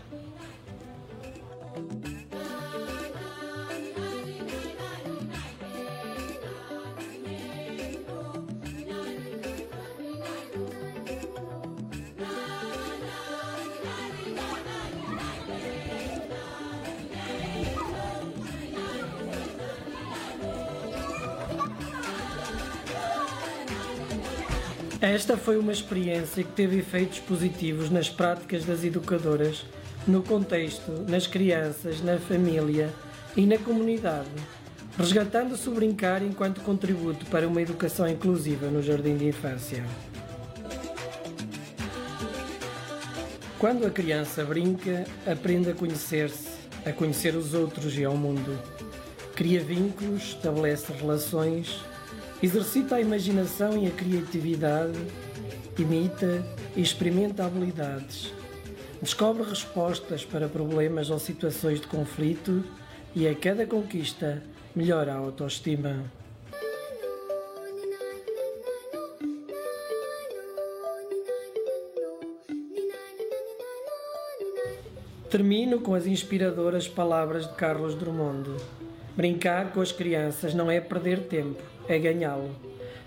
Esta 25.00 25.36
foi 25.36 25.56
uma 25.56 25.70
experiência 25.70 26.42
que 26.42 26.50
teve 26.50 26.78
efeitos 26.78 27.20
positivos 27.20 27.88
nas 27.88 28.10
práticas 28.10 28.64
das 28.64 28.82
educadoras, 28.82 29.64
no 30.08 30.24
contexto, 30.24 30.90
nas 31.08 31.24
crianças, 31.24 32.02
na 32.02 32.18
família 32.18 32.92
e 33.36 33.46
na 33.46 33.56
comunidade, 33.58 34.28
resgatando-se 34.98 35.68
o 35.68 35.72
brincar 35.72 36.20
enquanto 36.20 36.62
contributo 36.62 37.24
para 37.26 37.46
uma 37.46 37.62
educação 37.62 38.08
inclusiva 38.08 38.66
no 38.66 38.82
jardim 38.82 39.16
de 39.16 39.26
infância. 39.26 39.84
Quando 43.56 43.86
a 43.86 43.90
criança 43.90 44.44
brinca, 44.44 45.04
aprende 45.24 45.70
a 45.70 45.74
conhecer-se, 45.74 46.48
a 46.84 46.92
conhecer 46.92 47.36
os 47.36 47.54
outros 47.54 47.96
e 47.96 48.04
ao 48.04 48.16
mundo. 48.16 48.58
Cria 49.36 49.60
vínculos, 49.60 50.30
estabelece 50.30 50.92
relações, 50.92 51.80
Exercita 52.40 52.94
a 52.94 53.00
imaginação 53.00 53.76
e 53.76 53.88
a 53.88 53.90
criatividade, 53.90 54.96
imita 55.76 56.46
e 56.76 56.80
experimenta 56.80 57.44
habilidades. 57.44 58.32
Descobre 59.02 59.42
respostas 59.42 60.24
para 60.24 60.48
problemas 60.48 61.10
ou 61.10 61.18
situações 61.18 61.80
de 61.80 61.88
conflito 61.88 62.62
e 63.12 63.26
a 63.26 63.34
cada 63.34 63.66
conquista 63.66 64.40
melhora 64.74 65.14
a 65.14 65.16
autoestima. 65.16 66.04
Termino 75.28 75.80
com 75.80 75.92
as 75.92 76.06
inspiradoras 76.06 76.86
palavras 76.86 77.48
de 77.48 77.54
Carlos 77.54 77.96
Drummond. 77.96 78.48
Brincar 79.16 79.72
com 79.72 79.80
as 79.80 79.90
crianças 79.90 80.54
não 80.54 80.70
é 80.70 80.80
perder 80.80 81.24
tempo, 81.24 81.60
é 81.88 81.98
ganhá-lo. 81.98 82.50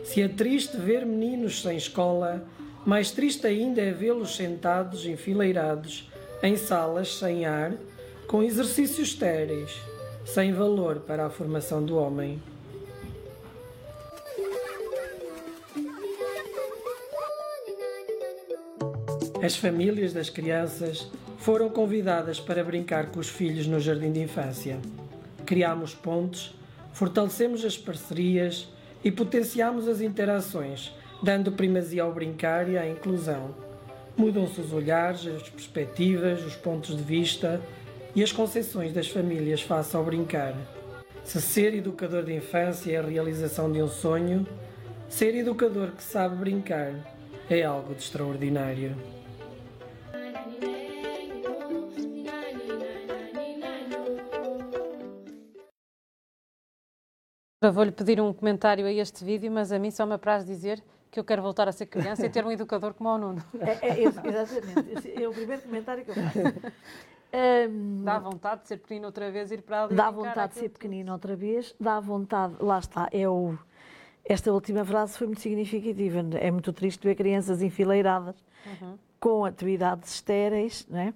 Se 0.04 0.22
é 0.22 0.28
triste 0.28 0.78
ver 0.78 1.06
meninos 1.06 1.62
sem 1.62 1.78
escola, 1.78 2.44
mais 2.86 3.12
triste 3.12 3.46
ainda 3.46 3.82
é 3.82 3.92
vê-los 3.92 4.36
sentados, 4.36 5.06
enfileirados, 5.06 6.10
em 6.42 6.58
salas 6.58 7.16
sem 7.16 7.46
ar, 7.46 7.74
com 8.28 8.42
exercícios 8.42 9.10
estéreis, 9.10 9.72
sem 10.26 10.52
valor 10.52 11.02
para 11.02 11.26
a 11.26 11.30
formação 11.30 11.84
do 11.84 11.98
homem. 11.98 12.42
As 19.44 19.56
famílias 19.56 20.14
das 20.14 20.30
crianças 20.30 21.08
foram 21.38 21.70
convidadas 21.70 22.40
para 22.40 22.64
brincar 22.64 23.08
com 23.08 23.20
os 23.20 23.28
filhos 23.28 23.66
no 23.66 23.80
jardim 23.80 24.12
de 24.12 24.20
infância. 24.20 24.80
Criámos 25.46 25.94
pontes 25.94 26.54
fortalecemos 26.94 27.66
as 27.66 27.78
parcerias 27.78 28.71
e 29.04 29.12
potenciamos 29.12 29.88
as 29.88 30.02
interações, 30.02 30.94
dando 31.22 31.52
primazia 31.52 32.04
ao 32.04 32.14
brincar 32.14 32.70
e 32.70 32.78
à 32.78 32.88
inclusão. 32.88 33.56
Mudam-se 34.16 34.60
os 34.60 34.74
olhares, 34.74 35.26
as 35.28 35.50
perspectivas, 35.50 36.46
os 36.46 36.56
pontos 36.56 36.96
de 36.96 37.04
vista 37.04 37.62
e 38.16 38.22
as 38.22 38.32
concepções 38.32 38.94
das 38.94 39.08
famílias 39.08 39.62
face 39.62 39.96
ao 39.96 40.04
brincar. 40.04 40.56
Se 41.24 41.42
ser 41.42 41.74
educador 41.74 42.24
de 42.24 42.34
infância 42.34 42.92
é 42.92 42.98
a 42.98 43.02
realização 43.02 43.72
de 43.72 43.82
um 43.82 43.88
sonho, 43.88 44.46
ser 45.08 45.36
educador 45.36 45.92
que 45.92 46.04
sabe 46.04 46.36
brincar 46.36 46.94
é 47.50 47.64
algo 47.64 47.94
de 47.94 48.02
extraordinário. 48.02 48.96
Vou-lhe 57.70 57.92
pedir 57.92 58.20
um 58.20 58.34
comentário 58.34 58.88
a 58.88 58.92
este 58.92 59.24
vídeo, 59.24 59.52
mas 59.52 59.72
a 59.72 59.78
mim 59.78 59.92
só 59.92 60.04
me 60.04 60.16
apraz 60.16 60.44
dizer 60.44 60.84
que 61.12 61.20
eu 61.20 61.24
quero 61.24 61.44
voltar 61.44 61.68
a 61.68 61.72
ser 61.72 61.86
criança 61.86 62.26
e 62.26 62.30
ter 62.30 62.44
um 62.44 62.50
educador 62.52 62.96
como 62.96 63.10
o 63.10 63.18
Nuno. 63.20 63.44
É, 63.60 63.88
é, 63.88 64.04
exatamente. 64.04 64.92
Esse 64.98 65.24
é 65.24 65.30
o 65.30 65.32
primeiro 65.32 65.62
comentário 65.62 66.04
que 66.04 66.10
eu 66.10 66.16
faço. 66.16 66.40
Dá 68.04 68.18
vontade 68.18 68.64
de 68.64 68.68
ser 68.68 68.78
pequenino 68.78 69.06
outra 69.06 69.30
vez 69.32 69.52
ir 69.52 69.62
para 69.62 69.84
ali. 69.84 69.96
dá 69.96 70.12
vontade 70.12 70.54
de 70.54 70.60
ser 70.60 70.70
pequenino 70.70 71.14
outra 71.14 71.34
vez, 71.34 71.74
dá 71.80 71.98
vontade, 71.98 72.56
lá 72.60 72.78
está, 72.78 73.08
é 73.10 73.26
o, 73.30 73.58
esta 74.26 74.52
última 74.52 74.84
frase 74.84 75.18
foi 75.18 75.28
muito 75.28 75.40
significativa. 75.40 76.20
É 76.42 76.52
muito 76.52 76.74
triste 76.74 77.02
ver 77.08 77.16
crianças 77.16 77.62
enfileiradas 77.62 78.36
Uhum. 78.66 78.98
com 79.20 79.46
atividades 79.46 80.14
estéreis, 80.16 80.86
é? 80.94 81.14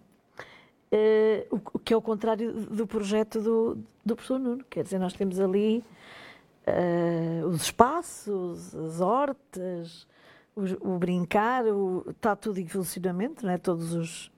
Eh, 0.92 1.46
o 1.52 1.60
o 1.74 1.80
que 1.80 1.94
é 1.94 1.98
o 1.98 2.02
contrário 2.02 2.54
do 2.54 2.88
projeto 2.88 3.42
do, 3.42 3.78
do 4.06 4.16
professor 4.16 4.40
Nuno. 4.40 4.64
Quer 4.70 4.84
dizer, 4.84 5.00
nós 5.00 5.14
temos 5.14 5.38
ali 5.40 5.84
eh, 6.66 7.42
os 7.46 7.64
espaços, 7.64 8.76
as 8.76 9.00
hortas, 9.00 10.08
o, 10.56 10.96
o 10.96 10.98
brincar, 10.98 11.64
está 12.10 12.36
tudo 12.36 12.60
em 12.60 12.68
funcionamento, 12.68 13.46
não 13.46 13.52
é? 13.52 13.58
Todos 13.58 13.94
os, 13.94 14.32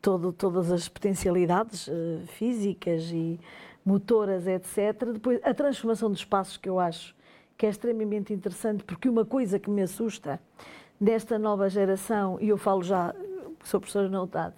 todo, 0.00 0.32
todas 0.32 0.72
as 0.72 0.88
potencialidades 0.88 1.88
eh, 1.88 2.22
físicas 2.26 3.10
e 3.12 3.38
motoras, 3.84 4.46
etc. 4.46 5.12
Depois, 5.12 5.40
a 5.42 5.52
transformação 5.52 6.10
dos 6.10 6.20
espaços, 6.20 6.56
que 6.56 6.68
eu 6.68 6.78
acho 6.78 7.14
que 7.56 7.66
é 7.66 7.68
extremamente 7.68 8.32
interessante, 8.32 8.82
porque 8.84 9.08
uma 9.08 9.24
coisa 9.24 9.58
que 9.58 9.68
me 9.68 9.82
assusta 9.82 10.40
desta 10.98 11.38
nova 11.38 11.68
geração, 11.68 12.38
e 12.40 12.48
eu 12.48 12.56
falo 12.56 12.82
já, 12.82 13.14
sou 13.64 13.80
professora 13.80 14.08
na 14.08 14.22
UTAD, 14.22 14.54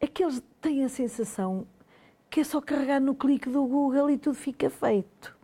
é 0.00 0.06
que 0.06 0.22
eles 0.22 0.42
têm 0.60 0.84
a 0.84 0.88
sensação 0.88 1.66
que 2.28 2.40
é 2.40 2.44
só 2.44 2.60
carregar 2.60 3.00
no 3.00 3.14
clique 3.16 3.50
do 3.50 3.66
Google 3.66 4.10
e 4.10 4.16
tudo 4.16 4.36
fica 4.36 4.70
feito. 4.70 5.39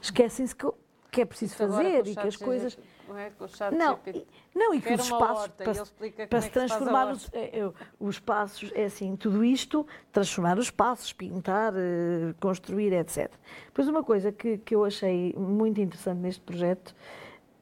Esquecem-se 0.00 0.54
que, 0.54 0.66
que 1.10 1.20
é 1.20 1.24
preciso 1.24 1.54
Isso 1.54 1.66
fazer 1.66 2.06
e 2.06 2.14
que 2.14 2.26
as 2.26 2.36
coisas. 2.36 2.78
Não 3.08 3.18
é? 3.18 3.32
O 3.38 3.48
chat 3.48 3.74
Não, 3.74 3.98
e- 4.06 4.26
não, 4.54 4.74
e 4.74 4.80
que 4.80 4.92
os 4.94 5.04
espaços 5.04 5.42
horta, 5.42 5.62
e 6.06 6.10
para, 6.26 6.38
é 6.38 6.40
se 6.40 6.48
a 6.48 6.50
transformar 6.50 7.10
os, 7.10 7.28
é, 7.32 7.58
é, 7.58 7.72
os 7.98 8.14
espaços, 8.16 8.70
é 8.74 8.84
assim, 8.84 9.16
tudo 9.16 9.44
isto, 9.44 9.86
transformar 10.10 10.58
os 10.58 10.66
espaços, 10.66 11.12
pintar, 11.12 11.74
eh, 11.74 12.34
construir, 12.40 12.92
etc. 12.92 13.30
Depois 13.66 13.88
uma 13.88 14.02
coisa 14.02 14.30
que, 14.30 14.58
que 14.58 14.74
eu 14.74 14.84
achei 14.84 15.34
muito 15.36 15.80
interessante 15.80 16.18
neste 16.18 16.40
projeto 16.40 16.94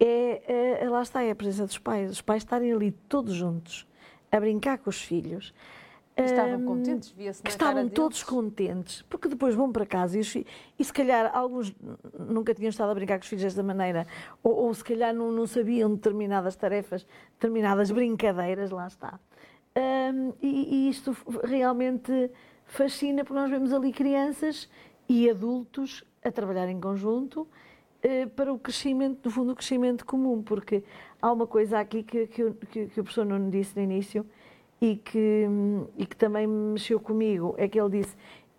é, 0.00 0.80
eh, 0.82 0.88
lá 0.88 1.02
está, 1.02 1.22
é 1.22 1.30
a 1.30 1.34
presença 1.34 1.66
dos 1.66 1.78
pais. 1.78 2.10
Os 2.10 2.22
pais 2.22 2.42
estarem 2.42 2.72
ali 2.72 2.90
todos 2.90 3.34
juntos, 3.34 3.86
a 4.32 4.40
brincar 4.40 4.78
com 4.78 4.88
os 4.88 5.02
filhos. 5.02 5.52
Estavam 6.24 6.62
contentes, 6.64 7.10
via-se 7.10 7.42
na 7.44 7.50
estavam 7.50 7.88
todos 7.88 8.22
contentes, 8.22 9.02
porque 9.02 9.28
depois 9.28 9.54
vão 9.54 9.70
para 9.72 9.86
casa 9.86 10.18
e, 10.18 10.46
e 10.78 10.84
se 10.84 10.92
calhar 10.92 11.30
alguns 11.36 11.74
nunca 12.18 12.54
tinham 12.54 12.68
estado 12.70 12.90
a 12.90 12.94
brincar 12.94 13.18
com 13.18 13.22
os 13.22 13.28
filhos 13.28 13.44
desta 13.44 13.62
maneira, 13.62 14.06
ou, 14.42 14.54
ou 14.54 14.74
se 14.74 14.84
calhar 14.84 15.14
não, 15.14 15.30
não 15.32 15.46
sabiam 15.46 15.94
determinadas 15.94 16.56
tarefas, 16.56 17.06
determinadas 17.34 17.90
brincadeiras, 17.90 18.70
lá 18.70 18.86
está. 18.86 19.18
Hum, 19.76 20.32
e, 20.42 20.86
e 20.86 20.90
isto 20.90 21.16
realmente 21.44 22.30
fascina, 22.66 23.24
porque 23.24 23.40
nós 23.40 23.50
vemos 23.50 23.72
ali 23.72 23.92
crianças 23.92 24.68
e 25.08 25.28
adultos 25.30 26.04
a 26.24 26.30
trabalhar 26.30 26.68
em 26.68 26.80
conjunto 26.80 27.46
eh, 28.02 28.26
para 28.26 28.52
o 28.52 28.58
crescimento, 28.58 29.20
no 29.24 29.30
fundo, 29.30 29.52
o 29.52 29.56
crescimento 29.56 30.04
comum, 30.04 30.42
porque 30.42 30.82
há 31.20 31.32
uma 31.32 31.46
coisa 31.46 31.78
aqui 31.80 32.02
que, 32.02 32.26
que, 32.26 32.44
o- 32.44 32.54
que, 32.54 32.86
que 32.86 33.00
o 33.00 33.04
professor 33.04 33.24
Nuno 33.24 33.50
disse 33.50 33.76
no 33.76 33.82
início 33.82 34.26
e 34.80 34.96
que, 34.96 35.46
e 35.96 36.06
que 36.06 36.16
também 36.16 36.46
mexeu 36.46 36.98
comigo, 36.98 37.54
é 37.58 37.68
que 37.68 37.78
ele 37.78 38.02
disse, 38.02 38.16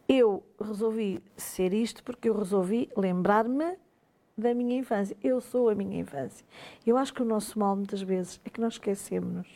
eu 0.07 0.43
resolvi 0.59 1.23
ser 1.35 1.73
isto 1.73 2.03
porque 2.03 2.29
eu 2.29 2.37
resolvi 2.37 2.89
lembrar-me 2.95 3.77
da 4.37 4.53
minha 4.53 4.77
infância. 4.77 5.15
Eu 5.23 5.39
sou 5.41 5.69
a 5.69 5.75
minha 5.75 5.99
infância. 5.99 6.45
Eu 6.85 6.97
acho 6.97 7.13
que 7.13 7.21
o 7.21 7.25
nosso 7.25 7.57
mal, 7.57 7.75
muitas 7.75 8.01
vezes, 8.01 8.39
é 8.45 8.49
que 8.49 8.59
nós 8.59 8.73
esquecemos 8.73 9.47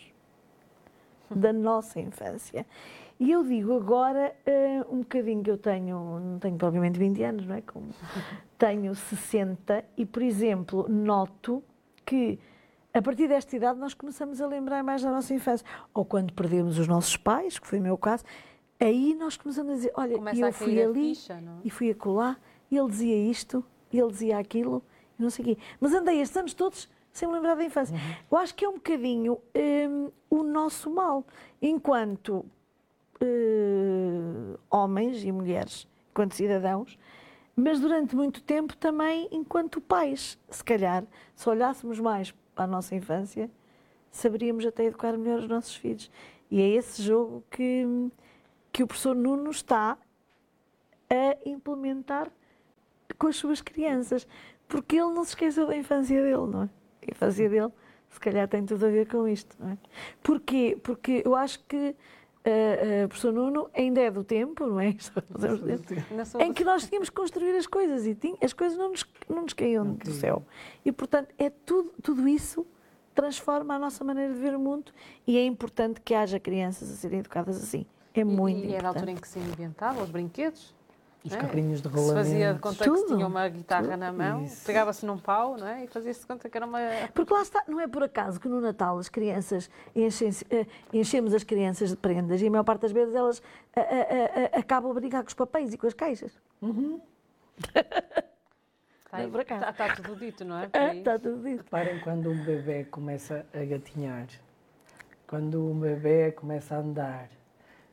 da 1.29 1.51
nossa 1.51 1.99
infância. 1.99 2.65
E 3.19 3.31
eu 3.31 3.43
digo 3.43 3.73
agora, 3.73 4.35
eh, 4.45 4.83
um 4.89 4.99
bocadinho 4.99 5.41
que 5.41 5.49
eu 5.49 5.57
tenho, 5.57 6.19
não 6.19 6.39
tenho 6.39 6.57
propriamente 6.57 6.99
20 6.99 7.23
anos, 7.23 7.45
não 7.45 7.55
é? 7.55 7.61
Como 7.61 7.87
tenho 8.57 8.93
60 8.93 9.85
e, 9.97 10.05
por 10.05 10.21
exemplo, 10.21 10.85
noto 10.89 11.63
que 12.05 12.37
a 12.95 13.01
partir 13.01 13.27
desta 13.27 13.53
idade 13.53 13.77
nós 13.77 13.93
começamos 13.93 14.39
a 14.39 14.47
lembrar 14.47 14.81
mais 14.81 15.01
da 15.01 15.11
nossa 15.11 15.33
infância. 15.33 15.67
Ou 15.93 16.05
quando 16.05 16.31
perdemos 16.31 16.79
os 16.79 16.87
nossos 16.87 17.17
pais, 17.17 17.59
que 17.59 17.67
foi 17.67 17.79
o 17.79 17.81
meu 17.81 17.97
caso, 17.97 18.23
aí 18.79 19.13
nós 19.15 19.35
começamos 19.35 19.73
a 19.73 19.75
dizer, 19.75 19.91
olha, 19.95 20.15
Começa 20.15 20.39
eu 20.39 20.53
fui 20.53 20.81
ali 20.81 21.13
ficha, 21.13 21.33
é? 21.33 21.43
e 21.65 21.69
fui 21.69 21.91
acolá, 21.91 22.37
e 22.71 22.77
ele 22.77 22.89
dizia 22.89 23.17
isto, 23.29 23.61
e 23.91 23.99
ele 23.99 24.09
dizia 24.09 24.37
aquilo, 24.37 24.81
e 25.19 25.21
não 25.21 25.29
sei 25.29 25.43
o 25.43 25.47
quê. 25.49 25.57
Mas 25.77 25.93
andei 25.93 26.21
estes 26.21 26.37
anos 26.37 26.53
todos 26.53 26.89
sem 27.11 27.27
me 27.27 27.33
lembrar 27.33 27.55
da 27.55 27.65
infância. 27.65 27.93
Eu 28.31 28.37
acho 28.37 28.55
que 28.55 28.63
é 28.63 28.69
um 28.69 28.75
bocadinho 28.75 29.39
hum, 29.53 30.09
o 30.29 30.43
nosso 30.43 30.89
mal, 30.89 31.25
enquanto 31.61 32.45
eh, 33.19 34.57
homens 34.69 35.21
e 35.25 35.33
mulheres, 35.33 35.85
enquanto 36.11 36.33
cidadãos, 36.33 36.97
mas 37.57 37.81
durante 37.81 38.15
muito 38.15 38.41
tempo 38.41 38.75
também 38.77 39.27
enquanto 39.31 39.81
pais. 39.81 40.37
Se 40.49 40.63
calhar, 40.63 41.03
se 41.35 41.49
olhássemos 41.49 41.99
mais 41.99 42.33
a 42.55 42.67
nossa 42.67 42.95
infância, 42.95 43.49
saberíamos 44.11 44.65
até 44.65 44.85
educar 44.85 45.17
melhor 45.17 45.39
os 45.39 45.47
nossos 45.47 45.75
filhos. 45.75 46.11
E 46.49 46.61
é 46.61 46.69
esse 46.69 47.01
jogo 47.01 47.43
que, 47.51 47.85
que 48.71 48.83
o 48.83 48.87
professor 48.87 49.15
Nuno 49.15 49.49
está 49.49 49.97
a 51.09 51.37
implementar 51.45 52.31
com 53.17 53.27
as 53.27 53.35
suas 53.35 53.61
crianças, 53.61 54.27
porque 54.67 54.95
ele 54.95 55.13
não 55.13 55.23
se 55.23 55.31
esqueceu 55.31 55.67
da 55.67 55.75
infância 55.75 56.21
dele, 56.21 56.47
não 56.47 56.63
é? 56.63 56.69
A 57.07 57.11
infância 57.11 57.49
dele, 57.49 57.71
se 58.09 58.19
calhar, 58.19 58.47
tem 58.47 58.65
tudo 58.65 58.85
a 58.85 58.89
ver 58.89 59.07
com 59.07 59.27
isto, 59.27 59.55
não 59.59 59.71
é? 59.71 59.77
Porquê? 60.23 60.77
Porque 60.81 61.21
eu 61.25 61.35
acho 61.35 61.59
que 61.65 61.95
o 63.05 63.07
professor 63.07 63.33
Nuno 63.33 63.69
ainda 63.73 64.01
é 64.01 64.11
do 64.11 64.23
tempo, 64.23 64.65
não 64.67 64.79
é? 64.79 64.89
Isto 64.97 65.21
fazemos 65.31 65.61
tempo, 65.61 66.41
em 66.41 66.53
que 66.53 66.63
nós 66.63 66.87
tínhamos 66.87 67.09
que 67.09 67.15
construir 67.15 67.55
as 67.55 67.65
coisas 67.65 68.05
e 68.05 68.13
tinha- 68.15 68.37
as 68.41 68.53
coisas 68.53 68.77
não 68.77 68.89
nos, 68.89 69.05
não 69.29 69.41
nos 69.43 69.53
caíam 69.53 69.93
do 69.93 70.11
céu. 70.11 70.45
E, 70.83 70.91
portanto, 70.91 71.33
é 71.37 71.49
tudo, 71.49 71.91
tudo 72.03 72.27
isso 72.27 72.65
transforma 73.13 73.75
a 73.75 73.79
nossa 73.79 74.03
maneira 74.03 74.33
de 74.33 74.39
ver 74.39 74.53
o 74.55 74.59
mundo 74.59 74.91
e 75.25 75.37
é 75.37 75.45
importante 75.45 76.01
que 76.01 76.13
haja 76.13 76.39
crianças 76.39 76.91
a 76.91 76.95
serem 76.95 77.19
educadas 77.19 77.57
assim. 77.57 77.85
É 78.13 78.23
muito 78.23 78.59
e, 78.65 78.69
e 78.71 78.75
era 78.75 78.87
a 78.87 78.89
altura 78.89 79.09
importante. 79.11 79.17
em 79.17 79.21
que 79.21 79.27
se 79.27 79.39
inventava 79.39 80.03
os 80.03 80.09
brinquedos. 80.09 80.74
Os 81.25 81.33
É. 81.33 81.37
carrinhos 81.37 81.81
de 81.81 81.89
Se 81.89 81.95
fazia 82.13 82.13
de 82.13 82.39
rolamento. 82.39 82.61
conta 82.61 82.77
que 82.77 82.83
se 82.83 83.03
Tudo. 83.03 83.15
tinha 83.15 83.25
uma 83.27 83.47
guitarra 83.49 83.97
na 83.97 84.13
mão, 84.13 84.45
pegava-se 84.63 85.03
num 85.07 85.17
pau, 85.17 85.57
não 85.57 85.65
é? 85.67 85.83
E 85.85 85.87
fazia-se 85.87 86.19
de 86.21 86.27
conta 86.27 86.47
que 86.47 86.55
era 86.55 86.67
uma. 86.67 86.79
Porque 87.15 87.33
lá 87.33 87.41
está, 87.41 87.63
não 87.67 87.81
é 87.81 87.87
por 87.87 88.03
acaso 88.03 88.39
que 88.39 88.47
no 88.47 88.61
Natal 88.61 88.99
as 88.99 89.09
crianças 89.09 89.67
enchem 89.95 90.29
enchemos 90.93 91.33
as 91.33 91.43
crianças 91.43 91.89
de 91.89 91.95
prendas 91.97 92.39
e 92.41 92.47
a 92.47 92.51
maior 92.51 92.63
parte 92.63 92.81
das 92.81 92.91
vezes 92.91 93.15
elas 93.15 93.41
ah, 93.75 93.81
ah, 93.81 94.49
ah, 94.53 94.59
acabam 94.59 94.91
a 94.91 94.93
brincar 94.93 95.23
com 95.23 95.27
os 95.29 95.33
papéis 95.33 95.73
e 95.73 95.77
com 95.79 95.87
as 95.87 95.93
caixas. 95.95 96.39
Está, 99.05 99.21
é 99.21 99.25
acaso. 99.25 99.69
está, 99.69 99.69
está 99.87 99.95
tudo 99.95 100.15
dito, 100.17 100.43
não 100.43 100.57
é? 100.59 100.65
Está 100.97 101.17
tudo 101.17 101.41
dito. 101.41 101.63
Reparem 101.63 101.99
quando 102.01 102.29
um 102.29 102.43
bebê 102.43 102.83
começa 102.83 103.45
a 103.53 103.63
gatinhar, 103.63 104.27
quando 105.25 105.71
um 105.71 105.79
bebê 105.79 106.31
começa 106.33 106.75
a 106.75 106.79
andar 106.79 107.29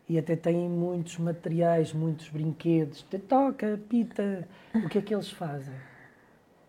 e 0.09 0.19
até 0.19 0.37
tem 0.37 0.69
muitos 0.69 1.19
materiais, 1.19 1.93
muitos 1.93 2.29
brinquedos, 2.29 3.03
toca, 3.19 3.81
pita, 3.89 4.49
o 4.75 4.89
que 4.89 4.99
é 4.99 5.03
que 5.03 5.15
eles 5.15 5.31
fazem? 5.31 5.75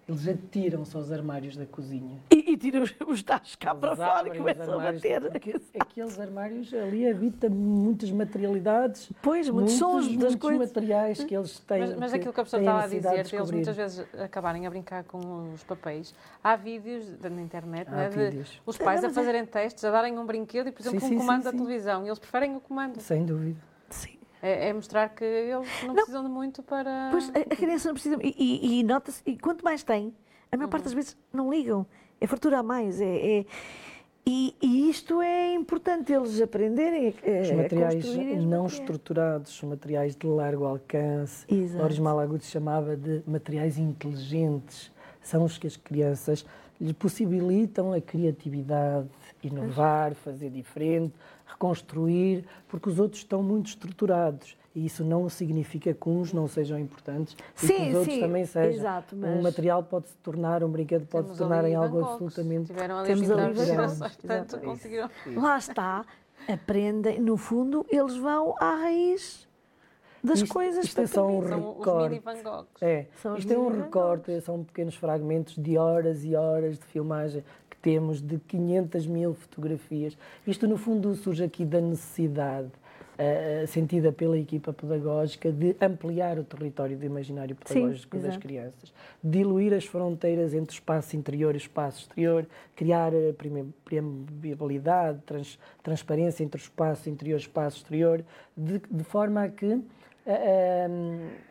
Eles 0.07 0.27
atiram-se 0.27 0.97
aos 0.97 1.11
armários 1.13 1.55
da 1.55 1.65
cozinha. 1.65 2.19
E, 2.29 2.51
e 2.51 2.57
tiram 2.57 2.81
os, 2.83 2.93
os 3.07 3.23
tachos 3.23 3.55
cá 3.55 3.73
para 3.73 3.89
Eles 3.93 3.99
fora 4.03 4.27
e 4.27 4.31
os 4.31 4.37
começam 4.37 4.79
a 4.79 4.91
bater. 4.91 5.21
porque 5.31 5.55
Aqueles 5.79 6.19
armários 6.19 6.73
ali 6.73 7.07
habitam 7.07 7.49
muitas 7.49 8.11
materialidades, 8.11 9.09
Pois, 9.21 9.47
muitos 9.49 9.75
sons 9.75 10.07
das 10.07 10.15
muitos 10.17 10.35
coisas. 10.35 10.67
materiais 10.67 11.23
que 11.23 11.33
eles 11.33 11.57
têm. 11.59 11.79
Mas, 11.79 11.95
mas 11.95 12.13
aquilo 12.13 12.33
que 12.33 12.41
a 12.41 12.43
pessoa 12.43 12.59
estava 12.61 12.83
a 12.83 12.87
dizer, 12.87 13.23
de 13.23 13.35
eles 13.35 13.51
muitas 13.51 13.75
vezes 13.77 14.05
acabarem 14.19 14.67
a 14.67 14.69
brincar 14.69 15.05
com 15.05 15.53
os 15.53 15.63
papéis. 15.63 16.13
Há 16.43 16.57
vídeos 16.57 17.05
de- 17.05 17.29
na 17.29 17.41
internet 17.41 17.87
Há 17.87 17.91
não 17.91 17.99
é, 17.99 18.09
de 18.09 18.17
vídeos. 18.17 18.61
os 18.65 18.77
pais 18.77 19.01
Não, 19.01 19.07
a 19.07 19.11
é- 19.11 19.15
fazerem 19.15 19.45
testes, 19.45 19.85
a 19.85 19.91
darem 19.91 20.19
um 20.19 20.25
brinquedo 20.25 20.67
e, 20.67 20.71
por 20.73 20.81
exemplo, 20.81 20.99
Sim, 20.99 21.05
um 21.05 21.09
sim, 21.09 21.17
comando 21.17 21.43
sim, 21.43 21.51
da 21.51 21.51
televisão. 21.57 22.03
E 22.03 22.07
eles 22.09 22.19
preferem 22.19 22.55
o 22.57 22.59
comando. 22.59 22.99
Sem 22.99 23.25
dúvida. 23.25 23.57
Sim. 23.89 24.17
É, 24.43 24.67
é 24.67 24.73
mostrar 24.73 25.07
que 25.07 25.23
eles 25.23 25.65
não, 25.87 25.95
precisam 25.95 26.21
de 26.21 26.29
muito 26.29 26.61
para. 26.61 27.07
Pois, 27.11 27.29
a, 27.29 27.55
criança 27.55 27.87
não 27.87 27.93
precisa. 27.93 28.17
E, 28.21 28.35
e- 28.37 28.79
e 28.79 28.83
nota-se, 28.83 29.23
e 29.25 29.37
quanto 29.37 29.63
mais 29.63 29.83
tem, 29.83 30.13
a 30.51 30.57
maior 30.57 30.65
Uhum. 30.67 30.69
parte 30.71 30.83
das 30.83 30.93
vezes 30.93 31.17
não 31.31 31.49
ligam. 31.49 31.85
É 32.19 32.27
fartura 32.27 32.59
a 32.59 32.63
mais. 32.63 32.99
É, 32.99 33.05
é- 33.39 33.45
e, 34.25 34.53
e 34.61 34.89
isto 34.89 35.21
é 35.21 35.53
importante 35.53 36.11
eles 36.13 36.41
aprenderem 36.41 37.07
a, 37.07 37.09
a, 37.09 37.41
Os 37.41 37.51
materiais 37.51 38.05
não 38.05 38.63
materiais. 38.63 38.73
estruturados, 38.73 39.51
os 39.55 39.63
materiais 39.63 40.15
de 40.15 40.27
largo 40.27 40.65
alcance, 40.65 41.45
Exato. 41.49 41.81
Loris 41.81 41.99
Malaguti 41.99 42.45
chamava 42.45 42.95
de 42.97 43.21
materiais 43.25 43.77
inteligentes, 43.77 44.91
são 45.21 45.43
os 45.45 45.57
que 45.57 45.67
as 45.67 45.75
crianças 45.77 46.45
lhes 46.79 46.93
possibilitam 46.93 47.91
a 47.93 47.99
criatividade, 48.01 49.07
inovar, 49.43 50.13
fazer 50.15 50.49
diferente, 50.49 51.13
reconstruir, 51.53 52.45
porque 52.67 52.89
os 52.89 52.99
outros 52.99 53.21
estão 53.21 53.41
muito 53.41 53.67
estruturados. 53.67 54.57
E 54.75 54.87
isso 54.87 55.03
não 55.03 55.29
significa 55.29 55.93
que 55.93 56.09
uns 56.09 56.33
não 56.33 56.47
sejam 56.47 56.79
importantes 56.79 57.33
e 57.33 57.59
que 57.59 57.67
Sim, 57.67 57.89
os 57.89 57.95
outros 57.95 58.13
sim, 58.15 58.19
também 58.21 58.43
sejam. 58.43 58.71
exato, 58.71 59.15
Um 59.15 59.19
mas- 59.19 59.43
material 59.43 59.83
pode 59.83 60.07
se 60.09 60.17
tornar, 60.17 60.63
um 60.63 60.69
brinquedo 60.69 61.05
pode 61.05 61.27
se 61.29 61.33
Temos 61.33 61.37
tornar 61.37 61.59
ali 61.59 61.73
em 61.73 61.75
algo 61.75 62.03
absolutamente 62.03 62.65
Tiveram 62.67 62.97
ali 62.97 63.07
Temos 63.07 63.29
ali 63.29 63.53
portanto 63.53 64.25
exato. 64.25 64.59
conseguiram. 64.65 65.09
Lá 65.35 65.57
está. 65.59 66.03
aprendem, 66.47 67.21
no 67.21 67.37
fundo, 67.37 67.85
eles 67.89 68.17
vão 68.17 68.55
à 68.59 68.75
raiz 68.75 69.47
das 70.23 70.39
Isto- 70.39 70.53
coisas 70.53 70.85
isto 70.85 71.01
é 71.01 71.05
só 71.05 71.27
um 71.27 71.47
São 71.47 71.69
os 71.71 71.77
recorte. 71.77 72.09
mini 72.09 72.19
Van 72.19 72.41
Goghs. 72.43 72.67
É, 72.81 73.05
São 73.21 73.33
os 73.33 73.39
isto 73.39 73.53
é 73.53 73.57
um 73.59 73.67
recorte, 73.81 74.41
são 74.41 74.63
pequenos 74.63 74.95
fragmentos 74.95 75.55
de 75.55 75.77
horas 75.77 76.23
e 76.25 76.33
horas 76.35 76.79
de 76.79 76.85
filmagem 76.85 77.43
temos 77.83 78.21
de 78.21 78.39
500 78.39 79.05
mil 79.05 79.33
fotografias. 79.35 80.17
Isto, 80.47 80.67
no 80.67 80.77
fundo, 80.77 81.13
surge 81.15 81.43
aqui 81.43 81.65
da 81.65 81.81
necessidade 81.81 82.69
eh, 83.17 83.65
sentida 83.67 84.11
pela 84.11 84.37
equipa 84.37 84.71
pedagógica 84.73 85.51
de 85.51 85.75
ampliar 85.81 86.39
o 86.39 86.43
território 86.45 86.97
do 86.97 87.05
imaginário 87.05 87.55
pedagógico 87.55 88.15
das 88.17 88.25
exato. 88.25 88.39
crianças, 88.39 88.93
diluir 89.23 89.73
as 89.73 89.85
fronteiras 89.85 90.53
entre 90.53 90.73
espaço 90.73 91.15
interior 91.15 91.53
e 91.53 91.57
espaço 91.57 91.99
exterior, 92.03 92.47
criar 92.75 93.13
eh, 93.13 93.33
permeabilidade, 93.83 95.19
trans- 95.25 95.59
transparência 95.83 96.43
entre 96.43 96.59
o 96.59 96.63
espaço 96.63 97.09
interior 97.09 97.35
e 97.35 97.37
o 97.37 97.45
espaço 97.45 97.77
exterior, 97.77 98.23
de, 98.55 98.79
de 98.89 99.03
forma 99.03 99.43
a 99.43 99.49
que 99.49 99.79
eh, 100.25 100.87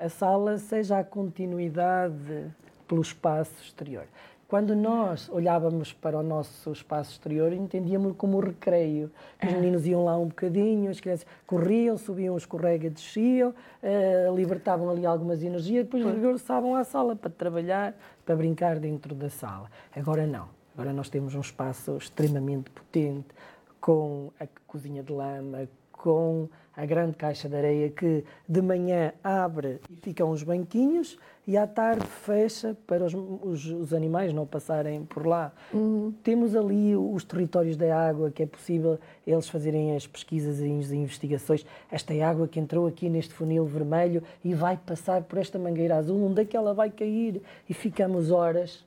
a 0.00 0.08
sala 0.08 0.56
seja 0.58 0.98
a 0.98 1.04
continuidade 1.04 2.46
pelo 2.88 3.02
espaço 3.02 3.54
exterior. 3.62 4.04
Quando 4.52 4.76
nós 4.76 5.30
olhávamos 5.30 5.94
para 5.94 6.18
o 6.18 6.22
nosso 6.22 6.72
espaço 6.72 7.12
exterior, 7.12 7.54
entendíamos 7.54 8.14
como 8.18 8.38
recreio. 8.38 9.10
Os 9.42 9.50
meninos 9.50 9.86
iam 9.86 10.04
lá 10.04 10.14
um 10.18 10.26
bocadinho, 10.26 10.90
as 10.90 11.00
crianças 11.00 11.26
corriam, 11.46 11.96
subiam, 11.96 12.36
escorrega, 12.36 12.90
desciam, 12.90 13.54
eh, 13.82 14.30
libertavam 14.36 14.90
ali 14.90 15.06
algumas 15.06 15.42
energias, 15.42 15.86
depois 15.86 16.04
regressavam 16.04 16.76
à 16.76 16.84
sala 16.84 17.16
para 17.16 17.30
trabalhar, 17.30 17.94
para 18.26 18.36
brincar 18.36 18.78
dentro 18.78 19.14
da 19.14 19.30
sala. 19.30 19.70
Agora 19.96 20.26
não. 20.26 20.50
Agora 20.74 20.92
nós 20.92 21.08
temos 21.08 21.34
um 21.34 21.40
espaço 21.40 21.96
extremamente 21.96 22.68
potente, 22.68 23.28
com 23.80 24.32
a 24.38 24.46
cozinha 24.66 25.02
de 25.02 25.14
lama, 25.14 25.66
com 26.02 26.48
a 26.76 26.84
grande 26.86 27.14
caixa 27.16 27.48
de 27.48 27.54
areia 27.54 27.90
que 27.90 28.24
de 28.48 28.60
manhã 28.62 29.12
abre 29.22 29.78
e 29.90 29.94
ficam 30.02 30.30
os 30.30 30.42
banquinhos 30.42 31.18
e 31.46 31.54
à 31.56 31.66
tarde 31.66 32.06
fecha 32.06 32.74
para 32.86 33.04
os, 33.04 33.12
os- 33.14 33.66
os 33.66 33.92
animais 33.94 34.32
não 34.32 34.46
passarem 34.46 35.04
por 35.04 35.26
lá. 35.26 35.52
Temos 36.24 36.56
ali 36.56 36.96
os 36.96 37.24
territórios 37.24 37.76
da 37.76 37.94
água 38.08 38.30
que 38.30 38.42
é 38.42 38.46
possível 38.46 38.98
eles 39.26 39.48
fazerem 39.48 39.94
as 39.94 40.06
pesquisas 40.06 40.60
e 40.60 40.78
as 40.78 40.90
investigações. 40.90 41.64
Esta 41.90 42.14
é 42.14 42.22
água 42.22 42.48
que 42.48 42.58
entrou 42.58 42.86
aqui 42.86 43.08
neste 43.10 43.34
funil 43.34 43.64
vermelho 43.66 44.22
e 44.42 44.54
vai 44.54 44.76
passar 44.76 45.22
por 45.24 45.38
esta 45.38 45.58
mangueira 45.58 45.96
azul, 45.96 46.24
onde 46.24 46.40
é 46.40 46.44
que 46.44 46.56
ela 46.56 46.72
vai 46.72 46.90
cair? 46.90 47.42
E 47.68 47.74
ficamos 47.74 48.30
horas 48.30 48.84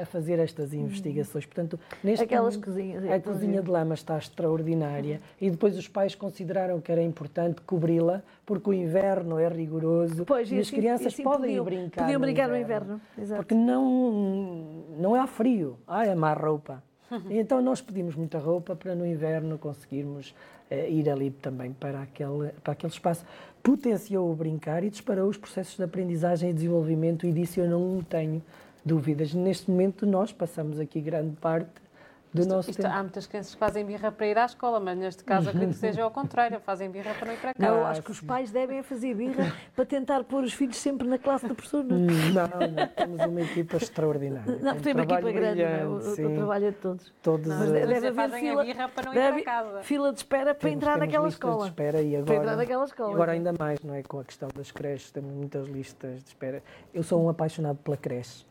a 0.00 0.06
fazer 0.06 0.38
estas 0.38 0.72
investigações. 0.72 1.44
Portanto, 1.44 1.78
neste 2.04 2.24
Aquelas 2.24 2.54
momento, 2.56 2.64
cozinhas, 2.66 3.04
A 3.04 3.08
é, 3.08 3.18
cozinha 3.20 3.60
de 3.62 3.70
lama 3.70 3.94
está 3.94 4.16
extraordinária 4.16 5.20
e 5.40 5.50
depois 5.50 5.76
os 5.76 5.88
pais 5.88 6.14
consideraram 6.14 6.80
que 6.80 6.92
era 6.92 7.02
importante 7.02 7.60
cobri-la 7.62 8.22
porque 8.46 8.70
o 8.70 8.72
inverno 8.72 9.38
é 9.38 9.48
rigoroso 9.48 10.24
Pois, 10.24 10.50
e, 10.50 10.54
e 10.56 10.58
as 10.60 10.66
assim- 10.68 10.76
crianças 10.76 11.04
e 11.06 11.08
assim 11.08 11.22
podem 11.24 11.40
podiam- 11.40 11.64
brincar 11.64 12.02
podiam 12.02 12.20
brincar 12.20 12.48
no 12.48 12.56
inverno. 12.56 12.84
inverno, 12.94 13.00
exato. 13.18 13.42
Porque 13.42 13.54
não, 13.54 14.84
não 14.98 15.14
há 15.14 15.26
frio. 15.26 15.76
Ai, 15.86 16.10
amar 16.10 16.38
roupa. 16.40 16.82
E 17.28 17.38
então 17.40 17.60
nós 17.62 17.80
pedimos 17.80 18.14
muita 18.14 18.38
roupa 18.38 18.76
para 18.76 18.94
no 18.94 19.06
inverno 19.06 19.56
conseguirmos 19.58 20.34
eh, 20.70 20.90
ir 20.90 21.08
ali 21.08 21.30
também 21.30 21.72
para 21.72 22.02
aquele, 22.02 22.50
para 22.62 22.72
aquele 22.74 22.92
espaço. 22.92 23.24
Potenciou 23.62 24.30
o 24.30 24.34
brincar 24.34 24.84
e 24.84 24.90
disparou 24.90 25.28
os 25.28 25.36
processos 25.36 25.76
de 25.76 25.82
aprendizagem 25.82 26.50
e 26.50 26.52
desenvolvimento 26.52 27.26
e 27.26 27.32
disso 27.32 27.60
eu 27.60 27.68
não 27.68 28.02
tenho 28.02 28.42
dúvidas. 28.84 29.34
Neste 29.34 29.70
momento 29.70 30.06
nós 30.06 30.32
passamos 30.32 30.78
aqui 30.78 31.00
grande 31.00 31.36
parte 31.36 31.70
do 32.32 32.46
nosso 32.46 32.70
Isto, 32.70 32.82
tempo. 32.82 32.94
há 32.94 33.02
muitas 33.02 33.26
crianças 33.26 33.54
que 33.54 33.58
fazem 33.58 33.84
birra 33.86 34.12
para 34.12 34.26
ir 34.26 34.36
à 34.38 34.44
escola, 34.44 34.78
mas 34.78 34.96
neste 34.98 35.24
caso 35.24 35.48
acredito 35.48 35.70
que 35.70 35.76
seja 35.78 36.02
ao 36.02 36.10
contrário, 36.10 36.60
fazem 36.60 36.90
birra 36.90 37.14
para 37.14 37.26
não 37.26 37.32
ir 37.34 37.38
para 37.38 37.54
Não, 37.58 37.68
eu 37.68 37.74
casa. 37.76 37.88
acho 37.90 38.02
que 38.02 38.10
os 38.10 38.20
pais 38.20 38.50
devem 38.50 38.82
fazer 38.82 39.14
birra 39.14 39.52
para 39.74 39.86
tentar 39.86 40.22
pôr 40.24 40.44
os 40.44 40.52
filhos 40.52 40.76
sempre 40.76 41.08
na 41.08 41.18
classe 41.18 41.46
do 41.48 41.54
professor. 41.54 41.82
Não, 41.84 41.96
é? 41.96 41.98
Hum, 42.00 42.32
Não, 42.32 42.68
não, 42.68 42.86
temos 42.88 43.24
uma 43.26 43.40
equipa 43.40 43.76
extraordinária. 43.78 44.58
não 44.60 44.72
Um 44.74 44.80
tem 44.80 44.92
uma 44.92 45.02
equipa 45.04 45.32
grande, 45.32 45.62
não 45.62 45.68
é? 45.68 45.86
o, 45.86 45.96
o 45.96 46.34
trabalho 46.36 46.66
é 46.66 46.70
de 46.70 46.76
todos. 46.76 47.12
Todos, 47.22 47.46
Mas 47.48 47.70
deve 47.70 48.10
Mas 48.10 48.32
haver 48.32 48.40
fila- 48.40 48.64
birra 48.64 48.88
para 48.88 49.04
não 49.06 49.12
ir 49.12 49.14
deve- 49.14 49.42
para 49.42 49.52
casa. 49.52 49.82
Fila 49.82 50.12
de 50.12 50.18
espera 50.18 50.54
para 50.54 50.68
Temos- 50.68 50.76
entrar 50.76 50.92
temos 50.94 51.06
naquela 51.06 51.28
escola. 51.28 51.62
De 51.64 51.70
espera 51.70 52.02
e 52.02 52.10
Para 52.10 52.20
agora, 52.20 52.36
entrar 52.38 52.56
naquela 52.56 52.84
escola. 52.84 53.14
agora 53.14 53.32
ainda 53.32 53.52
mais, 53.58 53.80
não 53.82 53.94
é? 53.94 54.02
Com 54.02 54.20
a 54.20 54.24
questão 54.24 54.48
das 54.54 54.70
creches, 54.70 55.10
temos 55.10 55.32
muitas 55.32 55.66
listas 55.66 56.22
de 56.22 56.28
espera. 56.28 56.62
Eu 56.92 57.02
sou 57.02 57.24
um 57.24 57.28
apaixonado 57.28 57.78
pela 57.78 57.96
creche. 57.96 58.44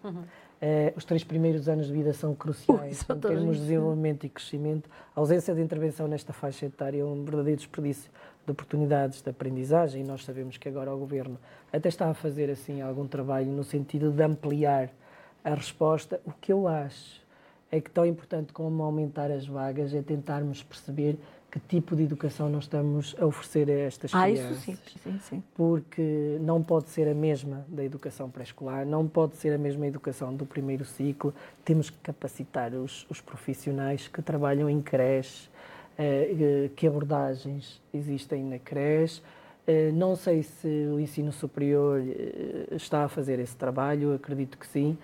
Eh, 0.60 0.92
os 0.96 1.06
três 1.06 1.24
primeiros 1.24 1.70
anos 1.70 1.86
de 1.86 1.94
vida 1.94 2.14
são 2.14 2.34
cruciais 2.34 2.98
são 2.98 3.16
em 3.16 3.20
termos 3.20 3.58
de 3.58 3.62
desenvolvimento 3.64 4.26
e 4.26 4.30
crescimento. 4.30 4.90
A 5.16 5.20
ausência 5.20 5.54
de 5.54 5.62
intervenção 5.62 6.08
nesta 6.08 6.34
faixa 6.34 6.66
etária 6.66 7.02
é 7.02 7.06
um 7.06 7.24
verdadeiro 7.24 7.58
desperdício 7.58 8.10
de 8.44 8.52
oportunidades 8.52 9.22
de 9.22 9.30
aprendizagem 9.30 10.02
e 10.02 10.08
nós 10.08 10.26
sabemos 10.26 10.58
que 10.58 10.68
agora 10.68 10.94
o 10.94 10.98
Governo 10.98 11.38
até 11.72 11.90
está 11.90 12.10
a 12.10 12.14
fazer 12.14 12.50
assim 12.50 12.82
algum 12.82 13.06
trabalho 13.06 13.52
no 13.52 13.64
sentido 13.64 14.12
de 14.12 14.24
ampliar 14.24 14.90
a 15.44 15.54
resposta. 15.54 16.20
O 16.26 16.32
que 16.32 16.52
eu 16.52 16.68
acho 16.68 17.22
é 17.72 17.80
que 17.80 17.92
tão 17.92 18.06
importante 18.06 18.52
como 18.52 18.82
aumentar 18.82 19.30
as 19.30 19.46
vagas 19.46 19.94
é 19.94 20.02
tentarmos 20.02 20.64
perceber 20.64 21.20
que 21.50 21.60
tipo 21.62 21.96
de 21.96 22.04
educação 22.04 22.50
nós 22.50 22.66
estamos 22.66 23.16
a 23.20 23.26
oferecer 23.26 23.70
a 23.70 23.74
estas 23.74 24.14
Ah, 24.14 24.24
crianças 24.30 24.58
isso 24.58 24.62
sim, 24.66 24.78
sim, 25.04 25.20
sim. 25.20 25.44
porque 25.56 26.38
não 26.42 26.62
pode 26.62 26.90
ser 26.90 27.08
a 27.08 27.14
mesma 27.14 27.66
da 27.70 27.84
educação 27.84 28.30
pré-escolar, 28.30 28.86
não 28.86 29.08
pode 29.08 29.36
ser 29.38 29.54
a 29.54 29.58
mesma 29.58 29.88
educação 29.88 30.34
do 30.36 30.46
primeiro 30.46 30.84
ciclo. 30.84 31.34
Temos 31.64 31.90
que 31.90 31.98
capacitar 32.00 32.74
os, 32.74 33.06
os 33.10 33.22
profissionais 33.22 34.08
que 34.10 34.22
trabalham 34.22 34.70
em 34.70 34.82
creche, 34.82 35.50
eh, 35.98 36.36
eh, 36.68 36.70
que 36.76 36.86
abordagens 36.86 37.82
existem 37.94 38.44
na 38.44 38.60
creche. 38.60 39.22
Eh, 39.66 39.92
Não 39.94 40.16
sei 40.16 40.44
se 40.44 40.68
o 40.94 41.00
ensino 41.00 41.32
superior 41.32 42.02
eh, 42.02 42.68
está 42.76 43.06
a 43.06 43.08
fazer 43.08 43.40
esse 43.40 43.56
trabalho, 43.56 44.14
acredito 44.14 44.58
que 44.58 44.68
sim. 44.68 44.98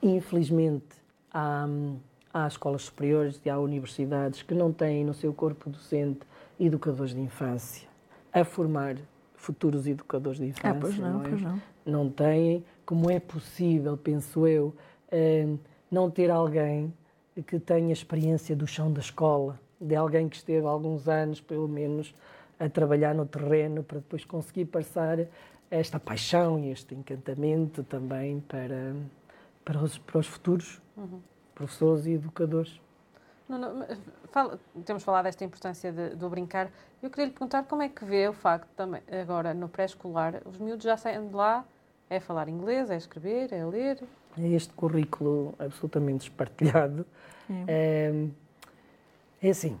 Infelizmente, 0.00 0.86
há, 1.32 1.66
hum, 1.68 1.96
há 2.32 2.46
escolas 2.46 2.82
superiores 2.82 3.40
e 3.44 3.50
há 3.50 3.58
universidades 3.58 4.42
que 4.42 4.54
não 4.54 4.72
têm 4.72 5.04
no 5.04 5.14
seu 5.14 5.32
corpo 5.32 5.70
docente 5.70 6.20
educadores 6.58 7.14
de 7.14 7.20
infância 7.20 7.88
a 8.32 8.44
formar 8.44 8.96
futuros 9.34 9.86
educadores 9.86 10.38
de 10.38 10.46
infância. 10.46 10.70
Ah, 10.70 10.74
pois 10.80 10.98
não, 10.98 11.24
é? 11.24 11.28
pois 11.28 11.42
não. 11.42 11.62
Não 11.86 12.10
têm. 12.10 12.64
Como 12.84 13.10
é 13.10 13.18
possível, 13.20 13.96
penso 13.96 14.46
eu, 14.46 14.74
eh, 15.10 15.46
não 15.90 16.10
ter 16.10 16.30
alguém 16.30 16.92
que 17.46 17.58
tenha 17.58 17.92
experiência 17.92 18.56
do 18.56 18.66
chão 18.66 18.92
da 18.92 19.00
escola, 19.00 19.58
de 19.80 19.94
alguém 19.94 20.28
que 20.28 20.36
esteve 20.36 20.66
alguns 20.66 21.08
anos, 21.08 21.40
pelo 21.40 21.68
menos, 21.68 22.14
a 22.58 22.68
trabalhar 22.68 23.14
no 23.14 23.24
terreno 23.24 23.82
para 23.82 23.98
depois 23.98 24.24
conseguir 24.24 24.64
passar 24.66 25.18
esta 25.70 26.00
paixão 26.00 26.58
e 26.58 26.70
este 26.70 26.94
encantamento 26.94 27.84
também 27.84 28.40
para, 28.40 28.94
para, 29.64 29.82
os, 29.82 29.98
para 29.98 30.18
os 30.18 30.26
futuros 30.26 30.80
professores 31.58 32.06
e 32.06 32.12
educadores. 32.12 32.80
Não, 33.48 33.58
não, 33.58 33.86
fala- 34.30 34.58
temos 34.84 35.02
falado 35.02 35.24
desta 35.24 35.44
importância 35.44 35.90
de- 35.92 36.10
do 36.14 36.28
brincar. 36.30 36.70
Eu 37.02 37.10
queria 37.10 37.26
lhe 37.26 37.32
perguntar 37.32 37.64
como 37.64 37.82
é 37.82 37.88
que 37.88 38.04
vê 38.04 38.28
o 38.28 38.32
facto 38.32 38.68
também, 38.76 39.02
agora 39.10 39.52
no 39.54 39.68
pré-escolar, 39.68 40.40
os 40.44 40.58
miúdos 40.58 40.84
já 40.84 40.96
saem 40.96 41.26
de 41.28 41.34
lá, 41.34 41.64
é 42.10 42.20
falar 42.20 42.48
inglês, 42.48 42.90
é 42.90 42.96
escrever, 42.96 43.52
é 43.52 43.64
ler. 43.64 44.02
É 44.38 44.48
este 44.48 44.72
currículo 44.72 45.54
absolutamente 45.58 46.28
espartilhado. 46.28 47.04
É, 47.66 48.12
é 49.42 49.50
assim, 49.50 49.80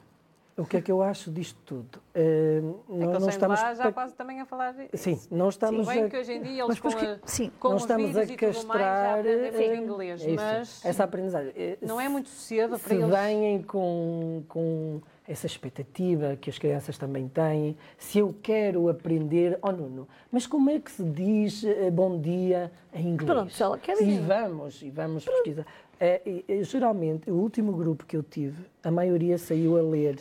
o 0.58 0.66
que 0.66 0.76
é 0.76 0.80
que 0.82 0.90
eu 0.92 1.02
acho 1.02 1.30
disto 1.30 1.58
tudo? 1.64 2.00
É, 2.14 2.58
É 2.58 2.60
que 2.60 3.18
não, 3.20 3.28
estamos 3.28 3.60
lá 3.60 3.74
já 3.74 3.84
pa- 3.84 3.92
quase 3.92 4.14
também 4.14 4.40
a 4.40 4.44
falar. 4.44 4.74
Sim, 4.94 5.20
não 5.30 5.48
estamos 5.48 5.86
Sim, 5.86 5.94
bem 5.94 6.04
a, 6.04 6.08
que 6.10 6.16
hoje 6.18 6.32
em 6.32 6.42
dia 6.42 6.66
Mas 6.66 6.76
eles 6.76 6.80
com, 6.80 6.88
depois 6.88 7.10
a, 7.10 7.16
que- 7.18 7.30
sim, 7.30 7.52
com 7.58 7.68
não 7.68 7.76
os 7.76 7.82
estamos 7.82 8.06
vídeos 8.08 8.30
a 8.30 8.32
e 8.32 8.36
tudo 8.36 8.66
mais 8.66 8.80
já 8.80 8.86
castrar 8.86 9.18
aprendem 9.20 9.70
eh, 9.70 9.76
inglês, 9.76 10.22
é 10.26 10.34
mas 10.34 10.84
essa 10.84 11.04
aprendizagem. 11.04 11.52
Eh, 11.56 11.78
não 11.80 12.00
é 12.00 12.08
muito 12.08 12.28
cedo 12.28 12.78
para 12.78 12.88
se 12.88 12.94
eles. 12.94 13.08
vêm 13.18 13.62
com, 13.62 14.42
com 14.48 15.00
essa 15.26 15.46
expectativa 15.46 16.36
que 16.40 16.50
as 16.50 16.58
crianças 16.58 16.98
também 16.98 17.28
têm, 17.28 17.76
se 17.96 18.18
eu 18.18 18.34
quero 18.42 18.88
aprender, 18.88 19.58
oh 19.62 19.70
Nuno, 19.72 20.08
mas 20.32 20.46
como 20.46 20.70
é 20.70 20.78
que 20.78 20.90
se 20.90 21.04
diz 21.04 21.64
bom 21.92 22.18
dia 22.20 22.72
em 22.92 23.08
inglês? 23.10 23.30
Pronto, 23.30 23.52
se 23.52 23.62
ela 23.62 23.78
quer 23.78 23.96
E 24.00 24.04
ir. 24.10 24.20
vamos, 24.22 24.82
e 24.82 24.90
vamos 24.90 25.24
pesquisar. 25.24 25.66
Eh, 26.00 26.22
e, 26.24 26.44
e, 26.48 26.62
geralmente, 26.64 27.30
o 27.30 27.34
último 27.34 27.72
grupo 27.72 28.06
que 28.06 28.16
eu 28.16 28.22
tive, 28.22 28.64
a 28.84 28.90
maioria 28.90 29.36
saiu 29.36 29.76
a 29.76 29.82
ler. 29.82 30.18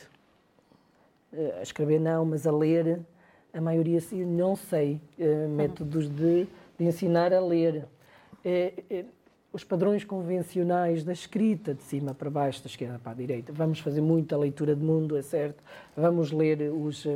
A 1.60 1.62
escrever 1.62 2.00
não, 2.00 2.26
mas 2.26 2.48
a 2.48 2.52
ler, 2.52 3.00
a 3.54 3.62
maioria 3.62 4.00
saiu, 4.02 4.28
não 4.28 4.56
sei, 4.56 5.02
eh, 5.18 5.48
métodos 5.48 6.10
de, 6.10 6.48
de 6.78 6.86
ensinar 6.86 7.34
a 7.34 7.40
ler. 7.40 7.86
Eh, 8.44 8.84
eh, 8.90 9.06
os 9.52 9.64
padrões 9.64 10.04
convencionais 10.04 11.04
da 11.04 11.14
escrita, 11.14 11.74
de 11.74 11.82
cima 11.82 12.14
para 12.14 12.30
baixo, 12.30 12.62
da 12.62 12.68
esquerda 12.68 13.00
para 13.00 13.14
a 13.14 13.16
direita. 13.16 13.52
Vamos 13.52 13.80
fazer 13.80 14.02
muita 14.02 14.38
leitura 14.38 14.76
de 14.76 14.84
mundo, 14.84 15.18
é 15.18 15.22
certo. 15.22 15.64
Vamos 15.96 16.32
ler 16.32 16.72
os, 16.72 17.08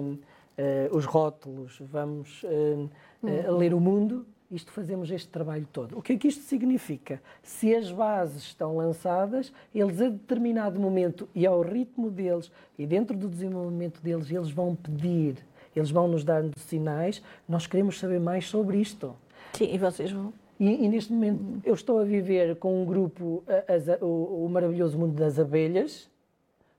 os 0.92 1.06
rótulos, 1.06 1.80
vamos 1.92 2.44
hum, 2.44 2.90
eh, 3.24 3.52
ler 3.52 3.74
o 3.74 3.80
mundo, 3.80 4.26
isto 4.52 4.72
fazemos 4.72 5.10
este 5.10 5.30
trabalho 5.30 5.68
todo. 5.72 5.98
O 5.98 6.02
que 6.02 6.14
é 6.14 6.18
que 6.18 6.28
isto 6.28 6.44
significa? 6.44 7.22
Se 7.42 7.74
as 7.74 7.92
bases 7.92 8.44
estão 8.44 8.76
lançadas, 8.78 9.52
eles 9.74 10.02
a 10.02 10.10
determinado 10.10 10.80
momento 10.80 11.28
e 11.34 11.46
ao 11.46 11.62
ritmo 11.62 12.12
deles 12.12 12.52
e 12.78 12.86
dentro 12.86 13.16
do 13.18 13.28
desenvolvimento 13.30 14.02
deles, 14.02 14.30
eles 14.30 14.52
vão 14.52 14.76
pedir, 14.76 15.36
eles 15.76 15.90
vão 15.90 16.08
nos 16.08 16.24
dar 16.24 16.44
sinais, 16.58 17.22
nós 17.48 17.66
queremos 17.66 17.98
saber 17.98 18.20
mais 18.20 18.46
sobre 18.48 18.78
isto. 18.78 19.16
Sim, 19.54 19.74
e 19.74 19.78
vocês 19.78 20.12
vão. 20.12 20.34
E, 20.60 20.86
e 20.86 20.88
neste 20.90 21.12
momento 21.12 21.42
eu 21.64 21.74
estou 21.74 22.00
a 22.00 22.04
viver 22.04 22.56
com 22.58 22.84
um 22.84 22.86
grupo, 22.86 23.44
as- 23.68 24.00
o, 24.02 24.46
o 24.46 24.50
maravilhoso 24.50 24.98
mundo 24.98 25.14
das 25.16 25.40
abelhas, 25.40 26.10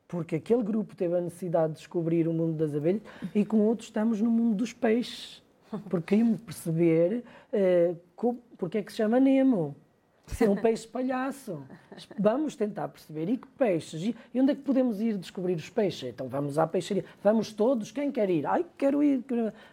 porque 0.06 0.36
aquele 0.36 0.62
grupo 0.62 0.94
teve 0.94 1.16
a 1.16 1.20
necessidade 1.20 1.72
de 1.72 1.78
descobrir 1.78 2.28
o 2.28 2.32
mundo 2.34 2.52
das 2.52 2.74
abelhas 2.74 3.00
e 3.34 3.44
com 3.46 3.60
outros 3.60 3.88
estamos 3.88 4.20
no 4.20 4.30
mundo 4.30 4.56
dos 4.56 4.72
peixes. 4.72 5.41
Porque 5.88 6.06
queríamos 6.16 6.40
perceber 6.40 7.24
eh, 7.52 7.94
co- 8.16 8.36
porque 8.58 8.78
é 8.78 8.82
que 8.82 8.90
se 8.92 8.98
chama 8.98 9.18
Nemo. 9.20 9.74
Se 10.26 10.44
é 10.44 10.48
um 10.48 10.54
peixe 10.56 10.86
palhaço. 10.86 11.62
Vamos 12.18 12.54
tentar 12.56 12.88
perceber. 12.88 13.28
E 13.28 13.36
que 13.36 13.46
peixes? 13.48 14.14
E 14.32 14.40
onde 14.40 14.52
é 14.52 14.54
que 14.54 14.62
podemos 14.62 15.00
ir 15.00 15.18
descobrir 15.18 15.54
os 15.54 15.68
peixes? 15.68 16.10
Então 16.10 16.28
vamos 16.28 16.58
à 16.58 16.66
peixaria. 16.66 17.04
Vamos 17.22 17.52
todos? 17.52 17.90
Quem 17.90 18.10
quer 18.10 18.30
ir? 18.30 18.46
Ai, 18.46 18.64
quero 18.78 19.02
ir. 19.02 19.22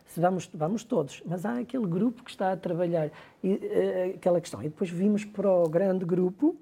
Se 0.05 0.19
vamos, 0.19 0.49
vamos 0.53 0.83
todos. 0.83 1.21
Mas 1.25 1.45
há 1.45 1.59
aquele 1.59 1.85
grupo 1.85 2.23
que 2.23 2.31
está 2.31 2.51
a 2.51 2.57
trabalhar 2.57 3.11
e, 3.43 3.51
eh, 3.61 4.13
aquela 4.15 4.41
questão. 4.41 4.59
E 4.61 4.65
depois 4.65 4.89
vimos 4.89 5.23
para 5.23 5.49
o 5.49 5.69
grande 5.69 6.03
grupo 6.03 6.55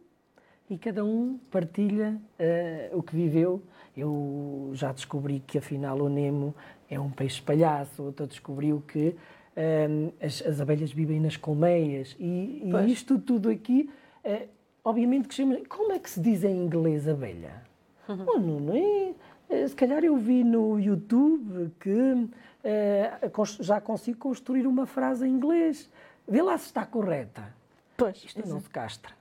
e 0.69 0.77
cada 0.77 1.03
um 1.03 1.39
partilha 1.49 2.19
eh, 2.38 2.91
o 2.93 3.01
que 3.01 3.15
viveu. 3.15 3.63
Eu 3.95 4.69
já 4.73 4.91
descobri 4.91 5.39
que 5.39 5.57
afinal 5.57 5.97
o 5.99 6.09
Nemo 6.09 6.53
é 6.89 6.99
um 6.99 7.09
peixe 7.09 7.41
palhaço, 7.41 8.03
outro 8.03 8.25
descobriu 8.27 8.83
que 8.88 9.15
ehm, 9.55 10.09
as, 10.21 10.41
as 10.45 10.61
abelhas 10.61 10.91
vivem 10.91 11.19
nas 11.19 11.35
colmeias 11.38 12.15
e, 12.19 12.61
e 12.63 12.91
isto 12.91 13.17
tudo 13.19 13.49
aqui, 13.49 13.89
eh, 14.23 14.47
obviamente 14.83 15.27
que 15.27 15.33
chama. 15.35 15.57
Como 15.67 15.91
é 15.91 15.99
que 15.99 16.09
se 16.09 16.19
diz 16.19 16.43
em 16.43 16.55
inglês 16.55 17.07
abelha? 17.07 17.61
Oh, 18.07 18.39
não, 18.39 18.73
é? 18.73 19.13
Eh, 19.49 19.67
Se 19.67 19.75
calhar 19.75 20.03
eu 20.03 20.15
vi 20.17 20.43
no 20.43 20.79
YouTube 20.79 21.71
que 21.79 22.27
eh, 22.63 23.11
já 23.59 23.81
consigo 23.81 24.17
construir 24.17 24.65
uma 24.65 24.85
frase 24.85 25.27
em 25.27 25.31
inglês. 25.31 25.89
Vê 26.27 26.41
lá 26.41 26.57
se 26.57 26.65
está 26.67 26.85
correta. 26.85 27.53
Pois, 27.97 28.23
Isto 28.23 28.47
não 28.47 28.59
se 28.59 28.69
castra. 28.69 29.11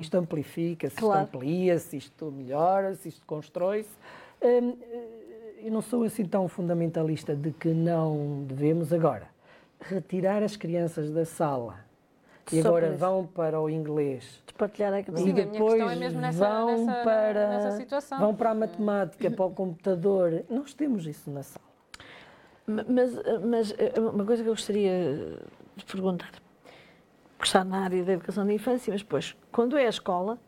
Isto 0.00 0.16
amplifica-se, 0.16 0.94
Claro. 0.94 1.24
isto 1.24 1.36
amplia-se, 1.36 1.96
isto 1.96 2.30
melhora-se, 2.30 3.08
isto 3.08 3.26
constrói-se. 3.26 3.90
Hum, 4.40 4.76
eh, 4.80 5.11
eu 5.64 5.72
não 5.72 5.80
sou 5.80 6.02
assim 6.04 6.24
tão 6.24 6.48
fundamentalista 6.48 7.34
de 7.34 7.50
que 7.52 7.68
não 7.68 8.44
devemos 8.46 8.92
agora 8.92 9.28
retirar 9.80 10.42
as 10.42 10.56
crianças 10.56 11.10
da 11.10 11.24
sala 11.24 11.80
e 12.52 12.60
Só 12.62 12.68
agora 12.68 12.92
vão 12.92 13.26
para 13.26 13.60
o 13.60 13.68
inglês 13.70 14.42
Partilhar 14.58 14.92
a 14.92 15.00
e 15.00 15.04
Sim, 15.04 15.10
a 15.10 15.14
minha 15.16 15.46
depois 15.46 15.72
questão 15.72 15.90
é 15.90 15.96
mesmo 15.96 16.20
nessa- 16.20 16.38
vão 16.48 16.86
nessa- 16.86 17.02
para 17.02 17.48
nessa 17.48 17.70
situação. 17.78 18.18
vão 18.20 18.34
para 18.34 18.50
a 18.50 18.54
matemática, 18.54 19.30
para 19.30 19.44
o 19.46 19.50
computador. 19.50 20.44
Nós 20.48 20.72
temos 20.74 21.06
isso 21.06 21.28
na 21.30 21.42
sala. 21.42 21.64
Ma- 22.66 22.84
Mas, 22.86 23.12
mas 23.44 23.74
eh, 23.78 23.98
uma 23.98 24.24
coisa 24.24 24.42
que 24.42 24.48
eu 24.48 24.52
gostaria 24.52 25.38
de 25.74 25.84
perguntar, 25.84 26.30
porque 27.38 27.46
está 27.46 27.64
na 27.64 27.84
área 27.84 28.04
da 28.04 28.12
educação 28.12 28.46
da 28.46 28.52
infância, 28.52 28.92
mas 28.92 29.02
depois, 29.02 29.34
quando 29.50 29.76
é 29.76 29.86
a 29.86 29.88
escola, 29.88 30.38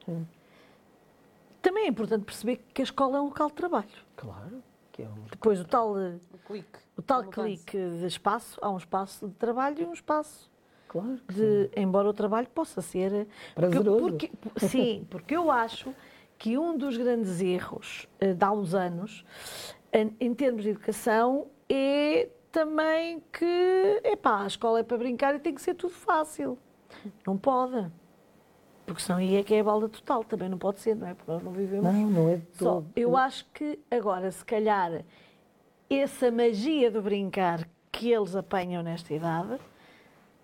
também 1.63 1.85
é 1.87 1.89
importante 1.89 2.25
perceber 2.25 2.63
que 2.73 2.83
a 2.83 2.85
escola 2.85 3.17
é 3.19 3.21
um 3.21 3.25
local 3.27 3.49
de 3.49 3.55
trabalho. 3.55 3.89
Claro 4.17 4.51
que 4.51 4.74
é 5.03 5.09
um 5.09 5.23
Depois, 5.31 5.61
o 5.61 5.65
tal, 5.65 5.93
O 5.95 6.39
clique. 6.47 6.79
o 6.97 7.03
tal 7.03 7.25
clique 7.25 7.77
de 7.77 8.07
espaço, 8.07 8.59
há 8.63 8.71
um 8.71 8.77
espaço 8.77 9.29
de 9.29 9.35
trabalho 9.35 9.81
e 9.81 9.85
um 9.85 9.93
espaço 9.93 10.51
claro 10.89 11.19
de, 11.33 11.71
embora 11.77 12.09
o 12.09 12.13
trabalho 12.13 12.49
possa 12.49 12.81
ser 12.81 13.13
eh, 13.13 13.27
porque- 13.55 13.55
Prazeroso. 13.55 14.01
porque- 14.01 14.31
sim, 14.69 15.07
porque 15.11 15.37
eu 15.37 15.51
acho 15.51 15.95
que 16.39 16.57
um 16.59 16.77
dos 16.77 16.97
grandes 16.97 17.41
erros 17.41 18.07
eh, 18.21 18.33
de 18.35 18.45
há 18.45 18.53
uns 18.53 18.75
anos, 18.75 19.25
em, 19.93 20.15
em 20.21 20.35
termos 20.35 20.63
de 20.63 20.71
educação, 20.71 21.47
é 21.69 22.29
também 22.53 23.21
que 23.33 24.01
epá, 24.05 24.43
a 24.43 24.47
escola 24.47 24.79
é 24.81 24.83
para 24.83 24.97
brincar 24.99 25.35
e 25.35 25.39
tem 25.41 25.55
que 25.55 25.61
ser 25.63 25.75
tudo 25.75 25.93
fácil. 25.95 26.57
Não 27.27 27.37
pode. 27.37 27.91
Porque 28.87 29.01
senão 29.01 29.19
aí 29.19 29.37
é 29.37 29.43
que 29.43 29.55
é 29.55 29.61
a 29.61 29.65
balda 29.65 29.89
total, 29.89 30.23
também 30.25 30.49
não 30.49 30.59
pode 30.59 30.81
ser, 30.81 30.95
não 30.95 31.07
é? 31.09 31.15
Porque 31.15 31.31
nós 31.31 31.43
não 31.43 31.53
vivemos 31.53 31.85
Não, 31.85 31.93
não 32.11 32.29
é 32.29 32.37
de 32.37 32.47
só. 32.57 32.65
todo. 32.75 32.87
Eu 32.95 33.17
acho 33.17 33.47
que 33.55 33.79
agora, 33.91 34.31
se 34.31 34.45
calhar, 34.45 35.03
essa 35.89 36.31
magia 36.31 36.91
do 36.91 37.01
brincar 37.01 37.67
que 37.91 38.11
eles 38.13 38.37
apanham 38.37 38.83
nesta 38.83 39.15
idade 39.15 39.59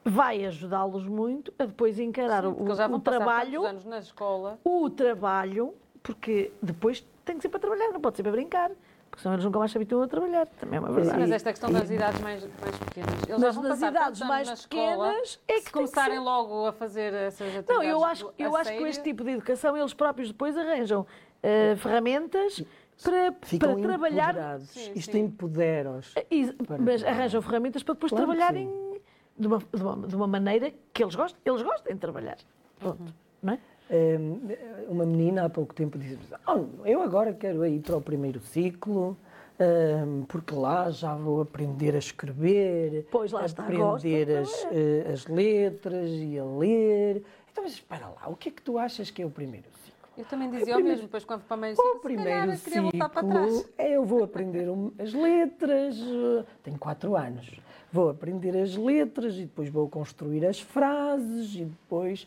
vai 0.04 0.44
ajudá-los 0.46 1.06
muito 1.06 1.52
a 1.58 1.66
depois 1.66 1.98
encarar 1.98 2.46
o, 2.46 2.52
Porque 2.54 2.68
eles 2.68 2.78
já 2.78 2.86
vão 2.88 2.96
o 2.98 3.00
trabalho, 3.00 3.66
anos 3.66 3.84
na 3.84 3.98
escola. 3.98 4.58
o 4.64 4.88
trabalho, 4.88 5.74
porque 6.02 6.50
depois 6.62 7.06
tem 7.24 7.36
que 7.36 7.42
ser 7.42 7.50
para 7.50 7.60
trabalhar, 7.60 7.90
não 7.92 8.00
pode 8.00 8.16
ser 8.16 8.22
para 8.22 8.32
brincar, 8.32 8.70
porque 9.10 9.22
senão 9.22 9.34
eles 9.34 9.44
nunca 9.44 9.58
mais 9.58 9.70
se 9.72 9.76
habituam 9.78 10.02
a 10.02 10.08
trabalhar, 10.08 10.46
também 10.46 10.76
é 10.76 10.80
uma 10.80 10.92
verdade. 10.92 11.18
Mas 11.18 11.30
esta 11.32 11.50
questão 11.50 11.72
das 11.72 11.90
idades 11.90 12.20
mais, 12.20 12.42
mais 12.60 12.76
pequenas. 12.78 13.12
Eles 13.14 13.28
já 13.28 13.38
Mas 13.38 13.54
vão 13.54 13.64
nas 13.64 13.72
passar 13.78 13.90
idades 13.90 14.20
mais 14.20 14.48
na 14.48 14.54
escola, 14.54 15.06
pequenas 15.08 15.40
é 15.48 15.52
que 15.54 15.58
se 15.60 15.66
que 15.66 15.72
começarem 15.72 16.14
ser- 16.18 16.20
logo 16.24 16.66
a 16.66 16.72
fazer 16.72 17.12
essas 17.12 17.48
atividades. 17.48 17.68
Não, 17.76 17.82
eu 17.82 18.04
acho, 18.04 18.32
eu 18.38 18.56
acho 18.56 18.70
que 18.72 18.78
com 18.78 18.86
este 18.86 19.02
tipo 19.02 19.24
de 19.24 19.30
educação 19.32 19.76
eles 19.76 19.92
próprios 19.92 20.28
depois 20.28 20.56
arranjam 20.56 21.06
eh, 21.42 21.74
ferramentas 21.76 22.62
para, 23.02 23.34
Ficam 23.42 23.74
para 23.74 23.82
trabalhar. 23.82 24.60
Sim, 24.60 24.92
Isto 24.94 25.16
empodera-os. 25.16 26.14
E- 26.30 26.52
Para 26.52 26.78
mas 26.78 27.02
arranjam 27.04 27.42
ferramentas 27.42 27.82
para 27.82 27.94
depois 27.94 28.10
Claro 28.10 28.26
que 28.26 28.36
trabalharem 28.36 29.00
de 29.38 29.46
uma, 29.46 29.58
de, 29.58 29.82
uma, 29.82 30.06
de 30.06 30.16
uma 30.16 30.26
maneira 30.26 30.72
que 30.92 31.02
eles 31.02 31.14
gostem, 31.14 31.40
eles 31.44 31.62
gostem 31.62 31.94
de 31.94 32.00
trabalhar. 32.00 32.36
Pronto. 32.78 33.12
Não 33.42 33.54
é? 33.54 33.58
Hum, 33.92 34.40
Uma 34.88 35.04
menina 35.04 35.44
há 35.46 35.48
pouco 35.50 35.74
tempo 35.74 35.98
disse 35.98 36.18
oh, 36.46 36.86
eu 36.86 37.00
agora 37.02 37.32
quero 37.32 37.64
ir 37.66 37.80
para 37.80 37.96
o 37.96 38.00
primeiro 38.00 38.38
ciclo, 38.40 39.16
hum, 39.58 40.24
porque 40.28 40.54
lá 40.54 40.90
já 40.90 41.14
vou 41.14 41.40
aprender 41.40 41.94
a 41.94 41.98
escrever, 41.98 43.06
Pois, 43.10 43.32
lá 43.32 43.44
está, 43.46 43.62
aprender 43.64 44.26
gosta 44.26 44.40
as, 44.40 44.66
eh, 44.72 45.10
as 45.12 45.26
letras 45.26 46.10
e 46.12 46.38
a 46.38 46.44
ler. 46.44 47.22
Então, 47.50 47.64
mas 47.64 47.72
espera 47.72 48.06
lá, 48.08 48.28
o 48.28 48.36
que 48.36 48.48
é 48.48 48.52
que 48.52 48.62
tu 48.62 48.78
achas 48.78 49.10
que 49.10 49.22
é 49.22 49.26
o 49.26 49.30
primeiro 49.30 49.66
ciclo? 49.84 49.90
Eu 50.18 50.24
também 50.24 50.48
dizia 50.50 50.62
o 50.62 50.76
primeiro- 50.76 50.88
mesmo, 50.88 51.02
depois 51.06 51.24
quando 51.24 51.42
para 51.42 51.54
a 51.54 51.60
mãe 51.60 51.72
O 51.72 51.76
se 51.76 51.98
primeiro 52.00 52.30
calhar 52.30 52.58
queria 52.60 52.82
voltar 52.82 53.08
para 53.08 53.22
ciclo 53.22 53.32
trás. 53.48 53.68
é 53.78 53.90
eu 53.96 54.04
vou 54.04 54.22
aprender 54.24 54.66
as 55.00 55.12
letras, 55.14 55.96
eh, 55.98 56.44
tenho 56.62 56.78
quatro 56.78 57.16
anos, 57.16 57.60
vou 57.92 58.08
aprender 58.10 58.56
as 58.56 58.76
letras 58.76 59.34
e 59.34 59.42
depois 59.42 59.68
vou 59.68 59.88
construir 59.88 60.46
as 60.46 60.60
frases 60.60 61.54
e 61.56 61.64
depois... 61.64 62.26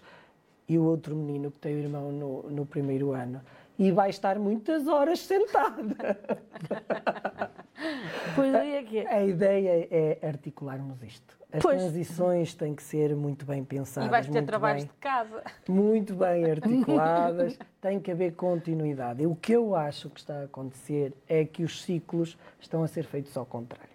E 0.68 0.78
o 0.78 0.84
outro 0.84 1.16
menino 1.16 1.51
que 1.51 1.59
tem 1.59 1.76
o 1.76 1.80
irmão 1.80 2.11
no, 2.11 2.43
no 2.49 2.66
primeiro 2.66 3.11
ano 3.11 3.41
e 3.78 3.91
vai 3.91 4.09
estar 4.09 4.38
muitas 4.39 4.88
horas 4.88 5.20
sentada. 5.20 6.18
Pois 8.36 8.53
é 8.53 8.84
que 8.84 8.99
é. 8.99 9.07
A 9.14 9.24
ideia 9.26 9.88
é 9.91 10.28
articularmos 10.28 11.01
isto. 11.03 11.38
As 11.51 11.61
Pois. 11.61 11.82
transições 11.82 12.53
têm 12.53 12.74
que 12.74 12.82
ser 12.82 13.16
muito 13.16 13.45
bem 13.45 13.64
pensadas, 13.64 14.07
E 14.07 14.11
vais 14.11 14.26
ter 14.26 14.32
muito 14.34 14.45
trabalhos 14.47 14.84
bem 14.86 14.91
de 14.93 14.97
casa. 14.99 15.43
muito 15.68 16.16
bem 16.16 16.45
articuladas, 16.49 17.59
tem 17.82 17.99
que 17.99 18.11
haver 18.11 18.34
continuidade. 18.36 19.24
E 19.24 19.28
o 19.28 19.36
que 19.36 19.51
eu 19.53 19.76
acho 19.76 20.09
que 20.09 20.20
está 20.20 20.41
a 20.41 20.43
acontecer 20.43 21.14
é 21.28 21.43
que 21.45 21.64
os 21.64 21.84
ciclos 21.84 22.38
estão 22.59 22.84
a 22.84 22.88
ser 22.88 23.03
feitos 23.05 23.36
ao 23.36 23.45
contrário. 23.45 23.92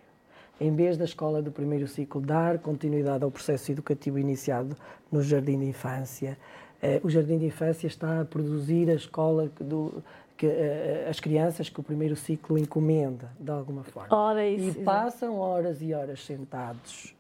Em 0.61 0.75
vez 0.75 0.97
da 0.97 1.05
escola 1.05 1.41
do 1.41 1.53
primeiro 1.53 1.87
ciclo 1.87 2.21
dar 2.21 2.59
continuidade 2.59 3.23
ao 3.23 3.31
processo 3.31 3.71
educativo 3.71 4.19
iniciado 4.19 4.77
no 5.11 5.23
jardim 5.23 5.59
de 5.59 5.67
infância, 5.67 6.37
eh, 6.83 7.01
o 7.05 7.09
jardim 7.11 7.39
de 7.39 7.47
infância 7.47 7.87
está 7.87 8.21
a 8.21 8.25
produzir 8.25 8.91
a 8.91 8.95
escola 8.95 9.51
do, 9.61 10.03
que, 10.37 10.47
eh, 10.47 11.07
as 11.09 11.21
crianças 11.21 11.69
que 11.69 11.79
o 11.79 11.83
primeiro 11.83 12.17
ciclo 12.17 12.59
encomenda, 12.59 13.31
de 13.39 13.51
alguma 13.51 13.83
forma. 13.85 14.17
Ora, 14.17 14.45
e 14.47 14.57
isso. 14.57 14.67
exato. 14.69 14.85
passam 14.85 15.39
horas 15.39 15.83
e 15.83 15.93
horas 15.95 16.25
sentados 16.25 17.15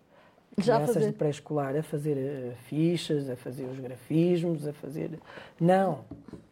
Já 0.57 0.74
a 0.74 0.76
crianças 0.78 0.95
fazer. 0.95 1.07
de 1.11 1.16
pré-escolar 1.16 1.76
a 1.76 1.82
fazer 1.82 2.16
eh, 2.16 2.53
fichas, 2.64 3.28
a 3.30 3.36
fazer 3.36 3.64
os 3.66 3.78
grafismos, 3.78 4.66
a 4.66 4.72
fazer. 4.72 5.18
Não. 5.61 6.01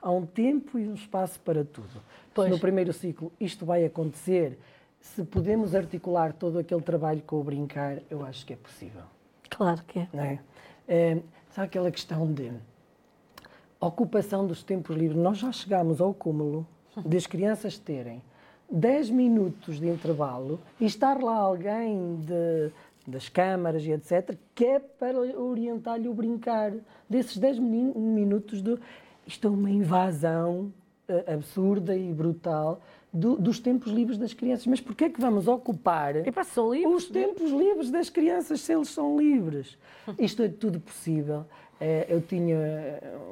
Há 0.01 0.11
um 0.11 0.24
tempo 0.24 0.78
e 0.78 0.87
um 0.87 0.95
espaço 0.95 1.41
para 1.41 1.64
tudo. 1.64 2.01
Pois. 2.34 2.51
No 2.51 2.59
primeiro 2.59 2.93
ciclo 2.93 3.32
isto 3.41 3.64
vai 3.64 3.84
acontecer, 3.84 4.59
se 5.14 5.24
podemos 5.24 5.74
articular 5.74 6.32
todo 6.32 6.59
aquele 6.59 6.82
trabalho 6.82 7.22
com 7.22 7.40
o 7.40 7.44
brincar, 7.44 7.98
eu 8.11 8.24
acho 8.24 8.44
que 8.44 8.52
é 8.52 8.57
possível. 8.57 9.02
Claro 9.48 9.82
que 9.86 10.00
é. 10.00 10.09
Não 10.12 10.22
é? 10.24 10.38
Eh, 10.88 11.18
sabe 11.50 11.66
aquela 11.68 11.90
questão 11.90 12.30
de 12.32 12.50
ocupação 13.80 14.46
dos 14.46 14.62
tempos 14.62 14.96
livres? 14.96 15.16
Nós 15.20 15.38
já 15.38 15.52
chegámos 15.52 16.00
ao 16.00 16.12
cúmulo 16.12 16.66
de 17.04 17.16
as 17.16 17.26
crianças 17.26 17.78
terem 17.78 18.22
10 18.70 19.11
minutos 19.11 19.78
de 19.78 19.88
intervalo 19.88 20.59
e 20.80 20.86
estar 20.86 21.22
lá 21.22 21.36
alguém 21.36 22.16
de, 22.16 22.70
das 23.07 23.28
câmaras 23.28 23.84
e 23.84 23.92
etc., 23.92 24.36
que 24.54 24.64
é 24.64 24.78
para 24.80 25.18
orientar-lhe 25.38 26.09
o 26.09 26.14
brincar. 26.14 26.72
Desses 27.09 27.38
10 27.38 27.59
mini- 27.59 27.94
minutos 27.96 28.61
de. 28.62 28.76
Isto 29.26 29.48
é 29.48 29.50
uma 29.50 29.70
invasão 29.70 30.72
eh, 31.09 31.32
absurda 31.34 31.96
e 31.96 32.12
brutal 32.12 32.80
do- 33.16 33.36
dos 33.36 33.58
tempos 33.58 33.90
livres 33.92 34.18
das 34.18 34.32
crianças. 34.34 34.66
Mas 34.66 34.80
porquê 34.80 35.04
é 35.04 35.08
que 35.08 35.20
vamos 35.20 35.48
ocupar 35.48 36.16
E 36.26 36.30
para 36.30 36.44
são 36.44 36.72
livres. 36.74 37.04
os 37.04 37.08
tempos 37.10 37.50
livres 37.50 37.90
das 37.90 38.10
crianças, 38.10 38.60
se 38.60 38.72
eles 38.74 38.88
são 38.88 39.18
livres? 39.18 39.76
Isto 40.18 40.42
é 40.42 40.48
tudo 40.48 40.78
possível. 40.78 41.44
Eh, 41.80 42.06
Eu 42.08 42.20
tinha 42.22 42.56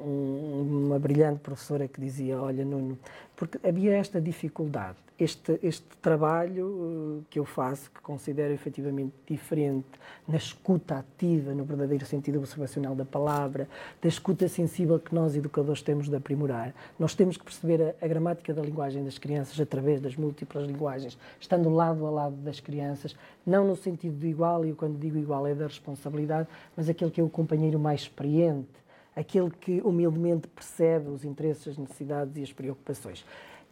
um- 0.05 0.85
uma 0.87 0.99
brilhante 0.99 1.39
professora 1.39 1.87
que 1.87 1.99
dizia, 1.99 2.39
olha 2.39 2.63
Nuno, 2.65 2.97
porque 3.35 3.57
havia 3.67 3.93
esta 3.95 4.19
dificuldade, 4.21 4.97
este, 5.17 5.59
este 5.63 5.85
trabalho 6.01 7.21
eh, 7.21 7.23
que 7.29 7.39
eu 7.39 7.45
faço, 7.45 7.89
que 7.89 8.01
considero 8.01 8.53
efetivamente 8.53 9.13
diferente, 9.25 9.87
na 10.27 10.35
escuta 10.35 10.97
ativa, 10.97 11.53
no 11.53 11.63
verdadeiro 11.63 12.05
sentido 12.05 12.39
observacional 12.39 12.95
da 12.95 13.05
palavra, 13.05 13.67
da 14.01 14.09
escuta 14.09 14.47
sensível 14.47 14.99
que 14.99 15.15
nós 15.15 15.35
educadores 15.35 15.81
temos 15.81 16.09
de 16.09 16.15
aprimorar. 16.15 16.73
Nós 16.99 17.15
temos 17.15 17.37
que 17.37 17.45
perceber 17.45 17.81
a, 17.81 18.05
a 18.05 18.07
gramática 18.07 18.53
da 18.53 18.61
linguagem 18.61 19.03
das 19.05 19.17
crianças 19.17 19.59
através 19.59 20.01
das 20.01 20.15
múltiplas 20.15 20.65
linguagens, 20.67 21.17
estando 21.39 21.69
lado 21.69 22.05
a 22.05 22.09
lado 22.09 22.35
das 22.37 22.59
crianças, 22.59 23.15
não 23.45 23.65
no 23.65 23.75
sentido 23.75 24.17
do 24.17 24.27
igual, 24.27 24.65
e 24.65 24.73
quando 24.73 24.99
digo 24.99 25.17
igual 25.17 25.47
é 25.47 25.55
da 25.55 25.67
responsabilidade, 25.67 26.49
mas 26.75 26.89
aquele 26.89 27.11
que 27.11 27.21
é 27.21 27.23
o 27.23 27.29
companheiro 27.29 27.79
mais 27.79 28.01
experiente, 28.01 28.85
aquele 29.15 29.49
que 29.49 29.81
humildemente 29.81 30.47
percebe 30.47 31.09
os 31.09 31.23
interesses, 31.23 31.69
as 31.69 31.77
necessidades 31.77 32.35
e 32.35 32.43
as 32.43 32.51
preocupações. 32.51 33.25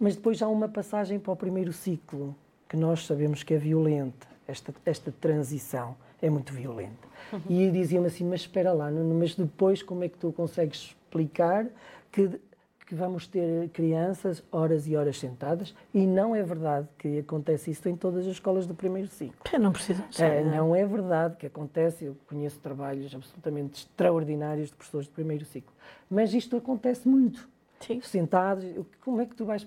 Mas 0.03 0.17
depois 0.17 0.41
há 0.41 0.49
uma 0.49 0.67
passagem 0.67 1.17
para 1.17 1.31
o 1.31 1.35
primeiro 1.35 1.71
ciclo, 1.71 2.35
que 2.67 2.75
nós 2.75 3.05
sabemos 3.05 3.41
que 3.41 3.53
é 3.53 3.57
violenta, 3.57 4.27
esta, 4.45 4.75
esta 4.85 5.13
transição 5.13 5.95
é 6.21 6.29
muito 6.29 6.51
violenta. 6.51 7.07
E 7.49 7.71
dizia-me 7.71 8.07
assim, 8.07 8.25
mas 8.25 8.41
espera 8.41 8.73
lá, 8.73 8.91
Nuno, 8.91 9.15
mas 9.15 9.33
depois 9.33 9.81
como 9.81 10.03
é 10.03 10.09
que 10.09 10.17
tu 10.17 10.33
consegues 10.33 10.93
explicar 11.05 11.67
que, 12.11 12.37
que 12.85 12.93
vamos 12.93 13.27
ter 13.27 13.69
crianças 13.69 14.43
horas 14.51 14.89
e 14.89 14.95
horas 14.97 15.17
sentadas? 15.17 15.73
E 15.93 16.05
não 16.05 16.35
é 16.35 16.43
verdade 16.43 16.85
que 16.97 17.19
acontece 17.19 17.71
isso 17.71 17.87
em 17.87 17.95
todas 17.95 18.27
as 18.27 18.33
escolas 18.33 18.67
do 18.67 18.75
primeiro 18.75 19.07
ciclo. 19.07 19.39
Eu 19.53 19.59
não 19.61 19.71
preciso. 19.71 20.03
É, 20.19 20.43
não 20.43 20.75
é 20.75 20.85
verdade 20.85 21.37
que 21.37 21.45
acontece, 21.45 22.03
eu 22.03 22.17
conheço 22.27 22.59
trabalhos 22.59 23.15
absolutamente 23.15 23.85
extraordinários 23.85 24.67
de 24.67 24.75
professores 24.75 25.07
de 25.07 25.13
primeiro 25.13 25.45
ciclo, 25.45 25.73
mas 26.09 26.33
isto 26.33 26.57
acontece 26.57 27.07
muito. 27.07 27.47
Sim. 27.79 28.01
Sentados, 28.01 28.65
como 29.01 29.21
é 29.21 29.25
que 29.25 29.33
tu 29.33 29.45
vais... 29.45 29.65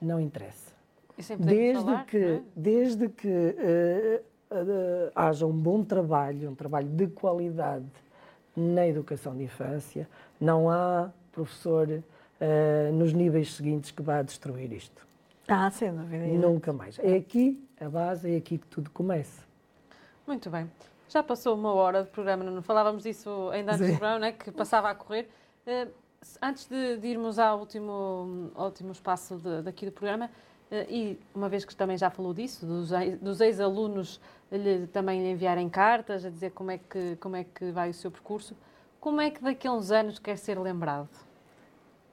Não 0.00 0.18
interessa. 0.20 0.70
Desde 1.38 1.84
falar, 1.84 2.06
que, 2.06 2.16
é? 2.16 2.42
desde 2.56 3.08
que 3.10 3.28
eh, 3.28 4.22
eh, 4.50 5.12
haja 5.14 5.46
um 5.46 5.52
bom 5.52 5.84
trabalho, 5.84 6.50
um 6.50 6.54
trabalho 6.54 6.88
de 6.88 7.06
qualidade 7.08 7.84
na 8.56 8.86
educação 8.88 9.36
de 9.36 9.44
infância, 9.44 10.08
não 10.40 10.70
há 10.70 11.10
professor 11.30 12.02
eh, 12.40 12.90
nos 12.94 13.12
níveis 13.12 13.52
seguintes 13.52 13.90
que 13.90 14.00
vá 14.00 14.22
destruir 14.22 14.72
isto. 14.72 15.06
Ah, 15.46 15.70
sem 15.70 15.92
dúvida. 15.94 16.24
Nunca 16.26 16.72
mais. 16.72 16.98
É 17.00 17.16
aqui 17.16 17.62
a 17.78 17.88
base, 17.88 18.32
é 18.32 18.36
aqui 18.36 18.56
que 18.56 18.66
tudo 18.68 18.88
começa. 18.90 19.42
Muito 20.26 20.48
bem. 20.48 20.70
Já 21.08 21.22
passou 21.22 21.54
uma 21.54 21.74
hora 21.74 22.04
de 22.04 22.08
programa, 22.10 22.44
não 22.44 22.62
falávamos 22.62 23.02
disso 23.02 23.50
ainda 23.52 23.72
antes 23.72 23.84
Sim. 23.86 23.92
do 23.92 23.98
programa, 23.98 24.18
né, 24.20 24.32
que 24.32 24.50
passava 24.52 24.88
a 24.88 24.94
correr. 24.94 25.28
Se- 25.64 25.88
antes 26.42 26.66
de, 26.66 26.96
de 26.98 27.08
irmos 27.08 27.38
ao 27.38 27.58
último, 27.58 28.50
ao 28.54 28.66
último 28.66 28.92
espaço 28.92 29.36
de- 29.36 29.62
daqui 29.62 29.86
do 29.86 29.92
programa, 29.92 30.30
eh, 30.70 30.86
e 30.88 31.18
uma 31.34 31.48
vez 31.48 31.64
que 31.64 31.74
também 31.74 31.96
já 31.96 32.10
falou 32.10 32.34
disso, 32.34 32.66
dos, 32.66 32.90
dos 33.20 33.40
ex-alunos 33.40 34.20
também 34.92 35.22
lhe 35.22 35.30
enviarem 35.30 35.68
cartas 35.68 36.24
a 36.24 36.30
dizer 36.30 36.50
como 36.50 36.70
é, 36.72 36.78
que, 36.78 37.16
como 37.16 37.36
é 37.36 37.44
que 37.44 37.70
vai 37.70 37.90
o 37.90 37.94
seu 37.94 38.10
percurso, 38.10 38.54
como 39.00 39.20
é 39.20 39.30
que 39.30 39.42
daqui 39.42 39.66
a 39.66 39.72
uns 39.72 39.90
anos 39.90 40.18
quer 40.18 40.36
ser 40.36 40.58
lembrado? 40.58 41.08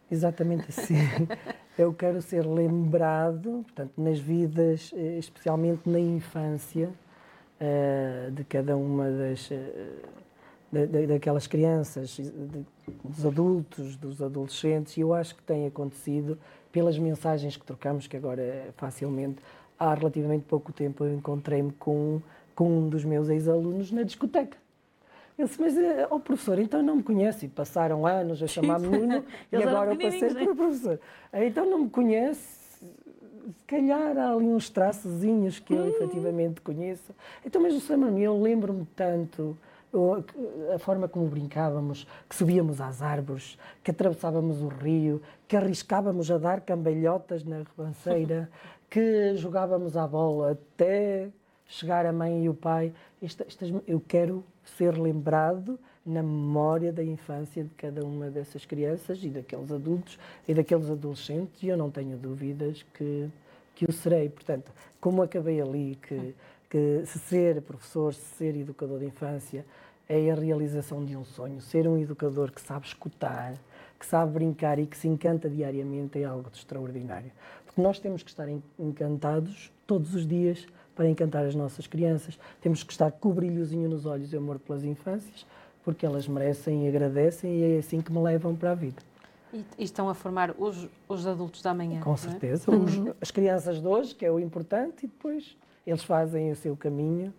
Exatamente 0.10 0.70
assim. 0.70 0.96
Eu 1.78 1.94
quero 1.94 2.22
ser 2.22 2.44
lembrado, 2.46 3.64
portanto, 3.64 3.92
nas 3.98 4.18
vidas, 4.18 4.92
eh, 4.96 5.18
especialmente 5.20 5.88
na 5.88 6.00
infância, 6.00 6.90
eh, 7.60 8.30
de 8.32 8.44
cada 8.46 8.76
uma 8.78 9.12
das 9.12 9.50
da- 10.72 10.86
da- 10.86 11.06
daquelas 11.06 11.48
crianças, 11.48 12.10
de- 12.18 12.66
dos 13.04 13.26
adultos, 13.26 13.96
dos 13.96 14.22
adolescentes, 14.22 14.98
e 14.98 15.02
eu 15.02 15.14
acho 15.14 15.36
que 15.36 15.44
tem 15.44 15.66
acontecido 15.68 16.38
pelas 16.72 16.98
mensagens 16.98 17.56
que 17.56 17.66
trocamos, 17.66 18.08
que 18.08 18.18
agora 18.18 18.42
eh, 18.42 18.70
facilmente, 18.76 19.38
há 19.80 19.94
relativamente 19.94 20.44
pouco 20.46 20.72
tempo 20.74 21.04
eu 21.06 21.14
encontrei-me 21.14 21.72
com, 21.74 22.22
com 22.56 22.70
um 22.80 22.90
dos 22.90 23.04
meus 23.06 23.30
ex-alunos 23.30 23.92
na 23.92 24.04
discoteca. 24.04 24.58
Ele 25.38 25.48
disse, 25.48 25.62
mas, 25.62 25.78
eh, 25.78 26.08
ó 26.10 26.18
professor, 26.20 26.58
então 26.60 26.82
não 26.82 26.96
me 26.98 27.04
conhece. 27.04 27.46
E 27.46 27.50
passaram 27.50 28.06
anos 28.08 28.42
a 28.42 28.48
chamar-me 28.48 28.88
Nuno 28.88 29.24
e 29.52 29.56
agora 29.56 29.92
eu 29.92 29.98
passei 29.98 30.20
pequenininhos, 30.20 30.48
por 30.48 30.56
professor. 30.56 31.00
Então 31.34 31.70
não 31.70 31.80
me 31.84 31.90
conhece. 31.90 32.58
Se 33.48 33.64
calhar 33.66 34.18
há 34.18 34.34
ali 34.34 34.46
uns 34.46 34.70
traçozinhos 34.70 35.60
que 35.60 35.74
eu 35.74 35.88
efetivamente 35.88 36.60
conheço. 36.62 37.14
Então, 37.46 37.62
mas 37.62 37.74
o. 37.90 37.98
Manuel, 37.98 38.24
eu 38.36 38.42
lembro-me 38.42 38.86
tanto 38.96 39.42
eu- 39.42 39.58
a 40.74 40.80
forma 40.80 41.08
como 41.08 41.28
brincávamos, 41.28 42.08
que 42.30 42.36
subíamos 42.36 42.80
às 42.82 43.02
árvores, 43.02 43.58
que 43.84 43.92
atravessávamos 43.92 44.62
o 44.62 44.68
rio, 44.68 45.22
que 45.48 45.56
arriscávamos 45.58 46.30
a 46.32 46.38
dar 46.38 46.62
cambalhotas 46.62 47.44
na 47.44 47.60
ribanceira, 47.60 48.50
que 48.90 49.36
jogávamos 49.36 49.98
à 49.98 50.08
bola 50.08 50.52
até 50.52 51.30
chegar 51.66 52.06
a 52.06 52.14
mãe 52.14 52.44
e 52.46 52.50
o 52.50 52.54
pai. 52.54 52.94
Esta- 53.22 53.46
estas- 53.48 53.74
eu 53.88 54.02
quero 54.08 54.44
ser 54.64 54.98
lembrado 54.98 55.78
na 56.06 56.24
memória 56.24 56.94
da 56.94 57.04
infância 57.04 57.64
de 57.64 57.70
cada 57.72 58.06
uma 58.06 58.30
dessas 58.30 58.66
crianças 58.66 59.22
e 59.24 59.30
daqueles 59.30 59.70
adultos 59.72 60.18
e 60.48 60.54
daqueles 60.54 60.90
adolescentes, 60.90 61.62
e 61.62 61.68
eu 61.68 61.76
não 61.76 61.92
tenho 61.92 62.18
dúvidas 62.18 62.86
que, 62.94 63.28
que 63.76 63.84
o 63.86 63.92
serei. 63.92 64.30
Portanto, 64.30 64.72
como 65.02 65.22
acabei 65.22 65.60
ali, 65.60 65.98
que, 66.02 66.34
que 66.70 67.04
se 67.06 67.20
ser 67.20 67.62
professor, 67.62 68.14
se 68.14 68.36
ser 68.38 68.56
educador 68.56 69.00
de 69.00 69.06
infância, 69.06 69.66
é 70.10 70.32
a 70.32 70.36
realização 70.36 71.04
de 71.04 71.16
um 71.16 71.24
sonho. 71.24 71.60
Ser 71.62 71.88
um 71.88 71.98
educador 71.98 72.52
que 72.52 72.62
sabe 72.62 72.86
escutar, 72.86 73.54
que 74.00 74.06
sabe 74.06 74.32
brincar 74.34 74.80
e 74.80 74.86
que 74.86 74.96
se 74.98 75.08
encanta 75.08 75.50
diariamente 75.50 76.20
é 76.22 76.26
algo 76.26 76.50
de 76.50 76.58
extraordinário. 76.58 77.32
Porque 77.66 77.82
nós 77.82 78.00
temos 78.00 78.24
que 78.24 78.30
estar 78.30 78.48
en- 78.48 78.62
encantados 78.80 79.72
todos 79.86 80.14
os 80.16 80.26
dias 80.28 80.66
para 80.96 81.08
encantar 81.10 81.46
as 81.46 81.56
nossas 81.56 81.88
crianças. 81.88 82.40
Temos 82.62 82.84
que 82.84 82.92
estar 82.92 83.12
com 83.12 83.30
o 83.30 83.34
brilhozinho 83.34 83.90
nos 83.90 84.06
olhos 84.06 84.34
e 84.34 84.38
amor 84.38 84.60
pelas 84.60 84.84
infâncias, 84.84 85.46
porque 85.84 86.06
elas 86.06 86.28
merecem 86.28 86.86
e 86.86 86.88
agradecem 86.90 87.52
e 87.60 87.76
é 87.76 87.78
assim 87.80 88.02
que 88.02 88.12
me 88.12 88.20
levam 88.22 88.56
para 88.56 88.72
a 88.72 88.76
vida. 88.76 89.02
E, 89.54 89.64
e 89.78 89.84
estão 89.84 90.10
a 90.10 90.14
formar 90.14 90.54
os, 90.58 90.88
os 91.08 91.26
adultos 91.26 91.62
da 91.62 91.74
manhã. 91.74 92.02
Com 92.02 92.10
não 92.10 92.16
é? 92.16 92.18
certeza. 92.18 92.70
Os- 92.72 93.14
as 93.22 93.32
crianças 93.32 93.80
de 93.82 93.88
hoje, 93.88 94.14
que 94.16 94.26
é 94.26 94.32
o 94.32 94.40
importante, 94.40 95.06
e 95.06 95.08
depois 95.08 95.56
eles 95.88 96.04
fazem 96.04 96.52
o 96.52 96.56
seu 96.56 96.76
caminho 96.78 97.34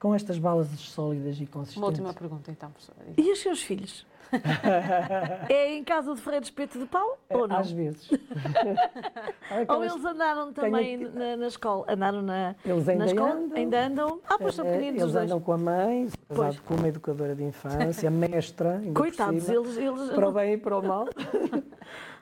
com 0.00 0.12
estas 0.14 0.38
balas 0.38 0.66
sólidas 0.80 1.36
e 1.38 1.42
Uma 1.42 1.48
consistentes. 1.50 1.88
última 1.88 2.12
pergunta, 2.14 2.50
então, 2.50 2.70
professora. 2.70 2.98
E 3.16 3.30
os 3.32 3.38
seus 3.40 3.62
filhos? 3.62 4.04
é 5.50 5.74
em 5.74 5.84
casa 5.84 6.14
de 6.14 6.20
Ferreira 6.22 6.42
Espeto 6.44 6.78
de 6.78 6.86
Pau 6.86 7.18
É, 7.28 7.36
ou 7.36 7.46
não? 7.46 7.58
Às 7.58 7.70
vezes. 7.70 8.08
Ou 9.68 9.84
eles 9.84 10.02
andaram 10.04 10.52
também 10.54 10.98
que- 11.00 11.08
na, 11.10 11.36
na 11.36 11.46
escola? 11.46 11.84
Andaram 11.86 12.22
na, 12.22 12.56
Eles 12.64 12.88
ainda 12.88 13.04
na 13.04 13.10
escola? 13.12 13.30
andam. 13.34 13.58
Ainda 13.58 13.86
andam? 13.86 14.20
Ah, 14.26 14.38
pois 14.38 14.54
são 14.54 14.64
Eh, 14.66 14.70
pequeninos 14.72 14.96
os 14.96 15.02
Eles 15.02 15.12
dois. 15.12 15.24
andam 15.26 15.40
com 15.40 15.52
a 15.52 15.58
mãe, 15.58 16.08
Pois. 16.28 16.38
casado 16.40 16.62
com 16.62 16.74
uma 16.76 16.88
educadora 16.88 17.34
de 17.36 17.42
infância, 17.44 18.08
mestra, 18.10 18.80
Coitados, 18.94 19.42
cima, 19.44 19.56
eles... 19.56 19.76
eles 19.76 20.10
para 20.10 20.28
o 20.28 20.32
bem 20.32 20.54
e 20.54 20.56
para 20.56 20.78
o 20.78 20.82
mal. 20.82 21.04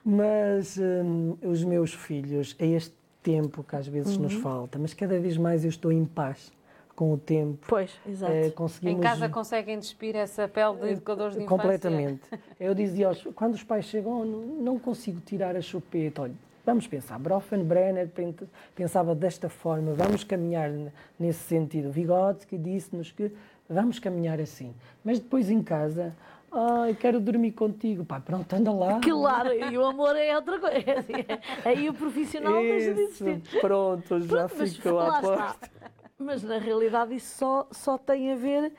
Mas 0.04 0.78
hum, 0.78 1.36
os 1.42 1.62
meus 1.62 1.92
filhos, 1.94 2.56
é 2.58 2.66
este 2.66 2.94
tempo 3.22 3.62
que 3.62 3.76
às 3.76 3.86
vezes 3.86 4.16
nos 4.18 4.34
Uhum. 4.34 4.40
falta, 4.40 4.78
mas 4.78 4.94
cada 4.94 5.18
vez 5.18 5.36
mais 5.36 5.64
eu 5.64 5.68
estou 5.70 5.92
em 5.92 6.04
paz 6.04 6.52
com 6.96 7.12
o 7.12 7.18
tempo. 7.18 7.66
Pois, 7.68 7.92
exato. 8.06 8.32
Eh, 8.32 8.50
conseguimos 8.50 8.98
Em 8.98 9.00
casa 9.02 9.28
conseguem 9.28 9.78
despir 9.78 10.14
essa 10.16 10.46
pele 10.46 10.76
de 10.76 10.88
educadores 10.90 11.34
de 11.36 11.42
infância? 11.42 11.62
Completamente. 11.62 12.20
Eu 12.60 12.74
dizia 12.74 13.08
aos, 13.08 13.22
quando 13.34 13.54
os 13.54 13.62
pais 13.62 13.86
chegam, 13.86 14.20
"Oh, 14.20 14.24
não, 14.62 14.78
consigo 14.78 15.18
tirar 15.20 15.56
a 15.56 15.62
chupeta. 15.62 16.22
Olha, 16.22 16.34
vamos 16.64 16.86
pensar. 16.86 17.18
Brofenbrenner 17.18 18.08
pen- 18.08 18.34
pensava 18.74 19.14
desta 19.14 19.48
forma, 19.48 19.94
vamos 19.94 20.24
caminhar 20.24 20.70
nesse 21.18 21.40
sentido. 21.40 21.90
Vygotsky 21.90 22.58
disse-nos 22.58 23.10
que 23.10 23.32
vamos 23.68 23.98
caminhar 23.98 24.38
assim. 24.38 24.74
Mas 25.02 25.18
depois 25.18 25.48
em 25.50 25.62
casa, 25.62 26.14
ai, 26.52 26.94
quero 26.94 27.20
dormir 27.20 27.52
contigo. 27.52 28.04
Pá, 28.04 28.20
pronto, 28.20 28.52
anda 28.54 28.72
lá. 28.72 29.00
Claro, 29.02 29.52
e 29.52 29.76
o 29.78 29.84
amor 29.84 30.16
é 30.16 30.34
outra 30.36 30.58
coisa. 30.58 30.76
É 30.78 30.98
assim, 30.98 31.12
é- 31.14 31.68
Aí 31.68 31.88
o 31.88 31.94
profissional 31.94 32.54
deixa 32.60 32.94
de 32.94 33.02
Isso, 33.02 33.28
existir. 33.28 33.60
pronto, 33.60 34.20
já 34.20 34.48
Pronto, 34.48 34.66
ficou 34.66 34.92
lá 34.92 35.18
à 35.18 35.20
porta. 35.22 35.70
Mas 36.18 36.42
na 36.42 36.58
realidade 36.58 37.14
isso 37.14 37.36
só, 37.38 37.66
só 37.70 37.96
tem 37.96 38.32
a 38.32 38.36
ver 38.36 38.72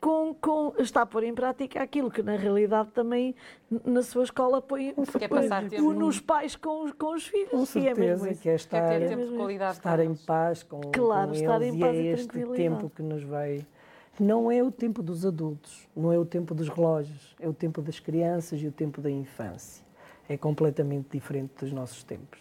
com, 0.00 0.34
com 0.34 0.74
está 0.78 1.00
a 1.02 1.06
pôr 1.06 1.24
em 1.24 1.34
prática 1.34 1.82
aquilo 1.82 2.10
que 2.10 2.22
na 2.22 2.36
realidade 2.36 2.90
também 2.90 3.34
na 3.86 4.02
sua 4.02 4.22
escola 4.24 4.60
põe, 4.60 4.92
Que 5.18 5.24
é 5.24 5.28
põe 5.28 5.40
passar 5.40 5.66
tempo. 5.68 5.82
o- 5.88 5.92
nos 5.94 6.20
pais 6.20 6.54
com, 6.54 6.84
os- 6.84 6.92
com 6.92 7.14
os 7.14 7.26
filhos. 7.26 7.48
Com 7.72 7.78
E 7.78 7.88
é 7.88 7.94
mesmo 7.94 8.24
certeza, 8.24 8.30
isso. 8.30 8.42
que 8.42 8.48
é 8.48 8.52
Quer 8.52 8.56
estar, 8.56 8.88
ter 8.88 8.94
É 8.94 8.98
tempo 9.08 9.10
de 9.10 9.16
mesmo 9.24 9.36
qualidade 9.38 9.76
estar 9.78 9.98
em 10.00 10.14
paz 10.14 10.62
com, 10.62 10.80
Claro, 10.92 11.28
com 11.28 11.34
estar 11.34 11.62
eles 11.62 11.74
em 11.74 11.78
paz 11.80 11.96
e 11.96 12.00
e 12.00 12.06
é 12.06 12.12
este 12.12 12.46
tempo 12.54 12.90
que 12.90 13.02
nos 13.02 13.22
vai. 13.24 13.66
Não 14.18 14.50
é 14.50 14.62
o 14.62 14.70
tempo 14.70 15.02
dos 15.02 15.26
adultos, 15.26 15.88
não 15.96 16.12
é 16.12 16.18
o 16.18 16.24
tempo 16.24 16.54
dos 16.54 16.68
relógios, 16.68 17.34
é 17.40 17.48
o 17.48 17.52
tempo 17.52 17.82
das 17.82 17.98
crianças 17.98 18.60
e 18.62 18.66
o 18.66 18.72
tempo 18.72 19.00
da 19.00 19.10
infância. 19.10 19.84
É 20.28 20.36
completamente 20.36 21.08
diferente 21.10 21.52
dos 21.60 21.72
nossos 21.72 22.02
tempos. 22.04 22.38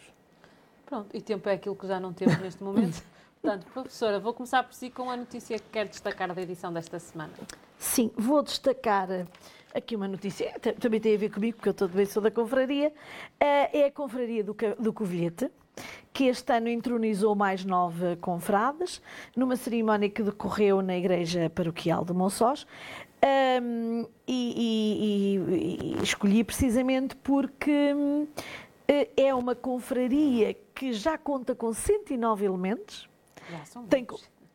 Pronto, 0.86 1.09
e 1.15 1.21
tempo 1.21 1.49
é 1.49 1.53
aquilo 1.53 1.76
que 1.76 1.88
já 1.88 1.99
não 1.99 2.13
temos 2.13 2.38
neste 2.39 2.63
momento. 2.63 3.01
Portanto, 3.41 3.65
professora, 3.74 4.19
vou 4.19 4.34
começar 4.34 4.63
por 4.63 4.74
si 4.74 4.89
com 4.89 5.09
a 5.09 5.17
notícia 5.17 5.57
que 5.59 5.69
quer 5.69 5.88
destacar 5.88 6.34
da 6.34 6.41
edição 6.41 6.71
desta 6.71 6.97
semana. 6.99 7.34
Sim, 7.78 8.11
vou 8.15 8.41
destacar 8.41 9.11
eh, 9.11 9.26
aqui 9.74 9.95
uma 9.97 10.07
notícia, 10.07 10.53
também 10.80 11.01
tem 11.01 11.15
a 11.15 11.17
ver 11.17 11.30
comigo, 11.30 11.57
porque 11.57 11.67
eu 11.69 11.74
também 11.74 12.05
sou 12.05 12.21
da 12.21 12.32
confraria. 12.32 12.93
Eh, 13.39 13.80
É 13.80 13.86
a 13.88 13.91
confraria 13.91 14.43
do, 14.43 14.55
do 14.80 14.93
Covilhete, 14.93 15.51
que 16.11 16.26
este 16.26 16.53
ano 16.53 16.69
entronizou 16.69 17.36
mais 17.36 17.65
nove 17.65 18.15
confrades, 18.17 19.01
numa 19.36 19.55
cerimónia 19.55 20.09
que 20.09 20.21
decorreu 20.21 20.82
na 20.82 20.95
Igreja 20.97 21.49
Paroquial 21.49 22.05
de 22.05 22.13
Monçós. 22.13 22.67
Ahm, 23.21 24.05
e, 24.28 25.38
e- 25.47 25.95
e- 25.99 26.03
escolhi 26.03 26.43
precisamente 26.43 27.15
porque 27.15 27.93
hum, 27.95 28.28
eh, 28.88 29.09
é 29.15 29.34
uma 29.34 29.55
confraria 29.55 30.53
que 30.76 30.91
já 30.93 31.17
conta 31.17 31.55
com 31.55 31.71
109 31.74 32.45
elementos, 32.45 33.07
Já 33.49 33.65
são 33.65 33.86
tem, 33.88 34.05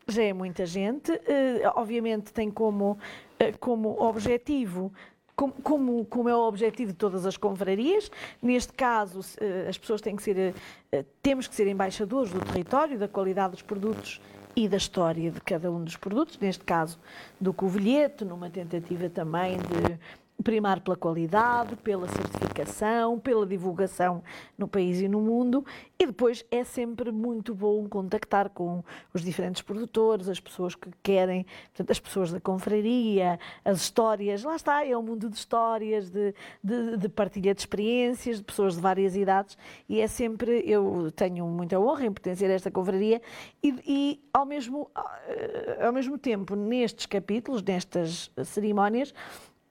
já 0.07 0.23
é 0.23 0.33
muita 0.33 0.65
gente. 0.67 1.11
eh, 1.25 1.61
obviamente 1.75 2.31
tem 2.31 2.51
como, 2.51 2.97
eh, 3.39 3.51
como 3.53 3.99
objetivo. 4.01 4.93
Como, 5.39 5.53
como, 5.63 6.05
como 6.05 6.27
é 6.27 6.35
o 6.35 6.41
objetivo 6.41 6.91
de 6.91 6.97
todas 6.97 7.25
as 7.25 7.37
confrarias, 7.37 8.11
neste 8.41 8.73
caso 8.73 9.21
eh, 9.39 9.67
as 9.69 9.77
pessoas 9.77 10.01
têm 10.01 10.13
que 10.13 10.21
ser, 10.21 10.37
eh, 10.37 10.53
eh, 10.91 11.05
temos 11.23 11.47
que 11.47 11.55
ser 11.55 11.65
embaixadores 11.65 12.29
do 12.29 12.41
território, 12.41 12.99
da 12.99 13.07
qualidade 13.07 13.51
dos 13.53 13.61
produtos 13.61 14.19
e 14.53 14.67
da 14.67 14.75
história 14.75 15.31
de 15.31 15.39
cada 15.39 15.71
um 15.71 15.81
dos 15.81 15.95
produtos, 15.95 16.37
neste 16.37 16.65
caso 16.65 16.99
do 17.39 17.53
covilhete, 17.53 18.25
numa 18.25 18.49
tentativa 18.49 19.09
também 19.09 19.59
de 19.59 19.97
primar 20.43 20.79
pela 20.79 20.95
qualidade, 20.95 21.75
pela 21.77 22.07
certificação, 22.07 23.19
pela 23.19 23.45
divulgação 23.45 24.23
no 24.57 24.67
país 24.67 25.01
e 25.01 25.07
no 25.07 25.19
mundo. 25.19 25.65
E 25.97 26.05
depois 26.05 26.45
é 26.49 26.63
sempre 26.63 27.11
muito 27.11 27.53
bom 27.53 27.87
contactar 27.89 28.49
com 28.49 28.83
os 29.13 29.21
diferentes 29.21 29.61
produtores, 29.61 30.29
as 30.29 30.39
pessoas 30.39 30.75
que 30.75 30.89
querem, 31.03 31.45
portanto, 31.67 31.91
as 31.91 31.99
pessoas 31.99 32.31
da 32.31 32.39
confraria, 32.39 33.37
as 33.65 33.81
histórias. 33.81 34.43
Lá 34.43 34.55
está, 34.55 34.85
é 34.85 34.97
um 34.97 35.03
mundo 35.03 35.29
de 35.29 35.35
histórias, 35.35 36.09
de, 36.09 36.33
de, 36.63 36.97
de 36.97 37.09
partilha 37.09 37.53
de 37.53 37.61
experiências, 37.61 38.37
de 38.37 38.43
pessoas 38.43 38.75
de 38.75 38.81
várias 38.81 39.15
idades. 39.15 39.57
E 39.89 39.99
é 39.99 40.07
sempre, 40.07 40.63
eu 40.65 41.11
tenho 41.11 41.45
muita 41.47 41.77
honra 41.79 42.05
em 42.05 42.11
pertencer 42.11 42.49
a 42.49 42.53
esta 42.53 42.71
confraria 42.71 43.21
e, 43.61 43.75
e 43.85 44.23
ao, 44.31 44.45
mesmo, 44.45 44.89
eh, 45.27 45.85
ao 45.85 45.91
mesmo 45.91 46.17
tempo, 46.17 46.55
nestes 46.55 47.05
capítulos, 47.05 47.61
nestas 47.61 48.31
cerimónias, 48.45 49.13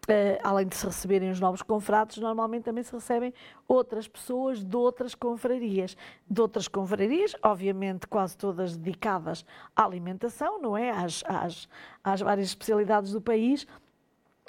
eh, 0.09 0.39
além 0.43 0.67
de 0.67 0.75
se 0.75 0.87
receberem 0.87 1.31
os 1.31 1.39
novos 1.39 1.63
confrades, 1.63 2.17
normalmente 2.19 2.65
também 2.65 2.83
se 2.83 2.93
recebem 2.93 3.33
outras 3.67 4.09
pessoas 4.09 4.65
de 4.65 4.77
outras 4.77 5.15
confrarias. 5.15 5.97
De 6.29 6.41
outras 6.41 6.67
confrarias, 6.67 7.37
obviamente 7.43 8.07
quase 8.07 8.37
todas 8.37 8.77
dedicadas 8.77 9.45
à 9.77 9.85
alimentação, 9.85 10.61
não 10.61 10.77
é? 10.77 10.91
Às, 10.91 11.23
às, 11.27 11.69
às 12.03 12.21
várias 12.21 12.49
especialidades 12.49 13.13
do 13.13 13.21
país. 13.21 13.67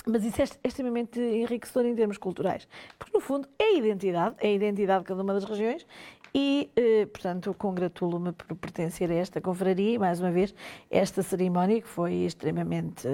Mas 0.08 0.24
isso 0.24 0.40
é 0.40 0.44
est- 0.46 0.60
extremamente 0.64 1.20
enriquecedor 1.20 1.86
em 1.86 1.94
termos 1.94 2.18
culturais. 2.18 2.66
Porque, 2.98 3.12
no 3.14 3.20
fundo, 3.20 3.48
é 3.60 3.66
a 3.66 3.74
identidade, 3.74 4.36
é 4.40 4.48
a 4.48 4.52
identidade 4.54 5.00
de 5.04 5.08
cada 5.08 5.22
uma 5.22 5.34
das 5.34 5.44
regiões 5.44 5.86
e, 6.34 6.70
eh, 6.76 7.06
portanto, 7.08 7.54
congratulo-me 7.58 8.32
por 8.32 8.56
pertencer 8.56 9.12
a 9.12 9.16
esta 9.16 9.42
confraria. 9.42 9.96
E, 9.96 9.98
mais 9.98 10.20
uma 10.20 10.32
vez, 10.32 10.54
esta 10.90 11.24
cerimónia 11.24 11.82
que 11.82 11.88
foi 11.88 12.14
extremamente, 12.14 13.08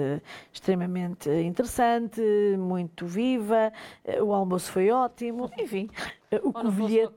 extremamente 0.52 1.30
interessante, 1.30 2.20
muito 2.58 3.06
viva, 3.06 3.72
eh, 4.04 4.22
o 4.22 4.32
almoço 4.32 4.70
foi 4.70 4.90
ótimo, 4.90 5.50
enfim, 5.58 5.88
eh, 6.30 6.40
o 6.42 6.52
covilhete, 6.52 7.14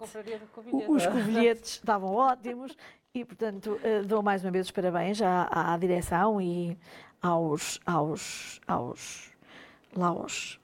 os 0.88 1.06
covilhetes 1.06 1.72
estavam 1.72 2.14
ótimos. 2.14 2.76
E, 3.14 3.26
portanto, 3.26 3.80
dou 4.06 4.22
mais 4.22 4.44
uma 4.46 4.52
vez 4.52 4.68
os 4.68 4.72
parabéns 4.72 5.20
à, 5.20 5.74
à 5.74 5.76
direção 5.78 6.40
e 6.40 6.78
aos, 7.20 7.80
aos, 7.84 8.62
aos, 8.68 9.32
lá 9.98 10.08
aos, 10.10 10.60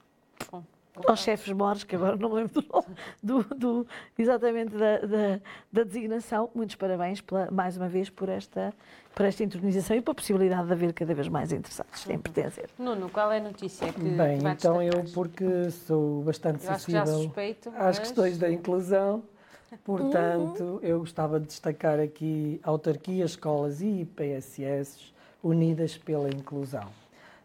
aos 1.06 1.20
chefes 1.20 1.52
mores, 1.52 1.84
que 1.84 1.94
agora 1.96 2.16
não 2.16 2.28
me 2.30 2.34
lembro 2.36 2.60
do, 2.62 2.66
nome, 2.72 2.86
do, 3.22 3.42
do- 3.54 3.86
exatamente 4.18 4.74
da, 4.76 4.98
da, 4.98 5.40
da 5.72 5.82
designação. 5.84 6.50
Muitos 6.54 6.76
parabéns, 6.76 7.20
pela- 7.20 7.50
mais 7.50 7.76
uma 7.76 7.88
vez, 7.88 8.08
por 8.08 8.28
esta, 8.28 8.72
por 9.14 9.26
esta 9.26 9.42
intronização 9.44 9.96
e 9.96 10.00
pela 10.00 10.14
possibilidade 10.14 10.66
de 10.66 10.72
haver 10.72 10.92
cada 10.92 11.14
vez 11.14 11.28
mais 11.28 11.52
interessados 11.52 12.08
em 12.08 12.18
pertencer. 12.18 12.68
Nuno, 12.78 13.08
qual 13.10 13.30
é 13.32 13.38
a 13.38 13.42
notícia 13.42 13.92
que, 13.92 14.00
Bem, 14.00 14.38
então 14.46 14.80
eu, 14.82 15.04
porque 15.12 15.70
sou 15.70 16.22
bastante 16.22 16.64
Eu 16.64 16.70
acho 16.72 16.84
sensível 16.90 17.22
suspeito, 17.22 17.68
às 17.70 17.74
mas- 17.76 17.98
questões 18.00 18.38
da 18.38 18.50
inclusão, 18.50 19.22
portanto, 19.84 20.78
eu 20.82 21.00
gostava 21.00 21.38
de 21.40 21.46
destacar 21.46 21.98
aqui 22.00 22.60
autarquias, 22.62 23.30
escolas 23.30 23.80
e 23.80 24.04
PSS 24.16 25.12
unidas 25.42 25.96
pela 25.96 26.28
inclusão. 26.28 26.86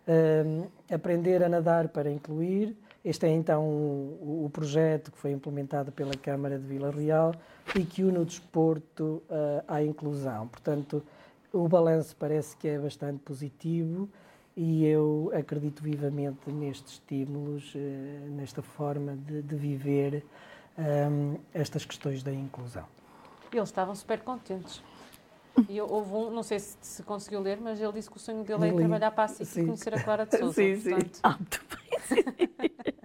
Hum, 0.08 0.66
aprender 0.92 1.44
a 1.44 1.50
nadar 1.50 1.88
para 1.90 2.10
incluir. 2.10 2.76
Este 3.04 3.26
é 3.26 3.30
então 3.30 3.64
o, 3.64 4.46
o 4.46 4.50
projeto 4.52 5.12
que 5.12 5.18
foi 5.18 5.32
implementado 5.32 5.92
pela 5.92 6.14
Câmara 6.14 6.60
de 6.60 6.66
Vila 6.66 6.92
Real 6.92 7.34
e 7.76 7.84
que 7.84 8.04
une 8.04 8.20
o 8.20 8.26
desporto 8.26 9.24
ah, 9.30 9.64
à 9.68 9.84
inclusão. 9.84 10.48
Portanto, 10.48 11.04
o 11.52 11.68
balanço 11.68 12.16
parece 12.16 12.56
que 12.56 12.68
é 12.68 12.78
bastante 12.78 13.20
positivo 13.20 14.08
e 14.56 14.86
eu 14.86 15.32
acredito 15.34 15.82
vivamente 15.82 16.50
nestes 16.52 16.94
estímulos, 16.94 17.74
eh, 17.76 18.28
nesta 18.30 18.62
forma 18.62 19.16
de, 19.16 19.42
de 19.42 19.56
viver 19.56 20.24
hum, 20.78 21.38
estas 21.54 21.86
questões 21.86 22.22
da 22.22 22.32
inclusão. 22.32 22.86
Eles 23.52 23.70
estavam 23.70 23.96
super 23.96 24.20
contentes. 24.20 24.82
E 25.68 25.82
houve 25.82 26.12
um, 26.14 26.32
não 26.32 26.44
sei 26.44 26.60
se, 26.60 26.78
se 26.82 27.04
conseguiu 27.04 27.42
ler, 27.42 27.60
mas 27.60 27.80
ele 27.80 27.92
disse 27.94 28.10
que 28.10 28.18
o 28.18 28.20
sonho 28.20 28.44
dele 28.44 28.70
é 28.70 28.74
trabalhar 28.74 29.12
para 29.12 29.26
a 29.26 29.28
SIC 29.28 29.58
e 29.58 29.66
conhecer 29.66 29.94
a 29.94 30.02
Clara 30.04 30.26
de 30.26 30.36
Souza. 30.40 30.54
Sim, 30.54 30.76
sim. 30.78 30.90
Portanto, 30.92 31.20
Ah, 31.24 31.38
muito 31.38 31.62
bem. 31.70 32.32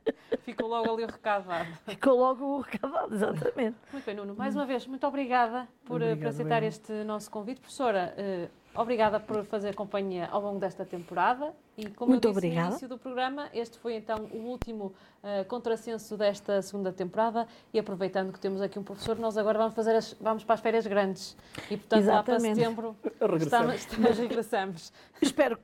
ficou 0.47 0.69
logo 0.69 0.91
ali 0.95 1.05
o 1.05 1.07
recado 1.09 1.47
dado. 1.47 1.69
Ficou 1.87 2.17
logo 2.19 2.45
o 2.45 2.61
recado, 2.61 3.13
exatamente. 3.15 3.77
Muito 3.93 4.05
bem, 4.07 4.15
Nuno. 4.15 4.35
Mais 4.35 4.55
uma 4.55 4.65
vez, 4.65 4.87
muito 4.87 5.07
obrigada 5.07 5.69
por, 5.85 6.01
eh, 6.01 6.07
por 6.07 6.13
Obrigado, 6.13 6.29
aceitar 6.33 6.63
eu. 6.63 6.69
este 6.69 6.93
nosso 7.05 7.31
convite. 7.31 7.61
Professora, 7.61 8.15
eh, 8.17 8.49
obrigada 8.75 9.19
por 9.19 9.45
fazer 9.45 9.75
companhia 9.75 10.29
ao 10.31 10.41
longo 10.41 10.59
desta 10.61 10.85
temporada. 10.85 11.53
E 11.77 11.89
como 11.91 12.11
Muito 12.13 12.27
eu 12.27 12.31
disse 12.33 12.39
obrigada. 12.39 12.67
no 12.69 12.71
início 12.73 12.89
do 12.89 12.97
programa, 12.97 13.49
este 13.53 13.79
foi 13.79 13.95
então 13.97 14.29
o 14.33 14.39
último 14.39 14.95
eh, 15.23 15.45
contrassenso 15.45 16.17
desta 16.17 16.63
segunda 16.63 16.93
temporada. 16.93 17.47
E 17.75 17.79
aproveitando 17.79 18.33
que 18.33 18.39
temos 18.41 18.63
aqui 18.63 18.79
um 18.79 18.85
professor, 18.85 19.19
nós 19.19 19.37
agora 19.37 19.59
vamos, 19.59 19.75
fazer 19.75 19.95
as- 19.97 20.15
vamos 20.21 20.45
para 20.45 20.55
as 20.55 20.61
férias 20.61 20.87
grandes. 20.87 21.37
E 21.71 21.77
portanto, 21.77 22.07
lá 22.07 22.23
para 22.23 22.35
Exatamente. 22.37 22.61
setembro, 22.61 22.97
Regressamos. 23.21 23.75
estamos, 23.75 23.75
estamos, 23.75 24.19
regressamos. 24.19 24.93
Espero 25.21 25.59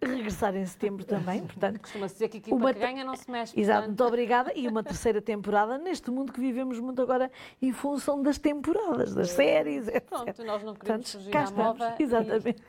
regressar 0.00 0.54
em 0.56 0.64
setembro 0.66 1.04
também, 1.04 1.42
portanto, 1.42 1.80
Costuma-se 1.80 2.14
dizer 2.14 2.28
que 2.28 2.36
a 2.36 2.40
equipa 2.40 2.56
Uma 2.56 2.72
que 2.74 2.80
ganha 2.80 3.04
não 3.04 3.16
se 3.16 3.30
mexe. 3.30 3.58
Exato, 3.58 3.78
portanto, 3.80 3.88
muito 3.88 4.04
obrigada. 4.06 4.52
E 4.54 4.68
uma 4.68 4.82
terceira 4.82 5.20
temporada 5.22 5.78
neste 5.78 6.10
mundo 6.10 6.32
que 6.32 6.40
vivemos 6.40 6.78
muito 6.78 7.00
agora 7.02 7.30
em 7.60 7.72
função 7.72 8.22
das 8.22 8.38
temporadas, 8.38 9.14
das 9.14 9.30
séries, 9.30 9.88
etc. 9.88 10.04
Pronto, 10.08 10.44
nós 10.44 10.62
não 10.62 10.74
queremos 10.74 11.12
Portanto, 11.12 11.24
fugir 11.24 11.36
à 11.36 11.42
estamos. 11.44 11.78
moda. 11.78 11.96
e- 11.98 12.02
Exatamente. 12.02 12.62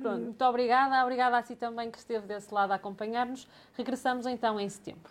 Pronto, 0.00 0.20
muito 0.22 0.44
obrigada. 0.44 1.02
Obrigada 1.02 1.38
a 1.38 1.42
si 1.42 1.56
também 1.56 1.90
que 1.90 1.98
esteve 1.98 2.26
desse 2.26 2.52
lado 2.54 2.70
a 2.72 2.76
acompanhar-nos. 2.76 3.48
Regressamos 3.76 4.26
então 4.26 4.60
em 4.60 4.68
setembro. 4.68 5.10